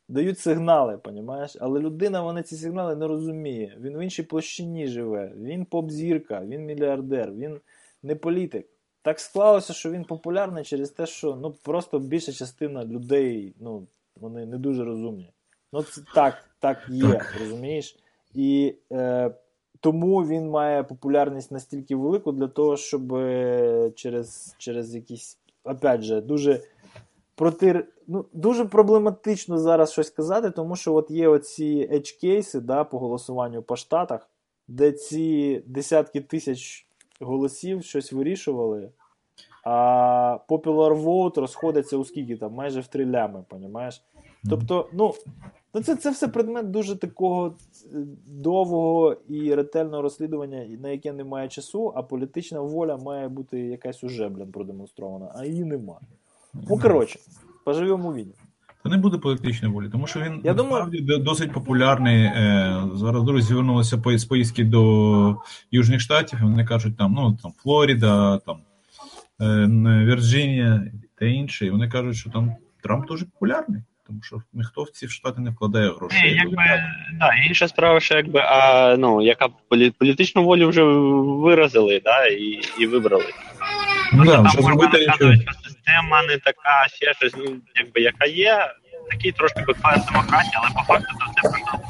дають 0.09 0.39
сигнали, 0.39 0.99
понімаєш? 0.99 1.57
Але 1.61 1.81
людина 1.81 2.23
вона 2.23 2.43
ці 2.43 2.57
сигнали 2.57 2.97
не 2.97 3.07
розуміє. 3.07 3.79
Він 3.81 3.97
в 3.97 4.01
іншій 4.01 4.23
площині 4.23 4.87
живе, 4.87 5.33
він 5.37 5.65
поп-зірка, 5.65 6.47
він 6.47 6.65
мільярдер, 6.65 7.33
він 7.33 7.61
не 8.03 8.15
політик. 8.15 8.67
Так 9.03 9.21
склалося, 9.21 9.73
що 9.73 9.91
він 9.91 10.05
популярний 10.05 10.65
через 10.65 10.91
те, 10.91 11.07
що 11.07 11.37
ну 11.37 11.51
просто 11.51 11.99
більша 11.99 12.33
частина 12.33 12.85
людей 12.85 13.55
ну, 13.61 13.87
вони 14.17 14.47
не 14.47 14.59
дуже 14.59 14.85
розумні. 14.85 15.33
Ну, 15.73 15.83
це 15.83 16.01
так, 16.15 16.35
так 16.59 16.79
є, 16.89 17.21
розумієш? 17.41 17.97
І 18.35 18.75
е, 18.93 19.31
тому 19.81 20.27
він 20.27 20.49
має 20.49 20.83
популярність 20.83 21.53
настільки 21.53 21.97
велику 21.97 22.33
для 22.33 22.49
того, 22.49 22.77
щоб 22.77 23.15
е, 23.15 23.93
через, 23.95 24.55
через 24.59 24.95
якісь, 24.95 25.39
опять 25.65 26.03
же, 26.03 26.21
дуже 26.21 26.61
проти, 27.39 27.85
ну, 28.07 28.25
дуже 28.33 28.65
проблематично 28.65 29.59
зараз 29.59 29.93
щось 29.93 30.11
казати, 30.11 30.51
тому 30.51 30.77
що 30.77 30.95
от 30.95 31.11
є 31.11 31.29
оці 31.29 31.89
edge 31.93 32.21
кейси 32.21 32.61
да, 32.61 32.85
по 32.85 32.99
голосуванню 32.99 33.63
по 33.63 33.77
штатах, 33.77 34.31
де 34.69 34.93
ці 34.93 35.63
десятки 35.67 36.21
тисяч 36.21 36.87
голосів 37.21 37.85
щось 37.85 38.13
вирішували, 38.13 38.91
а 39.65 40.39
popular 40.49 41.03
vote 41.03 41.41
розходиться 41.41 41.97
у 41.97 42.05
скільки 42.05 42.37
там, 42.37 42.53
майже 42.53 42.81
в 42.81 42.87
три 42.87 43.07
лями, 43.07 43.45
понімаєш? 43.49 44.03
Тобто, 44.51 44.89
ну, 44.93 45.15
ну 45.75 45.83
це, 45.83 45.97
це 45.97 46.11
все 46.11 46.29
предмет 46.29 46.71
дуже 46.71 46.97
такого 46.97 47.47
е, 47.47 47.53
довгого 48.27 49.17
і 49.29 49.55
ретельного 49.55 50.03
розслідування, 50.03 50.67
на 50.83 50.89
яке 50.89 51.13
немає 51.13 51.49
часу, 51.49 51.93
а 51.97 52.03
політична 52.03 52.61
воля 52.61 52.97
має 52.97 53.29
бути 53.29 53.61
якась 53.61 54.05
уже, 54.05 54.29
блін, 54.29 54.53
продемонстрована, 54.53 55.33
а 55.35 55.45
її 55.45 55.65
немає. 55.65 56.01
Ну, 56.71 56.79
коротше, 56.79 57.19
поживемо 57.65 58.09
у. 58.13 58.35
Та 58.85 58.89
не 58.91 58.97
буде 58.97 59.19
політичної 59.19 59.75
волі, 59.75 59.89
тому 59.93 60.07
що 60.07 60.21
він 60.21 60.41
Я 60.45 60.55
думаю- 60.55 60.75
насправді 60.75 61.01
до- 61.01 61.19
досить 61.19 61.53
популярний. 61.53 62.23
Е, 62.23 62.83
зараз 62.95 63.23
друзі 63.23 63.47
звернулися 63.49 63.99
по- 63.99 64.19
з 64.19 64.25
поїздки 64.25 64.65
до 64.65 65.37
Южних 65.71 66.01
Штатів, 66.01 66.39
і 66.43 66.45
вони 66.45 66.65
кажуть, 66.65 66.97
там, 66.97 67.13
ну, 67.13 67.39
там 67.43 67.53
Флоріда, 67.63 68.39
там 68.39 68.57
е, 69.41 70.05
Вірджинія 70.05 70.83
та 71.19 71.27
інші. 71.27 71.67
І 71.67 71.71
вони 71.71 71.89
кажуть, 71.89 72.17
що 72.17 72.31
там 72.31 72.53
Трамп 72.83 73.07
дуже 73.07 73.25
популярний, 73.25 73.83
тому 74.07 74.23
що 74.23 74.43
ніхто 74.53 74.83
в 74.83 74.91
ці 74.91 75.09
штати 75.09 75.41
не 75.41 75.51
вкладає 75.51 75.91
грошей. 75.93 76.23
Ні, 76.23 76.29
якби, 76.37 76.57
да, 77.19 77.31
інша 77.49 77.69
справа, 77.69 78.01
що 78.01 78.15
якби, 78.17 78.41
а, 78.41 78.97
ну, 78.99 79.23
яка 79.23 79.49
політичну 79.99 80.45
волю 80.45 80.69
вже 80.69 80.83
виразили, 80.83 82.01
да, 82.05 82.27
і, 82.27 82.61
і 82.81 82.87
вибрали. 82.87 83.25
Ну, 84.13 84.25
да, 84.25 84.33
Там 84.33 84.47
вже 84.47 84.63
зробити 84.63 84.99
нічого. 84.99 85.33
Система 85.89 86.23
не 86.23 86.39
така, 86.39 86.89
ще 86.89 87.15
щось, 87.15 87.33
ну, 87.37 87.57
якби, 87.75 88.01
яка 88.01 88.25
є, 88.27 88.59
такий 89.11 89.33
трошки 89.33 89.65
бекфайр 89.67 90.01
демократії, 90.07 90.53
але 90.55 90.71
по 90.75 90.83
факту 90.83 91.15
це 91.19 91.49
все 91.49 91.59
просто 91.65 91.89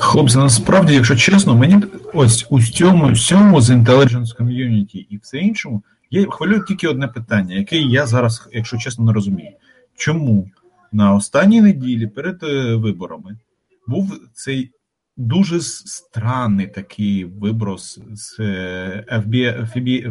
Хлопці, 0.00 0.38
насправді, 0.38 0.94
якщо 0.94 1.16
чесно, 1.16 1.54
мені 1.54 1.82
ось 2.14 2.46
у 2.50 2.62
цьому 2.62 3.12
всьому 3.12 3.60
з 3.60 3.70
intelligence 3.70 4.36
community 4.38 5.06
і 5.10 5.18
все 5.22 5.38
іншому, 5.38 5.82
я 6.10 6.26
хвилюю 6.30 6.64
тільки 6.64 6.88
одне 6.88 7.08
питання, 7.08 7.56
яке 7.56 7.76
я 7.76 8.06
зараз, 8.06 8.48
якщо 8.52 8.76
чесно, 8.76 9.04
не 9.04 9.12
розумію. 9.12 9.52
Чому 9.96 10.50
на 10.92 11.14
останній 11.14 11.60
неділі 11.60 12.06
перед 12.06 12.42
е, 12.42 12.74
виборами 12.74 13.38
був 13.86 14.20
цей 14.34 14.70
дуже 15.16 15.60
странний 15.60 16.66
такий 16.66 17.24
виброс 17.24 18.00
з 18.12 18.40
е, 18.40 19.22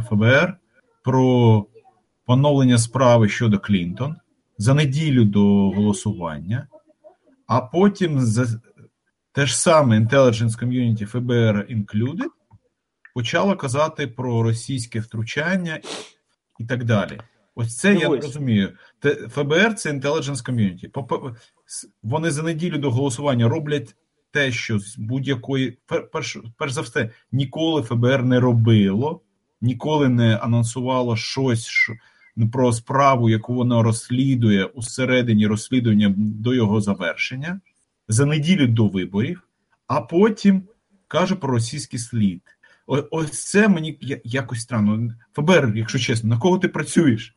ФБР 0.09 0.53
про 1.03 1.65
поновлення 2.27 2.77
справи 2.77 3.29
щодо 3.29 3.59
Клінтон 3.59 4.15
за 4.57 4.73
неділю 4.73 5.25
до 5.25 5.69
голосування, 5.69 6.67
а 7.47 7.61
потім 7.61 8.21
за 8.21 8.61
те 9.31 9.45
ж 9.45 9.59
саме 9.59 9.99
Intelligence 9.99 10.63
Community 10.63 11.05
ФБР 11.05 11.67
Included 11.71 12.29
почало 13.15 13.55
казати 13.55 14.07
про 14.07 14.43
російське 14.43 14.99
втручання 14.99 15.79
і 16.59 16.65
так 16.65 16.83
далі. 16.83 17.19
Ось 17.55 17.77
це 17.77 17.93
я 17.93 18.09
не 18.09 18.15
розумію. 18.15 18.73
ФБР 19.29 19.73
це 19.75 19.91
Intelligence 19.91 20.49
Community. 20.49 21.35
Вони 22.03 22.31
за 22.31 22.43
неділю 22.43 22.77
до 22.77 22.91
голосування 22.91 23.47
роблять 23.47 23.95
те, 24.31 24.51
що 24.51 24.79
з 24.79 24.97
будь-якої 24.97 25.77
пер- 25.87 26.09
перш, 26.11 26.37
перш 26.57 26.71
за 26.71 26.81
все, 26.81 27.09
ніколи 27.31 27.81
ФБР 27.81 28.23
не 28.23 28.39
робило, 28.39 29.21
ніколи 29.61 30.09
не 30.09 30.35
анонсувало 30.35 31.15
щось 31.15 31.65
що, 31.65 31.93
про 32.53 32.73
справу, 32.73 33.29
яку 33.29 33.53
воно 33.53 33.83
розслідує 33.83 34.65
у 34.65 34.81
середині 34.81 35.47
розслідування 35.47 36.13
до 36.17 36.53
його 36.53 36.81
завершення 36.81 37.59
за 38.07 38.25
неділю 38.25 38.67
до 38.67 38.87
виборів, 38.87 39.47
а 39.87 40.01
потім 40.01 40.63
каже 41.07 41.35
про 41.35 41.51
російський 41.53 41.99
слід. 41.99 42.41
О- 42.87 43.03
Ось 43.11 43.45
це 43.45 43.67
мені 43.67 43.97
якось 44.23 44.61
странно. 44.61 45.13
ФБР, 45.33 45.71
якщо 45.75 45.99
чесно, 45.99 46.29
на 46.29 46.39
кого 46.39 46.57
ти 46.57 46.67
працюєш? 46.67 47.35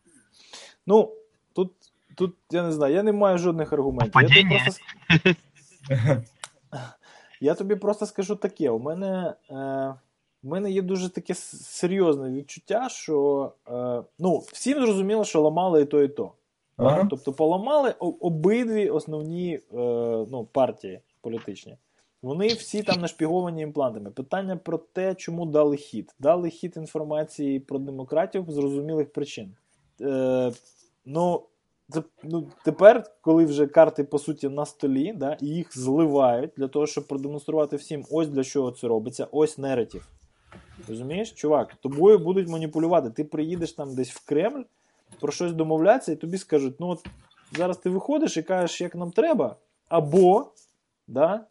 Ну, 0.86 1.12
тут, 1.54 1.72
тут 2.14 2.36
я 2.50 2.62
не 2.62 2.72
знаю, 2.72 2.94
я 2.94 3.02
не 3.02 3.12
маю 3.12 3.38
жодних 3.38 3.72
аргументів. 3.72 4.22
Я 4.22 4.28
тобі, 4.28 4.48
просто... 4.64 4.82
я 7.40 7.54
тобі 7.54 7.76
просто 7.76 8.06
скажу 8.06 8.36
таке: 8.36 8.70
у 8.70 8.78
мене, 8.78 9.34
е, 9.50 9.94
у 10.42 10.48
мене 10.48 10.70
є 10.70 10.82
дуже 10.82 11.08
таке 11.08 11.34
серйозне 11.34 12.30
відчуття, 12.30 12.88
що 12.88 13.52
е, 13.68 14.02
ну, 14.18 14.38
всім 14.38 14.80
зрозуміло, 14.80 15.24
що 15.24 15.40
ламали 15.40 15.82
і 15.82 15.84
то, 15.84 16.02
і 16.02 16.08
то. 16.08 16.32
Ага. 16.76 17.06
Тобто 17.10 17.32
поламали 17.32 17.94
обидві 17.98 18.90
основні 18.90 19.54
е, 19.54 19.60
ну, 20.30 20.48
партії 20.52 21.00
політичні. 21.20 21.76
Вони 22.22 22.46
всі 22.46 22.82
там 22.82 23.00
нашпіговані 23.00 23.62
імплантами. 23.62 24.10
Питання 24.10 24.56
про 24.56 24.78
те, 24.78 25.14
чому 25.14 25.46
дали 25.46 25.76
хід. 25.76 26.14
Дали 26.18 26.50
хід 26.50 26.76
інформації 26.76 27.60
про 27.60 27.78
демократів 27.78 28.44
з 28.48 28.54
зрозумілих 28.54 29.12
причин. 29.12 29.56
Е, 30.00 30.52
ну, 31.04 31.42
це, 31.88 32.02
ну, 32.22 32.48
тепер, 32.64 33.04
коли 33.20 33.44
вже 33.44 33.66
карти 33.66 34.04
по 34.04 34.18
суті 34.18 34.48
на 34.48 34.66
столі, 34.66 35.12
да, 35.12 35.36
і 35.40 35.46
їх 35.46 35.78
зливають 35.78 36.50
для 36.56 36.68
того, 36.68 36.86
щоб 36.86 37.06
продемонструвати 37.06 37.76
всім, 37.76 38.04
ось 38.10 38.28
для 38.28 38.44
чого 38.44 38.70
це 38.70 38.88
робиться, 38.88 39.26
ось 39.32 39.58
неретів. 39.58 40.08
Розумієш, 40.90 41.32
чувак, 41.32 41.74
тобою 41.74 42.18
будуть 42.18 42.48
маніпулювати. 42.48 43.10
Ти 43.10 43.24
приїдеш 43.24 43.72
там 43.72 43.94
десь 43.94 44.10
в 44.10 44.26
Кремль, 44.26 44.62
про 45.20 45.32
щось 45.32 45.52
домовлятися, 45.52 46.12
і 46.12 46.16
тобі 46.16 46.38
скажуть: 46.38 46.74
ну 46.80 46.88
от 46.88 47.06
зараз 47.52 47.76
ти 47.76 47.90
виходиш 47.90 48.36
і 48.36 48.42
кажеш, 48.42 48.80
як 48.80 48.94
нам 48.94 49.10
треба, 49.10 49.56
або 49.88 50.46
да, 51.08 51.44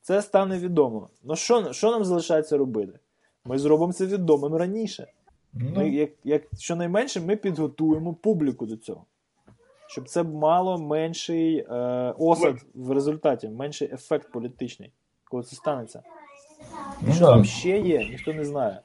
це 0.00 0.22
стане 0.22 0.58
відомо. 0.58 1.08
Ну 1.24 1.36
що, 1.36 1.72
що 1.72 1.90
нам 1.90 2.04
залишається 2.04 2.56
робити? 2.56 2.98
Ми 3.44 3.58
зробимо 3.58 3.92
це 3.92 4.06
відомим 4.06 4.54
раніше. 4.54 5.06
Ми, 5.52 5.72
Ну, 5.74 5.88
як, 5.88 6.10
як 6.24 6.42
щонайменше, 6.58 7.20
ми 7.20 7.36
підготуємо 7.36 8.14
публіку 8.14 8.66
до 8.66 8.76
цього. 8.76 9.04
Щоб 9.88 10.08
це 10.08 10.22
мало 10.22 10.78
менший 10.78 11.56
е, 11.58 11.74
осад 12.18 12.56
в 12.74 12.90
результаті, 12.90 13.48
менший 13.48 13.90
ефект 13.92 14.32
політичний, 14.32 14.92
коли 15.24 15.42
це 15.42 15.56
станеться. 15.56 16.02
Ну, 17.02 17.14
Що 17.14 17.26
там 17.26 17.44
ще 17.44 17.78
є, 17.78 17.98
ніхто 18.10 18.32
не 18.32 18.44
знає. 18.44 18.78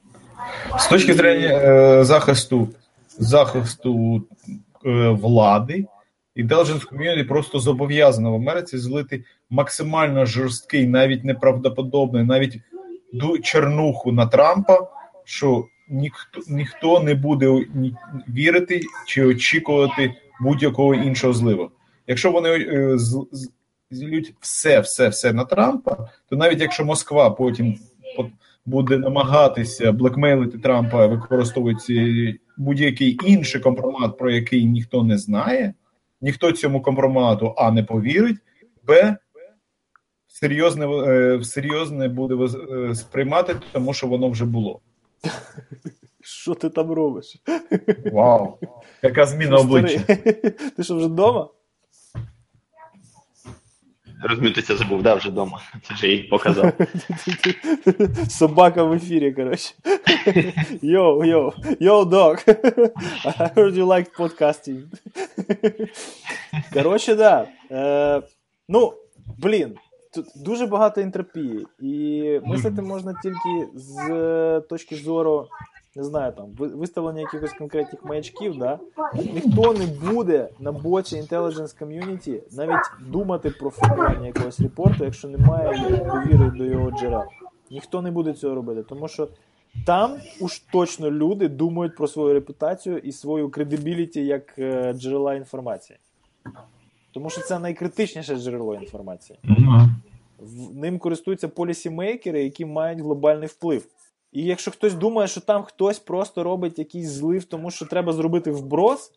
З 0.78 0.88
точки 0.88 1.14
зрення 1.14 1.48
е, 1.48 2.04
захисту, 2.04 2.68
захисту 3.18 4.22
е, 4.86 5.08
влади, 5.08 5.86
Intelligence 6.36 6.92
Community 6.92 7.28
просто 7.28 7.58
зобов'язана 7.58 8.30
в 8.30 8.34
Америці 8.34 8.78
злити 8.78 9.24
максимально 9.50 10.26
жорсткий, 10.26 10.86
навіть 10.86 11.24
неправдоподобний, 11.24 12.24
навіть 12.24 12.58
чернуху 13.42 14.12
на 14.12 14.26
Трампа, 14.26 14.78
що 15.24 15.64
ніхто, 15.88 16.40
ніхто 16.48 17.00
не 17.00 17.14
буде 17.14 17.66
вірити 18.28 18.80
чи 19.06 19.24
очікувати 19.26 20.14
будь-якого 20.40 20.94
іншого 20.94 21.32
зливу. 21.32 21.70
Якщо 22.06 22.30
вони 22.32 22.48
е, 22.50 22.98
з- 22.98 23.26
з- 23.32 23.50
зілють 23.90 24.34
все, 24.40 24.80
все, 24.80 25.08
все 25.08 25.32
на 25.32 25.44
Трампа, 25.44 26.08
то 26.28 26.36
навіть 26.36 26.60
якщо 26.60 26.84
Москва 26.84 27.30
потім 27.30 27.78
буде 28.66 28.98
намагатися 28.98 29.92
блекмейлити 29.92 30.58
Трампа, 30.58 31.06
використовуючи 31.06 32.38
будь-який 32.56 33.18
інший 33.24 33.60
компромат, 33.60 34.18
про 34.18 34.30
який 34.30 34.64
ніхто 34.64 35.04
не 35.04 35.18
знає, 35.18 35.74
ніхто 36.20 36.52
цьому 36.52 36.82
компромату 36.82 37.54
А 37.56 37.70
не 37.70 37.82
повірить, 37.84 38.38
Б 38.86 39.16
серйозне, 40.26 40.86
е, 40.86 41.44
серйозне 41.44 42.08
буде 42.08 42.34
е, 42.34 42.94
сприймати, 42.94 43.56
тому 43.72 43.94
що 43.94 44.06
воно 44.06 44.28
вже 44.30 44.44
було. 44.44 44.80
Що 46.20 46.54
ти 46.54 46.70
там 46.70 46.92
робиш? 46.92 47.42
Вау! 48.12 48.58
Яка 49.02 49.26
зміна 49.26 49.56
обличчя. 49.56 50.00
Ти 50.76 50.82
що 50.82 50.96
вже 50.96 51.06
вдома? 51.06 51.48
Розмітися 54.22 54.76
забув, 54.76 55.02
да, 55.02 55.14
вже 55.14 55.28
вдома. 55.28 55.60
Це 55.82 55.94
ж 55.94 56.08
їй 56.08 56.22
показав. 56.22 56.72
Собака 58.28 58.82
в 58.82 58.92
ефірі, 58.92 59.32
коротше. 59.32 59.74
Йоу, 60.82 61.24
йоу, 61.24 61.52
йоу, 61.80 62.04
dog. 62.04 62.44
I 63.24 63.54
heard 63.54 63.74
you 63.74 63.84
like 63.86 64.16
podcasting. 64.18 64.82
Коротше, 66.72 67.14
да. 67.14 67.48
Е, 67.70 68.22
ну, 68.68 68.92
блін, 69.38 69.74
тут 70.14 70.26
дуже 70.36 70.66
багато 70.66 71.00
ентропії. 71.00 71.66
І 71.80 72.40
мислити 72.44 72.82
можна 72.82 73.14
тільки 73.22 73.68
з 73.74 74.10
е, 74.10 74.60
точки 74.60 74.96
зору, 74.96 75.48
не 75.96 76.04
знаю, 76.04 76.32
там, 76.32 76.46
виставлення 76.58 77.20
якихось 77.20 77.52
конкретних 77.52 78.04
маячків, 78.04 78.58
да? 78.58 78.78
Ніхто 79.14 79.72
не 79.72 79.86
буде 79.86 80.48
на 80.58 80.72
боці 80.72 81.16
intelligence 81.16 81.82
community 81.82 82.40
навіть 82.52 83.10
думати 83.10 83.50
про 83.50 83.70
формування 83.70 84.26
якогось 84.26 84.60
репорту, 84.60 85.04
якщо 85.04 85.28
немає 85.28 86.02
довіри 86.06 86.52
до 86.58 86.64
його 86.64 86.90
джерел. 86.90 87.22
Ніхто 87.70 88.02
не 88.02 88.10
буде 88.10 88.32
цього 88.32 88.54
робити, 88.54 88.82
тому 88.82 89.08
що 89.08 89.28
там 89.86 90.16
уж 90.40 90.58
точно 90.58 91.10
люди 91.10 91.48
думають 91.48 91.96
про 91.96 92.08
свою 92.08 92.34
репутацію 92.34 92.98
і 92.98 93.12
свою 93.12 93.50
кредибіліті 93.50 94.24
як 94.24 94.58
е, 94.58 94.92
джерела 94.92 95.34
інформації. 95.34 95.98
Тому 97.12 97.30
що 97.30 97.40
це 97.40 97.58
найкритичніше 97.58 98.36
джерело 98.36 98.74
інформації. 98.74 99.38
Ну, 99.42 99.88
Ним 100.74 100.98
користуються 100.98 101.48
полісімейкери, 101.48 102.44
які 102.44 102.64
мають 102.64 103.00
глобальний 103.00 103.48
вплив. 103.48 103.86
І 104.34 104.42
якщо 104.42 104.70
хтось 104.70 104.94
думає, 104.94 105.28
що 105.28 105.40
там 105.40 105.62
хтось 105.62 105.98
просто 105.98 106.42
робить 106.42 106.78
якийсь 106.78 107.08
злив, 107.08 107.44
тому 107.44 107.70
що 107.70 107.86
треба 107.86 108.12
зробити 108.12 108.50
вброс, 108.50 109.12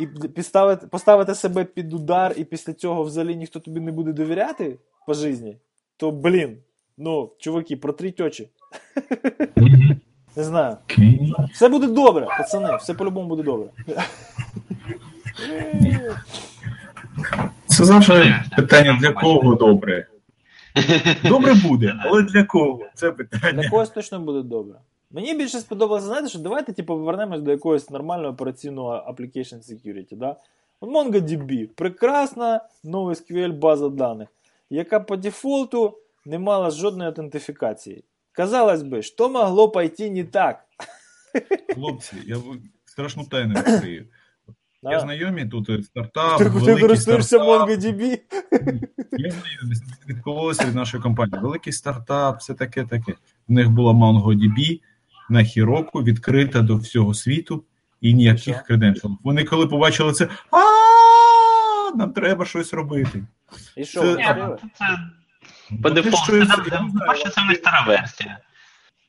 і 0.00 0.06
підставити, 0.06 0.86
поставити 0.86 1.34
себе 1.34 1.64
під 1.64 1.92
удар, 1.92 2.34
і 2.36 2.44
після 2.44 2.72
цього 2.72 3.02
взагалі 3.02 3.36
ніхто 3.36 3.60
тобі 3.60 3.80
не 3.80 3.92
буде 3.92 4.12
довіряти 4.12 4.78
по 5.06 5.14
житті, 5.14 5.56
то 5.96 6.10
блін, 6.10 6.56
ну, 6.98 7.30
чуваки, 7.38 7.76
протріть 7.76 8.20
очі. 8.20 8.48
Не 10.36 10.44
знаю. 10.44 10.76
Все 11.52 11.68
буде 11.68 11.86
добре, 11.86 12.26
пацани, 12.38 12.76
все 12.76 12.94
по-любому 12.94 13.28
буде 13.28 13.42
добре. 13.42 13.68
Це 17.66 17.84
завжди 17.84 18.34
питання 18.56 18.98
для 19.00 19.12
кого 19.12 19.54
добре. 19.54 20.06
Добре 21.24 21.54
буде, 21.54 21.94
але 22.00 22.22
для 22.22 22.44
кого? 22.44 22.80
Це 22.94 23.14
Для 23.52 23.70
когось 23.70 23.90
точно 23.90 24.20
буде 24.20 24.42
добре. 24.42 24.78
Мені 25.10 25.34
більше 25.34 25.58
сподобалося, 25.58 26.06
знаєте, 26.06 26.28
що 26.28 26.38
давайте 26.38 26.72
типу, 26.72 26.94
повернемось 26.94 27.40
до 27.40 27.50
якогось 27.50 27.90
нормального 27.90 28.32
операційного 28.32 28.92
application 28.92 29.72
security. 29.72 30.16
Да? 30.16 30.36
MongoDB 30.80 31.66
прекрасна 31.66 32.60
NoSQL 32.84 33.52
база 33.52 33.88
даних, 33.88 34.28
яка 34.70 35.00
по 35.00 35.16
дефолту 35.16 35.98
не 36.24 36.38
мала 36.38 36.70
жодної 36.70 37.08
аутентифікації. 37.08 38.04
Казалось 38.32 38.82
би, 38.82 39.02
що 39.02 39.28
могло 39.28 39.68
пойти 39.68 40.10
не 40.10 40.24
так? 40.24 40.64
Хлопці, 41.74 42.16
я 42.26 42.36
страшну 42.84 43.24
тайну 43.24 43.54
відкрию. 43.54 44.06
Да? 44.82 44.90
Я 44.90 45.00
знайомі 45.00 45.46
тут 45.46 45.84
стартап, 45.84 46.38
Ти, 46.38 46.44
ти 46.44 46.80
користуєшся. 46.80 47.38
MongoDB? 47.38 48.18
Я 49.12 49.30
знайомий, 49.30 49.76
відкололося 50.08 50.64
від 50.66 50.74
нашої 50.74 51.02
компанії. 51.02 51.40
Великий 51.42 51.72
стартап, 51.72 52.40
все 52.40 52.54
таке 52.54 52.84
таке. 52.84 53.14
В 53.48 53.52
них 53.52 53.70
була 53.70 53.92
MongoDB 53.92 54.80
на 55.30 55.44
Хіроку, 55.44 56.02
відкрита 56.02 56.60
до 56.60 56.76
всього 56.76 57.14
світу 57.14 57.64
і 58.00 58.14
ніяких 58.14 58.62
креденшалів. 58.62 59.16
Вони 59.24 59.44
коли 59.44 59.66
побачили 59.66 60.12
це, 60.12 60.28
а 60.50 60.58
нам 61.96 62.12
треба 62.12 62.44
щось 62.44 62.72
робити. 62.74 63.24
І 63.76 63.84
що, 63.84 64.00
Це- 64.00 64.58
по 65.82 65.90
дефолту. 65.90 66.46
це 66.46 67.42
в 67.42 67.46
них 67.46 67.56
стара 67.56 67.84
версія. 67.86 68.38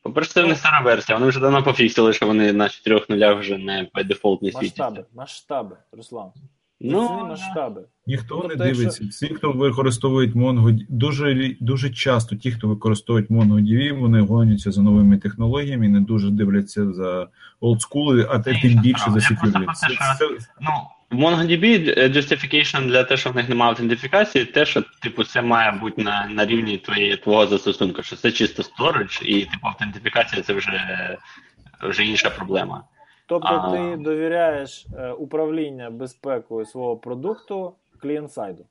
По-перше, 0.04 0.32
це 0.34 0.44
них 0.48 0.58
стара 0.58 0.82
версія. 0.82 1.18
Вони 1.18 1.30
вже 1.30 1.40
давно 1.40 1.64
пофіксили, 1.64 2.14
що 2.14 2.28
вони 2.28 2.54
на 2.54 2.70
чотирьох 2.70 3.10
нулях 3.10 3.40
вже 3.40 3.58
не 3.58 3.88
по 3.94 4.04
дефолт 4.04 4.42
не 4.42 4.52
світяться. 4.52 4.84
Масштаби, 4.84 5.06
масштаби, 5.16 5.76
Руслан. 5.92 6.30
Ну, 6.82 7.02
Ну, 7.22 7.28
масштаби. 7.28 7.82
Ніхто 8.08 8.36
Ну, 8.36 8.42
не 8.44 8.50
тобто, 8.50 8.66
якщо- 8.66 8.82
дивиться. 8.84 9.06
Всі, 9.10 9.28
хто 9.28 9.52
використовують 9.52 10.36
MongoDB, 10.36 10.86
дуже, 10.90 11.56
дуже 11.60 11.90
часто 11.90 12.36
ті, 12.36 12.52
хто 12.52 12.68
використовують 12.68 13.30
MongoDB, 13.30 14.00
вони 14.00 14.22
гоняться 14.22 14.72
за 14.72 14.82
новими 14.82 15.18
технологіями, 15.18 15.90
не 15.90 16.00
дуже 16.02 16.30
дивляться 16.30 16.94
за 16.94 17.28
олдскули, 17.60 18.28
а 18.30 18.40
те 18.40 18.60
тим 18.62 18.82
більше 18.82 19.12
за 19.12 19.20
це, 19.20 19.38
Ну, 20.62 20.70
в 21.12 21.16
MongoDB 21.16 21.94
е, 22.00 22.10
justification 22.10 22.88
для 22.88 23.04
те, 23.04 23.18
що 23.18 23.30
в 23.30 23.36
них 23.36 23.50
немає 23.50 23.72
аутентифікації, 23.72 24.46
те, 24.46 24.66
що 24.66 24.84
типу 25.02 25.24
це 25.24 25.42
має 25.42 25.72
бути 25.72 26.04
на, 26.04 26.28
на 26.32 26.46
рівні 26.46 26.78
твоєї 26.78 27.18
твого 27.18 27.48
застосунку, 27.48 28.04
що 28.04 28.16
це 28.16 28.32
чисто 28.32 28.64
storage, 28.64 29.24
і 29.24 29.46
типу 29.46 29.68
автентифікація 29.68 30.42
це 30.42 30.54
вже, 30.54 31.18
вже 31.82 32.06
інша 32.06 32.30
проблема. 32.30 32.84
Тобто 33.26 33.48
А. 33.48 33.72
ти 33.72 34.04
довіряєш 34.04 34.86
е, 34.98 35.12
управління 35.12 35.90
безпекою 35.90 36.66
свого 36.66 36.98
продукту 36.98 37.74
клієнт-сайду. 38.02 38.66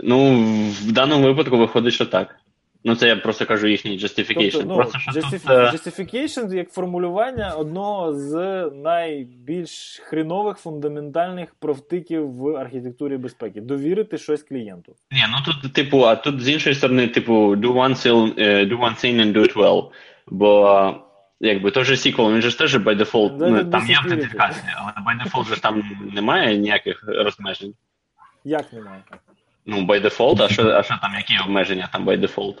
Ну, 0.00 0.44
в 0.70 0.92
даному 0.92 1.24
випадку 1.24 1.58
виходить, 1.58 1.94
що 1.94 2.06
так. 2.06 2.36
Ну, 2.84 2.94
це 2.96 3.08
я 3.08 3.16
просто 3.16 3.46
кажу 3.46 3.66
їхній 3.66 3.98
justification. 3.98 4.52
Тобто, 4.52 4.68
ну, 4.68 4.74
просто 4.74 4.98
що 4.98 5.10
justif- 5.10 5.30
тут, 5.30 5.50
е, 5.50 5.70
justification 5.70 6.54
як 6.54 6.70
формулювання 6.70 7.54
одного 7.54 8.12
з 8.14 8.34
найбільш 8.74 10.00
хренових 10.04 10.56
фундаментальних 10.58 11.54
провтиків 11.54 12.30
в 12.32 12.56
архітектурі 12.56 13.16
безпеки. 13.16 13.60
Довірити 13.60 14.18
щось 14.18 14.42
клієнту. 14.42 14.94
Ні, 15.10 15.24
ну 15.30 15.52
тут, 15.52 15.72
типу, 15.72 16.04
а 16.06 16.16
тут 16.16 16.40
з 16.40 16.48
іншої 16.48 16.74
сторони, 16.74 17.08
типу, 17.08 17.32
do 17.56 17.72
one, 17.74 18.06
thing, 18.06 18.34
е, 18.38 18.64
do 18.64 18.78
one 18.78 19.04
thing 19.04 19.16
and 19.20 19.32
do 19.32 19.38
it 19.38 19.54
well. 19.56 19.90
Бо 20.26 20.94
якби 21.40 21.70
той 21.70 21.84
же 21.84 21.94
SQL, 21.94 22.34
він 22.34 22.42
же 22.42 22.58
теж 22.58 22.76
by 22.76 22.98
default, 22.98 23.36
Да, 23.36 23.48
ну, 23.48 23.64
там 23.64 23.86
є 23.88 23.96
автентифікація, 23.96 24.74
але 24.76 24.92
by 25.06 25.26
default 25.26 25.54
же 25.54 25.60
там 25.60 25.82
немає 26.14 26.58
ніяких 26.58 27.04
розмежень. 27.08 27.74
Як 28.44 28.72
немає? 28.72 29.02
Ну, 29.66 29.76
by 29.76 30.02
default, 30.04 30.42
а 30.42 30.48
що, 30.48 30.68
а 30.68 30.82
що 30.82 30.98
там, 31.02 31.14
які 31.14 31.38
обмеження 31.44 31.88
там 31.92 32.08
by 32.08 32.20
default? 32.20 32.54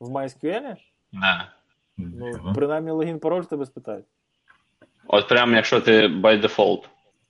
В 0.00 0.08
MySQL? 0.08 0.76
Да. 1.12 1.48
Ну, 1.96 2.52
принаймні 2.54 2.90
логін 2.90 3.18
пароль 3.18 3.42
в 3.42 3.46
тебе 3.46 3.66
спитають. 3.66 4.04
От 5.06 5.28
прямо 5.28 5.56
якщо 5.56 5.80
ти 5.80 6.06
by 6.06 6.42
default. 6.42 6.82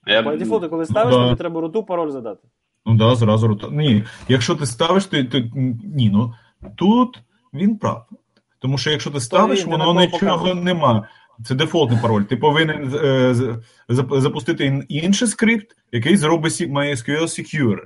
Я... 0.06 0.22
By 0.22 0.42
default, 0.42 0.68
коли 0.68 0.86
ставиш, 0.86 1.14
да. 1.14 1.24
тобі 1.24 1.38
треба 1.38 1.60
руту 1.60 1.84
пароль 1.84 2.10
задати. 2.10 2.48
Ну 2.86 2.94
да, 2.94 3.14
зразу 3.14 3.48
рута. 3.48 3.68
Ні, 3.70 4.04
якщо 4.28 4.54
ти 4.54 4.66
ставиш, 4.66 5.06
то, 5.06 5.24
то 5.24 5.38
ні, 5.94 6.10
ну 6.12 6.34
тут 6.76 7.18
він 7.54 7.78
прав. 7.78 8.06
Тому 8.58 8.78
що 8.78 8.90
якщо 8.90 9.10
ти 9.10 9.20
ставиш, 9.20 9.64
він, 9.64 9.70
воно 9.70 10.00
нічого 10.00 10.54
нема. 10.54 11.08
Це 11.44 11.54
дефолтний 11.54 12.02
пароль. 12.02 12.22
Ти 12.22 12.36
повинен 12.36 12.94
е, 12.94 13.34
запустити 13.88 14.84
інший 14.88 15.28
скрипт, 15.28 15.76
який 15.92 16.16
зробить 16.16 16.60
MySQL 16.60 17.22
secure. 17.22 17.80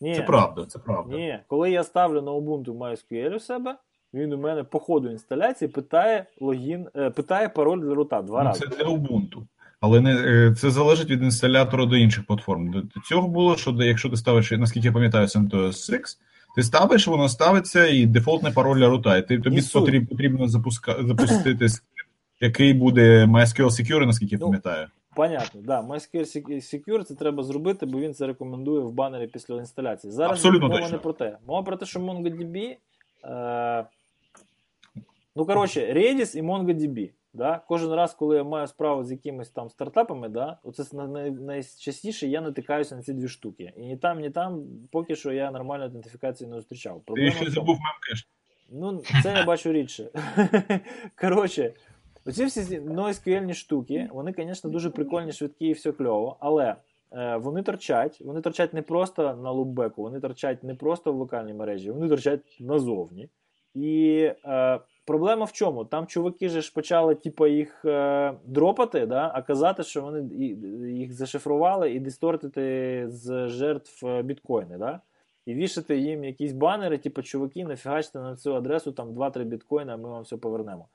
Ні, 0.00 0.14
Це 0.14 0.22
правда, 0.22 0.64
це 0.64 0.78
правда. 0.78 1.16
ні. 1.16 1.38
Коли 1.46 1.70
я 1.70 1.84
ставлю 1.84 2.22
на 2.22 2.32
Ubuntu 2.32 2.78
MySQL 2.78 3.34
у 3.34 3.40
себе, 3.40 3.76
він 4.14 4.32
у 4.32 4.38
мене 4.38 4.64
по 4.64 4.78
ходу 4.78 5.10
інсталяції 5.10 5.68
питає 5.68 6.26
логін, 6.40 6.88
е, 6.96 7.10
питає 7.10 7.48
пароль 7.48 7.80
для 7.80 7.94
рута 7.94 8.22
два 8.22 8.38
Ну, 8.42 8.48
рази. 8.48 8.60
це 8.70 8.76
для 8.76 8.90
Ubuntu. 8.90 9.42
Але 9.80 10.00
не, 10.00 10.14
е, 10.14 10.54
це 10.54 10.70
залежить 10.70 11.10
від 11.10 11.22
інсталятора 11.22 11.86
до 11.86 11.96
інших 11.96 12.26
платформ. 12.26 12.70
До 12.70 13.00
цього 13.08 13.28
було, 13.28 13.56
що 13.56 13.70
якщо 13.78 14.08
ти 14.10 14.16
ставиш, 14.16 14.50
наскільки 14.50 14.86
я 14.86 14.92
пам'ятаю, 14.92 15.26
CentOS 15.26 15.86
6, 15.96 16.18
ти 16.56 16.62
ставиш, 16.62 17.06
воно 17.06 17.28
ставиться 17.28 17.86
і 17.86 18.06
дефолтний 18.06 18.52
пароль 18.52 18.78
для 18.78 18.88
рута. 18.88 19.16
І 19.16 19.22
ти, 19.28 19.38
тобі 19.38 19.56
І 19.60 19.62
потрібно, 19.72 20.08
потрібно 20.08 20.48
запуска, 20.48 20.96
запустити 21.02 21.68
скрипт, 21.68 22.08
який 22.40 22.74
буде 22.74 23.24
MySQL 23.24 23.64
Secure, 23.66 24.06
наскільки 24.06 24.34
я 24.34 24.38
Ну, 24.40 24.46
пам'ятаю. 24.46 24.86
Понятно, 25.16 25.60
да. 25.64 25.80
MySQL 25.80 26.46
Secure 26.48 27.02
це 27.04 27.14
треба 27.14 27.42
зробити, 27.42 27.86
бо 27.86 27.98
він 28.00 28.14
це 28.14 28.26
рекомендує 28.26 28.80
в 28.80 28.92
банері 28.92 29.26
після 29.26 29.54
інсталяції. 29.54 30.12
Зараз 30.12 30.30
Абсолютно 30.32 30.68
мова 30.68 30.80
точно. 30.80 30.92
не 30.92 30.98
про 31.02 31.12
те. 31.12 31.36
Мова 31.46 31.62
про 31.62 31.76
те, 31.76 31.86
що 31.86 32.00
MongoDB. 32.00 32.76
Е... 33.24 33.84
Ну, 35.36 35.46
коротше, 35.46 35.92
Redis 35.92 36.38
і 36.38 36.42
MongoDB. 36.42 37.10
Да? 37.32 37.60
Кожен 37.68 37.92
раз, 37.92 38.14
коли 38.14 38.36
я 38.36 38.44
маю 38.44 38.66
справу 38.66 39.04
з 39.04 39.10
якимись 39.10 39.50
там 39.50 39.70
стартапами, 39.70 40.28
да, 40.28 40.58
оце 40.62 40.96
най- 40.96 41.08
най- 41.08 41.30
найчастіше 41.30 42.26
я 42.26 42.40
натикаюся 42.40 42.96
на 42.96 43.02
ці 43.02 43.12
дві 43.12 43.28
штуки. 43.28 43.72
І 43.76 43.80
ні 43.80 43.96
там, 43.96 44.20
ні 44.20 44.30
там, 44.30 44.64
поки 44.90 45.16
що 45.16 45.32
я 45.32 45.50
нормальної 45.50 45.90
автентифікації 45.90 46.50
не 46.50 46.56
зустрічав. 46.56 46.96
Ти 46.96 47.02
Проблема 47.06 47.30
ще 47.30 47.44
в 47.44 47.50
забув 47.50 47.78
Memcache. 47.80 48.28
Ну, 48.70 49.02
це 49.22 49.32
я 49.32 49.44
бачу 49.44 49.72
рідше. 49.72 50.10
Коротше, 51.20 51.74
оці 52.26 52.44
всі 52.44 52.80
NoSQL 52.80 53.54
штуки, 53.54 54.08
вони, 54.12 54.34
звісно, 54.38 54.70
дуже 54.70 54.90
прикольні, 54.90 55.32
швидкі 55.32 55.66
і 55.66 55.72
все 55.72 55.92
кльово, 55.92 56.36
але 56.40 56.74
е, 57.12 57.36
вони 57.36 57.62
торчать, 57.62 58.20
вони 58.20 58.40
торчать 58.40 58.74
не 58.74 58.82
просто 58.82 59.34
на 59.34 59.50
loopback 59.50 59.92
у, 59.92 60.02
вони 60.02 60.20
торчать 60.20 60.64
не 60.64 60.74
просто 60.74 61.12
в 61.12 61.16
локальній 61.16 61.54
мережі, 61.54 61.90
вони 61.90 62.08
торчать 62.08 62.56
назовні. 62.60 63.28
І 63.74 64.30
е, 64.44 64.80
проблема 65.04 65.44
в 65.44 65.52
чому? 65.52 65.84
Там 65.84 66.06
чуваки 66.06 66.48
же 66.48 66.62
ж 66.62 66.72
почали 66.72 67.14
типу, 67.14 67.46
їх 67.46 67.84
е, 67.84 68.34
drop 68.44 68.75
ати, 68.75 69.06
да, 69.06 69.30
а 69.34 69.42
казати, 69.42 69.82
що 69.82 70.02
вони 70.02 70.44
їх 70.92 71.12
зашифрували 71.12 71.92
і 71.92 72.00
дистортити 72.00 73.04
з 73.08 73.48
жертв 73.48 74.06
е, 74.06 74.22
біткоїни. 74.22 74.78
Да? 74.78 75.00
і 75.46 75.54
вішати 75.54 75.98
їм 75.98 76.24
якісь 76.24 76.52
банери, 76.52 76.98
типу, 76.98 77.22
чуваки, 77.22 77.64
нафігачте 77.64 78.18
на 78.18 78.36
цю 78.36 78.54
адресу 78.54 78.92
там 78.92 79.08
2-3 79.08 79.44
біткоїна, 79.44 79.96
ми 79.96 80.08
вам 80.08 80.22
все 80.22 80.36
повернемо. 80.36 80.88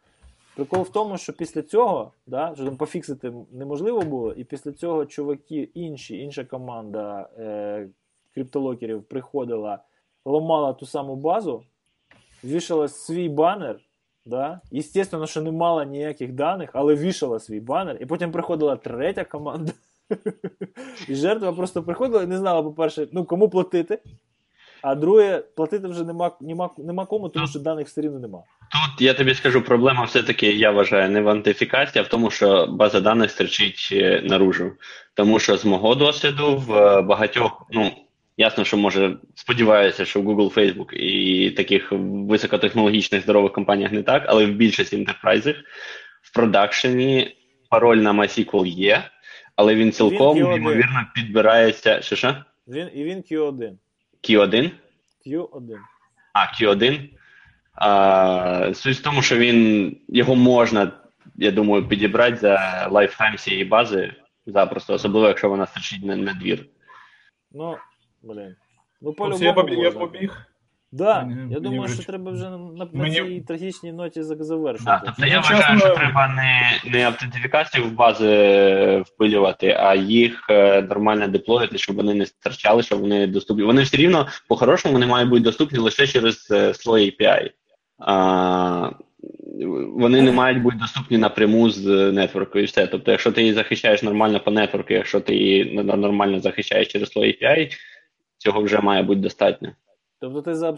Прикол 0.56 0.82
в 0.82 0.90
тому, 0.90 1.18
що 1.18 1.34
після 1.34 1.62
цього, 1.62 2.12
да, 2.28 2.52
що 2.56 2.66
там 2.66 2.78
пофіксити 2.78 3.34
неможливо 3.52 4.02
було, 4.02 4.34
і 4.34 4.44
після 4.44 4.72
цього 4.72 5.06
чуваки, 5.06 5.70
інші, 5.74 6.18
інша 6.18 6.46
команда 6.46 7.30
е, 7.38 7.90
криптолокерів 8.34 9.04
приходила, 9.04 9.80
ламала 10.26 10.74
ту 10.74 10.86
саму 10.86 11.16
базу, 11.16 11.64
вішала 12.44 12.88
свій 12.88 13.30
банер. 13.30 13.80
Да? 14.30 14.62
Естественно, 14.74 15.28
що 15.28 15.42
не 15.42 15.52
мала 15.52 15.86
ніяких 15.86 16.34
даних, 16.34 16.70
але 16.74 16.96
вішала 16.96 17.40
свій 17.40 17.60
банер, 17.60 17.98
і 18.00 18.06
потім 18.06 18.32
приходила 18.32 18.76
третя 18.76 19.24
команда. 19.24 19.72
І 21.08 21.16
жертва 21.16 21.54
просто 21.54 21.84
приходила 21.84 22.24
і 22.24 22.28
не 22.28 22.38
знала, 22.38 22.64
по-перше, 22.64 23.08
ну 23.12 23.26
кому 23.26 23.50
платити. 23.50 24.00
А 24.82 24.96
друге, 24.96 25.44
платити 25.56 25.88
вже 25.88 26.04
нема, 26.04 26.32
нема, 26.42 26.70
нема 26.78 27.06
кому, 27.06 27.30
тому 27.30 27.48
що 27.48 27.60
даних 27.60 27.88
все 27.88 28.02
рівно 28.02 28.20
нема. 28.20 28.44
Тут 28.72 29.02
я 29.02 29.14
тобі 29.14 29.36
скажу, 29.36 29.62
проблема 29.62 30.04
все-таки, 30.04 30.52
я 30.52 30.72
вважаю, 30.72 31.10
не 31.10 31.22
в 31.22 31.30
антифікації, 31.30 32.02
а 32.04 32.06
в 32.06 32.10
тому, 32.10 32.32
що 32.32 32.68
база 32.68 33.02
даних 33.02 33.32
стерчить 33.32 33.90
е, 33.92 34.22
наружу. 34.26 34.72
Тому 35.14 35.40
що 35.40 35.58
з 35.58 35.66
мого 35.66 35.96
досвіду 35.96 36.58
в 36.58 36.74
е, 36.74 37.02
багатьох, 37.02 37.66
ну 37.72 37.92
ясно, 38.40 38.64
що 38.64 38.78
може 38.78 39.18
сподіваюся, 39.36 40.06
що 40.06 40.22
в 40.22 40.28
Google, 40.28 40.54
Facebook 40.54 40.94
і 40.94 41.52
таких 41.52 41.88
високотехнологічних 41.92 43.22
здорових 43.22 43.52
компаніях 43.52 43.92
не 43.92 44.04
так, 44.04 44.26
але 44.28 44.46
в 44.46 44.50
більшості 44.50 44.96
інтерпрайзах 44.96 45.56
в 46.22 46.34
продакшені 46.34 47.36
пароль 47.70 47.98
на 47.98 48.14
MySQL 48.14 48.66
є, 48.66 49.04
але 49.56 49.76
він 49.76 49.92
цілком 49.92 50.38
Q1. 50.38 50.58
ймовірно 50.58 51.06
підбирається. 51.16 52.02
Що 52.02 52.16
що? 52.16 52.36
Він, 52.68 52.90
і 52.94 53.04
він 53.04 53.18
Q1. 53.18 53.72
Q1? 54.30 54.72
Q1. 55.28 55.78
А, 56.34 56.64
Q1. 56.64 57.10
А, 57.74 58.74
суть 58.74 58.98
в 58.98 59.04
тому, 59.04 59.22
що 59.22 59.38
він 59.38 59.98
його 60.08 60.36
можна, 60.36 60.92
я 61.36 61.52
думаю, 61.52 61.88
підібрати 61.88 62.36
за 62.36 62.88
лайфтайм 62.92 63.38
цієї 63.38 63.66
бази 63.66 64.14
запросто, 64.46 64.94
особливо, 64.94 65.28
якщо 65.28 65.50
вона 65.50 65.66
стерчить 65.66 66.06
на, 66.06 66.16
на 66.16 66.34
двір. 66.34 66.66
Ну, 67.52 67.78
блін. 68.24 68.56
Ну, 69.02 69.14
Хлопці, 69.14 69.44
Я 69.46 69.54
побіг. 69.54 69.80
Я 69.80 69.92
побіг. 69.92 70.46
Да, 70.92 71.24
Мені- 71.24 71.54
я 71.54 71.60
думаю, 71.60 71.82
вже- 71.82 71.94
що 71.94 72.04
треба 72.04 72.32
вже 72.32 72.50
на, 72.50 72.58
на 72.58 72.88
Мені- 72.94 73.16
цій 73.16 73.44
трагічній 73.48 73.92
ноті 73.92 74.24
завершити. 74.24 74.86
Да, 74.86 75.02
тобто 75.06 75.26
я 75.26 75.36
Ну, 75.36 75.42
вважаю, 75.42 75.62
чесно- 75.62 75.80
що 75.80 75.96
треба 75.96 76.28
не, 76.28 76.62
не 76.92 77.06
автентифікацію 77.06 77.86
в 77.86 77.92
бази 77.92 79.04
впилювати, 79.06 79.78
а 79.80 79.96
їх 79.96 80.46
е, 80.50 80.82
нормально 80.82 81.28
деплоїти, 81.28 81.78
щоб 81.78 81.96
вони 81.96 82.14
не 82.14 82.26
стирчали, 82.26 82.84
щоб 82.84 83.00
вони 83.00 83.28
доступні. 83.28 83.64
Вони 83.64 83.82
все 83.82 83.98
рівно, 83.98 84.28
по-хорошому, 84.48 84.94
вони 84.94 85.06
мають 85.06 85.30
бути 85.30 85.42
доступні 85.44 85.80
лише 85.80 86.08
через 86.08 86.48
е, 86.52 86.74
слой 86.74 87.06
API. 87.22 87.50
А, 88.00 88.90
вони 89.96 90.22
не 90.22 90.32
мають 90.32 90.62
бути 90.62 90.78
доступні 90.78 91.18
напряму 91.18 91.70
з 91.70 92.12
нетворку 92.12 92.60
і 92.60 92.64
все. 92.64 92.88
Тобто, 92.88 93.12
якщо 93.12 93.32
ти 93.32 93.42
її 93.42 93.54
захищаєш 93.54 94.04
нормально 94.04 94.40
по 94.40 94.52
нетворку, 94.52 94.94
якщо 94.94 95.20
ти 95.20 95.36
її 95.36 95.74
нормально 95.84 96.40
захищаєш 96.40 96.88
через 96.88 97.10
слой 97.10 97.28
API, 97.42 97.72
цього 98.40 98.62
вже 98.62 98.82
має 98.82 99.04
бути 99.04 99.20
достатньо. 99.20 99.72
Тобто 100.20 100.42
ти 100.42 100.56
за. 100.56 100.78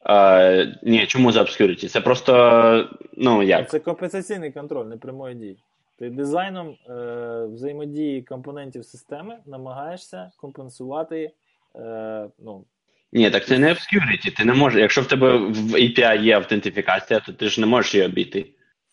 А, 0.00 0.64
ні, 0.82 1.06
чому 1.06 1.32
за 1.32 1.42
obscurity? 1.42 1.88
Це 1.88 2.00
просто, 2.00 2.88
ну 3.16 3.42
як? 3.42 3.70
Це 3.70 3.78
компенсаційний 3.78 4.52
контроль 4.52 4.86
непрямої 4.86 5.34
дії. 5.34 5.58
Ти 5.98 6.10
дизайном 6.10 6.76
е, 6.88 7.46
взаємодії 7.46 8.22
компонентів 8.22 8.84
системи 8.84 9.38
намагаєшся 9.46 10.30
компенсувати. 10.36 11.30
Е, 11.76 12.28
ну, 12.38 12.64
Ні, 13.12 13.30
так 13.30 13.46
це 13.46 13.58
не 13.58 13.68
obscurity. 13.72 14.36
Ти 14.36 14.44
не 14.44 14.54
можеш. 14.54 14.80
Якщо 14.80 15.02
в 15.02 15.06
тебе 15.06 15.36
в 15.36 15.74
API 15.74 16.22
є 16.22 16.36
автентифікація, 16.36 17.20
то 17.20 17.32
ти 17.32 17.48
ж 17.48 17.60
не 17.60 17.66
можеш 17.66 17.94
її 17.94 18.06
обійти. 18.06 18.46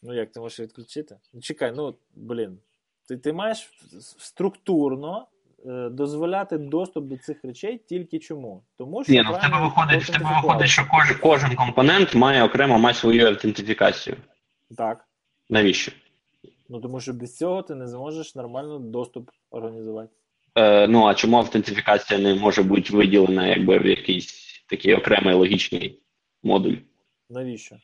ну 0.03 0.13
як 0.13 0.31
ти 0.31 0.39
можеш 0.39 0.59
відключити? 0.59 1.17
Ну, 1.33 1.41
чекай, 1.41 1.73
ну 1.75 1.95
блін. 2.15 2.57
Ти, 3.07 3.17
ти 3.17 3.33
маєш 3.33 3.69
структурно 4.17 5.27
дозволяти 5.91 6.57
доступ 6.57 7.05
до 7.05 7.17
цих 7.17 7.45
речей 7.45 7.81
тільки 7.89 8.19
чому? 8.19 8.63
Тому 8.77 9.03
що 9.03 9.13
Ні, 9.13 9.21
ну 9.25 9.33
в 9.33 9.41
тебе 9.41 9.61
виходить, 9.61 10.03
в 10.03 10.11
тебе 10.11 10.41
виходить, 10.43 10.69
що 10.69 10.87
кожен, 10.91 11.17
кожен 11.21 11.55
компонент 11.55 12.15
має 12.15 12.43
окремо 12.43 12.79
мати 12.79 12.97
свою 12.97 13.27
аутентифікацію. 13.27 14.15
Так. 14.77 15.05
Навіщо? 15.49 15.91
Ну 16.69 16.81
тому 16.81 16.99
що 16.99 17.13
без 17.13 17.37
цього 17.37 17.61
ти 17.61 17.75
не 17.75 17.87
зможеш 17.87 18.35
нормально 18.35 18.79
доступ 18.79 19.29
організувати. 19.49 20.09
Е, 20.55 20.87
ну 20.87 21.05
а 21.05 21.13
чому 21.13 21.37
аутентифікація 21.37 22.19
не 22.19 22.35
може 22.35 22.63
бути 22.63 22.97
виділена 22.97 23.47
якби 23.47 23.77
в 23.77 23.85
якийсь 23.85 24.63
такий 24.67 24.95
окремий 24.95 25.33
логічний 25.35 25.99
модуль 26.43 26.75
Навіщо? 27.29 27.75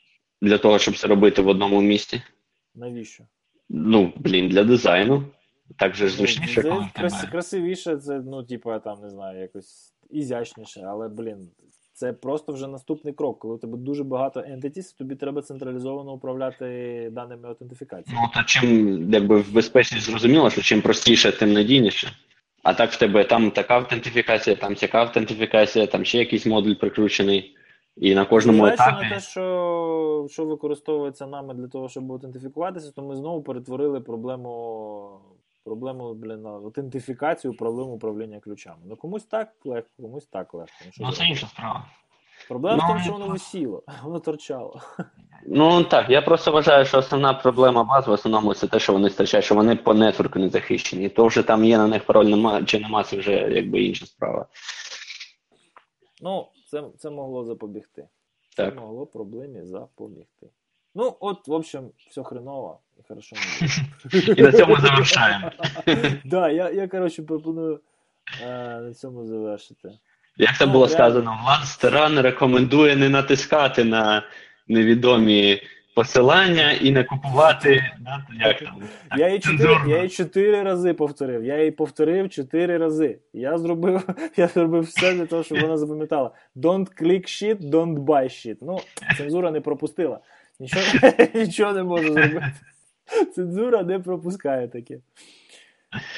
для 0.41 0.57
того, 0.57 0.79
щоб 0.79 0.97
це 0.97 1.07
робити 1.07 1.41
в 1.41 1.47
одному 1.47 1.81
місці? 1.81 2.21
Навіщо? 2.75 3.23
Ну, 3.69 4.13
блін, 4.15 4.49
для 4.49 4.63
дизайну. 4.63 5.23
Так 5.75 5.95
же 5.95 6.09
зручніше, 6.09 6.61
Ну, 6.65 6.69
коли 6.69 6.85
це 6.95 7.01
крас- 7.01 7.19
тебе. 7.21 7.31
красивіше, 7.31 7.97
це, 7.97 8.21
ну, 8.25 8.43
типа, 8.43 8.79
там, 8.79 9.01
не 9.01 9.09
знаю, 9.09 9.41
якось 9.41 9.93
ізящніше, 10.09 10.81
але, 10.87 11.07
блін, 11.07 11.49
це 11.93 12.13
просто 12.13 12.53
вже 12.53 12.67
наступний 12.67 13.13
крок. 13.13 13.39
Коли 13.39 13.53
у 13.53 13.57
тебе 13.57 13.77
дуже 13.77 14.03
багато 14.03 14.39
entities, 14.39 14.97
тобі 14.97 15.15
треба 15.15 15.41
централізовано 15.41 16.13
управляти 16.13 17.09
даними 17.11 17.47
аутентифікації. 17.47 18.17
Ну, 18.21 18.29
то 18.33 18.43
чим 18.45 19.13
якби 19.13 19.37
в 19.41 19.53
безпечність 19.53 20.05
зрозуміло, 20.05 20.49
що 20.49 20.61
чим 20.61 20.81
простіше, 20.81 21.31
тим 21.31 21.53
надійніше. 21.53 22.11
А 22.63 22.73
так 22.73 22.91
в 22.91 22.99
тебе 22.99 23.23
там 23.23 23.51
така 23.51 23.75
аутентифікація, 23.77 24.55
там 24.55 24.75
цяка 24.75 25.03
аутентифікація, 25.05 25.87
там 25.87 26.05
ще 26.05 26.17
якийсь 26.17 26.45
модуль 26.45 26.73
прикручений. 26.75 27.53
І 27.97 28.15
на 28.15 28.25
кожному 28.25 28.57
Зважаючи 28.57 28.83
етапі. 28.83 29.03
на 29.09 29.15
те, 29.15 29.19
що, 29.21 30.27
що 30.31 30.45
використовується 30.45 31.27
нами 31.27 31.53
для 31.53 31.67
того, 31.67 31.89
щоб 31.89 32.11
аутентифікуватися, 32.11 32.91
то 32.91 33.01
ми 33.03 33.15
знову 33.15 33.41
перетворили 33.41 34.01
проблему, 34.01 35.19
проблему 35.67 36.13
блін, 36.13 36.45
аутентифікацію, 36.45 37.53
проблему 37.53 37.91
управління 37.91 38.39
ключами. 38.39 38.77
Ну 38.85 38.95
комусь 38.95 39.25
так 39.25 39.53
легко, 39.65 39.89
комусь 40.01 40.25
так 40.25 40.53
легко. 40.53 40.73
Ну, 40.85 40.91
Ну, 40.99 41.11
це 41.11 41.25
інша 41.25 41.47
справа. 41.47 41.85
Проблема 42.47 42.75
в 42.75 42.79
Ну, 42.81 42.87
тому, 42.87 42.99
що 43.03 43.11
воно 43.11 43.27
висіло, 43.27 43.83
воно 44.03 44.19
торчало. 44.19 44.81
Ну 45.47 45.83
так, 45.83 46.09
я 46.09 46.21
просто 46.21 46.51
вважаю, 46.51 46.85
що 46.85 46.97
основна 46.97 47.33
проблема 47.33 47.83
баз 47.83 48.07
в 48.07 48.11
основному 48.11 48.53
це 48.53 48.67
те, 48.67 48.79
що 48.79 48.93
вони 48.93 49.09
стачать, 49.09 49.43
що 49.43 49.55
вони 49.55 49.75
по 49.75 49.93
нетворку 49.93 50.39
не 50.39 50.49
захищені. 50.49 51.05
І 51.05 51.09
То 51.09 51.27
вже 51.27 51.43
там 51.43 51.65
є 51.65 51.77
на 51.77 51.87
них 51.87 52.05
пароль 52.05 52.25
нема 52.25 52.63
чи 52.63 52.79
нема, 52.79 53.03
це 53.03 53.17
вже 53.17 53.31
якби 53.31 53.83
інша 53.83 54.05
справа. 54.05 54.45
Ну, 56.21 56.47
це, 56.71 56.83
це 56.97 57.09
могло 57.09 57.43
запобігти. 57.43 58.07
Так. 58.57 58.73
Це 58.73 58.79
могло 58.79 59.05
проблемі 59.05 59.63
запобігти. 59.63 60.47
Ну, 60.97 61.15
от, 61.19 61.47
в 61.47 61.53
общем, 61.53 61.91
все 62.09 62.23
хреново 62.23 62.79
і 62.99 63.01
хорошо. 63.07 63.35
І 64.37 64.41
на 64.41 64.51
цьому 64.51 64.75
завершаємо. 64.75 65.51
Да, 66.25 66.49
я, 66.49 66.69
я 66.69 66.87
коротше, 66.87 67.23
пропоную 67.23 67.79
е, 68.43 68.79
на 68.81 68.93
цьому 68.93 69.25
завершити. 69.25 69.89
Як 70.37 70.57
це 70.57 70.65
Ну, 70.65 70.71
було 70.71 70.87
сказано, 70.87 71.39
Влад 71.43 71.65
Старан 71.65 72.19
рекомендує 72.19 72.95
не 72.95 73.09
натискати 73.09 73.83
на 73.83 74.23
невідомі 74.67 75.61
посилання 75.95 76.71
і 76.71 76.91
не 76.91 77.03
купувати. 77.03 77.91
Як 78.39 78.59
там? 78.59 78.81
Я 79.17 79.27
її 79.27 79.39
чотири, 79.39 79.77
я 79.87 79.95
її 79.97 80.09
чотири 80.09 80.63
рази 80.63 80.93
повторив. 80.93 81.45
Я 81.45 81.57
її 81.57 81.71
повторив 81.71 82.29
чотири 82.29 82.77
рази. 82.77 83.19
Я 83.33 83.57
зробив, 83.57 84.09
я 84.37 84.47
зробив 84.47 84.83
все 84.83 85.13
для 85.13 85.25
того, 85.25 85.43
щоб 85.43 85.61
вона 85.61 85.77
запам'ятала. 85.77 86.31
Don't 86.55 87.01
click 87.01 87.21
shit, 87.21 87.57
don't 87.69 87.95
buy 87.95 88.23
shit. 88.23 88.57
Ну, 88.61 88.79
цензура 89.17 89.51
не 89.51 89.61
пропустила. 89.61 90.19
Нічого, 90.59 91.13
нічого 91.35 91.73
не 91.73 91.83
можу 91.83 92.13
зробити. 92.13 92.53
Цензура 93.35 93.83
не 93.83 93.99
пропускає 93.99 94.67
таке. 94.67 94.99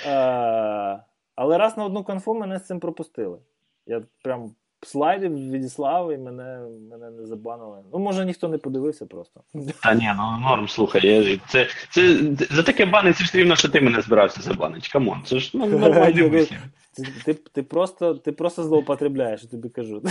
А, 0.08 1.00
але 1.36 1.58
раз 1.58 1.78
на 1.78 1.86
одну 1.86 2.04
конфу 2.04 2.34
мене 2.34 2.60
з 2.60 2.66
цим 2.66 2.80
пропустили. 2.80 3.40
Я 3.86 4.04
прям 4.24 4.56
слайди 4.82 5.30
відіслав 5.30 6.14
і 6.14 6.18
мене, 6.18 6.60
мене 6.92 7.10
не 7.12 7.26
забанили. 7.26 7.78
Ну, 7.94 8.00
може, 8.00 8.26
ніхто 8.26 8.48
не 8.48 8.58
подивився 8.58 9.06
просто. 9.06 9.42
Та 9.84 9.94
ні, 9.94 10.12
ну 10.18 10.50
норм, 10.50 10.68
слухай. 10.68 11.08
я- 11.08 11.38
Це, 11.48 11.68
це, 11.92 12.18
за 12.52 12.64
таке 12.64 12.86
бани, 12.86 13.14
це 13.14 13.24
ж 13.24 13.38
рівно, 13.38 13.56
що 13.56 13.70
ти 13.70 13.82
мене 13.82 14.02
збирався 14.02 14.42
забанити. 14.42 14.88
Come 14.92 15.09
on, 15.09 15.22
це 15.26 15.40
ж 15.40 15.52
ну, 15.54 15.66
нормальний 15.66 16.30
вислів. 16.30 16.60
Ти, 16.96 17.04
ти, 17.26 17.34
ти, 17.34 17.64
просто, 17.64 18.14
ти 18.14 18.32
просто 18.32 18.64
злоупотребляєш, 18.64 19.44
я 19.44 19.50
тобі 19.50 19.70
кажу. 19.70 20.02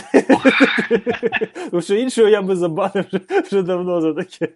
Когось 1.80 1.94
іншого 1.94 2.28
я 2.28 2.42
би 2.42 2.56
забанив 2.56 3.04
вже 3.46 3.62
давно 3.62 4.00
за 4.00 4.14
таке. 4.14 4.48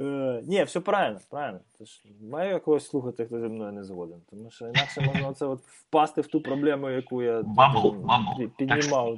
Е, 0.00 0.42
Ні, 0.46 0.64
все 0.64 0.80
правильно, 0.80 1.20
правильно. 1.30 1.60
Ти 1.78 1.84
ж 1.84 2.02
маю 2.30 2.50
якогось 2.52 2.86
слухати, 2.88 3.24
хто 3.26 3.40
зі 3.40 3.46
мною 3.46 3.72
не 3.72 3.84
згоден. 3.84 4.20
Тому 4.30 4.50
що 4.50 4.64
інакше 4.68 5.00
можна 5.00 5.28
оце 5.28 5.46
от 5.46 5.60
впасти 5.66 6.20
в 6.20 6.26
ту 6.26 6.40
проблему, 6.40 6.90
яку 6.90 7.22
я 7.22 7.42
Bubble, 7.42 7.88
м, 7.88 8.00
bubble. 8.00 8.42
пі- 8.42 8.50
піднімав 8.58 9.16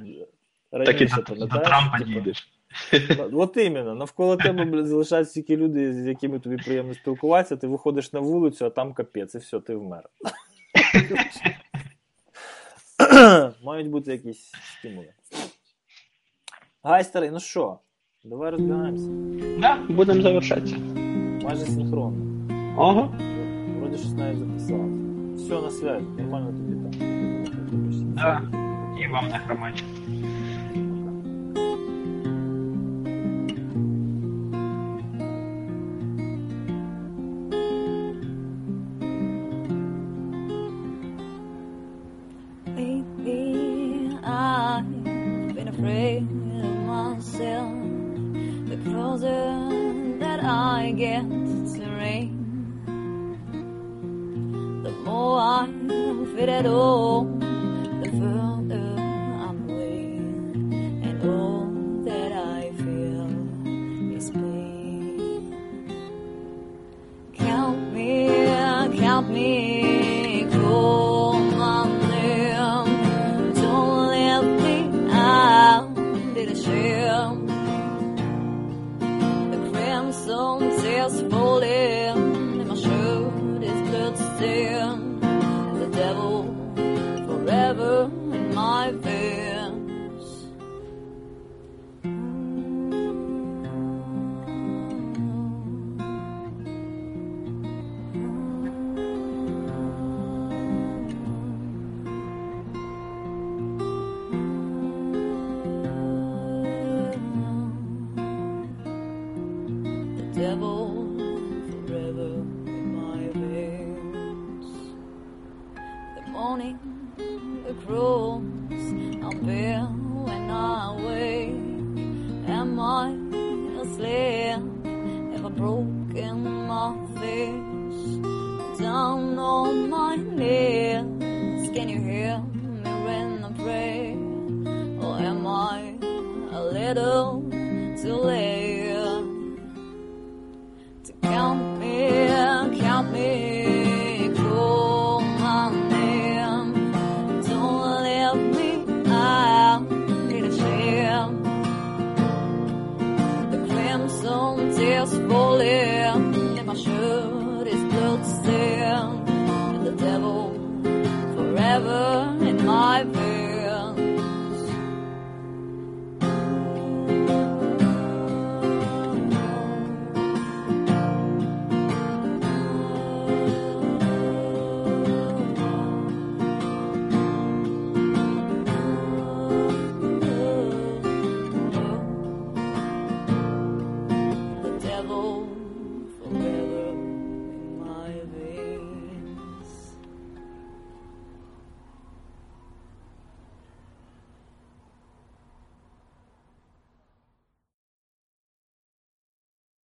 Так 0.71 1.01
і 1.01 1.05
раніше, 1.05 1.21
до, 1.21 1.35
до? 1.35 1.59
Трампа 1.59 1.97
Типа, 1.97 2.09
дійдеш. 2.09 2.47
Ну, 3.31 3.39
От 3.39 3.57
іменно, 3.57 3.95
навколо 3.95 4.35
тебе 4.37 4.65
блядь, 4.65 4.87
залишаються 4.87 5.33
тільки 5.33 5.57
люди, 5.57 5.93
з 5.93 6.07
якими 6.07 6.39
тобі 6.39 6.57
приємно 6.57 6.93
спілкуватися, 6.93 7.57
ти 7.57 7.67
виходиш 7.67 8.13
на 8.13 8.19
вулицю, 8.19 8.65
а 8.65 8.69
там 8.69 8.93
капець, 8.93 9.35
і 9.35 9.37
все, 9.37 9.59
ти 9.59 9.75
вмер. 9.75 10.03
Мають 13.63 13.89
бути 13.89 14.11
якісь 14.11 14.51
стимули. 14.79 15.13
Гайстери, 16.83 17.31
ну 17.31 17.39
що, 17.39 17.79
давай 18.29 18.51
розбігаємося. 18.51 19.09
Да, 19.59 19.77
будемо 19.89 20.21
завершатися. 20.21 20.75
Майже 21.43 21.65
синхронно. 21.65 22.17
Ага. 22.77 23.09
Вроді 23.79 23.97
щось 23.97 24.13
навіть 24.13 24.37
записав. 24.39 24.85
Все, 25.35 25.61
на 25.61 25.69
связі, 25.69 26.05
нормально 26.17 26.47
тобі 26.47 26.73
там. 26.73 26.91
Да. 28.15 28.41
І 29.05 29.11
вам 29.11 29.27
на 29.27 29.37
хромать. 29.37 29.83
At 56.57 56.65
home, 56.65 57.39
the 58.01 58.09
further 58.19 58.89
I'm 59.45 59.69
and 61.07 61.17
all 61.29 61.67
that 62.03 62.31
I 62.31 62.71
feel 62.81 63.29
is 64.17 64.31
pain. 64.31 65.53
Count 67.35 67.93
me, 67.93 68.27
count 68.97 69.29
me, 69.29 70.47
call 70.51 71.33
my 71.39 71.83
name. 72.09 73.53
Don't 73.53 74.07
let 74.07 74.43
me 74.63 74.75
out. 75.11 75.93
The 79.51 79.59
crimson 79.71 80.59
tears 80.81 81.17
falling, 81.29 82.17
and 82.61 82.67
my 82.67 82.75
shirt 82.75 83.61
is 83.61 83.79
blood 83.89 84.17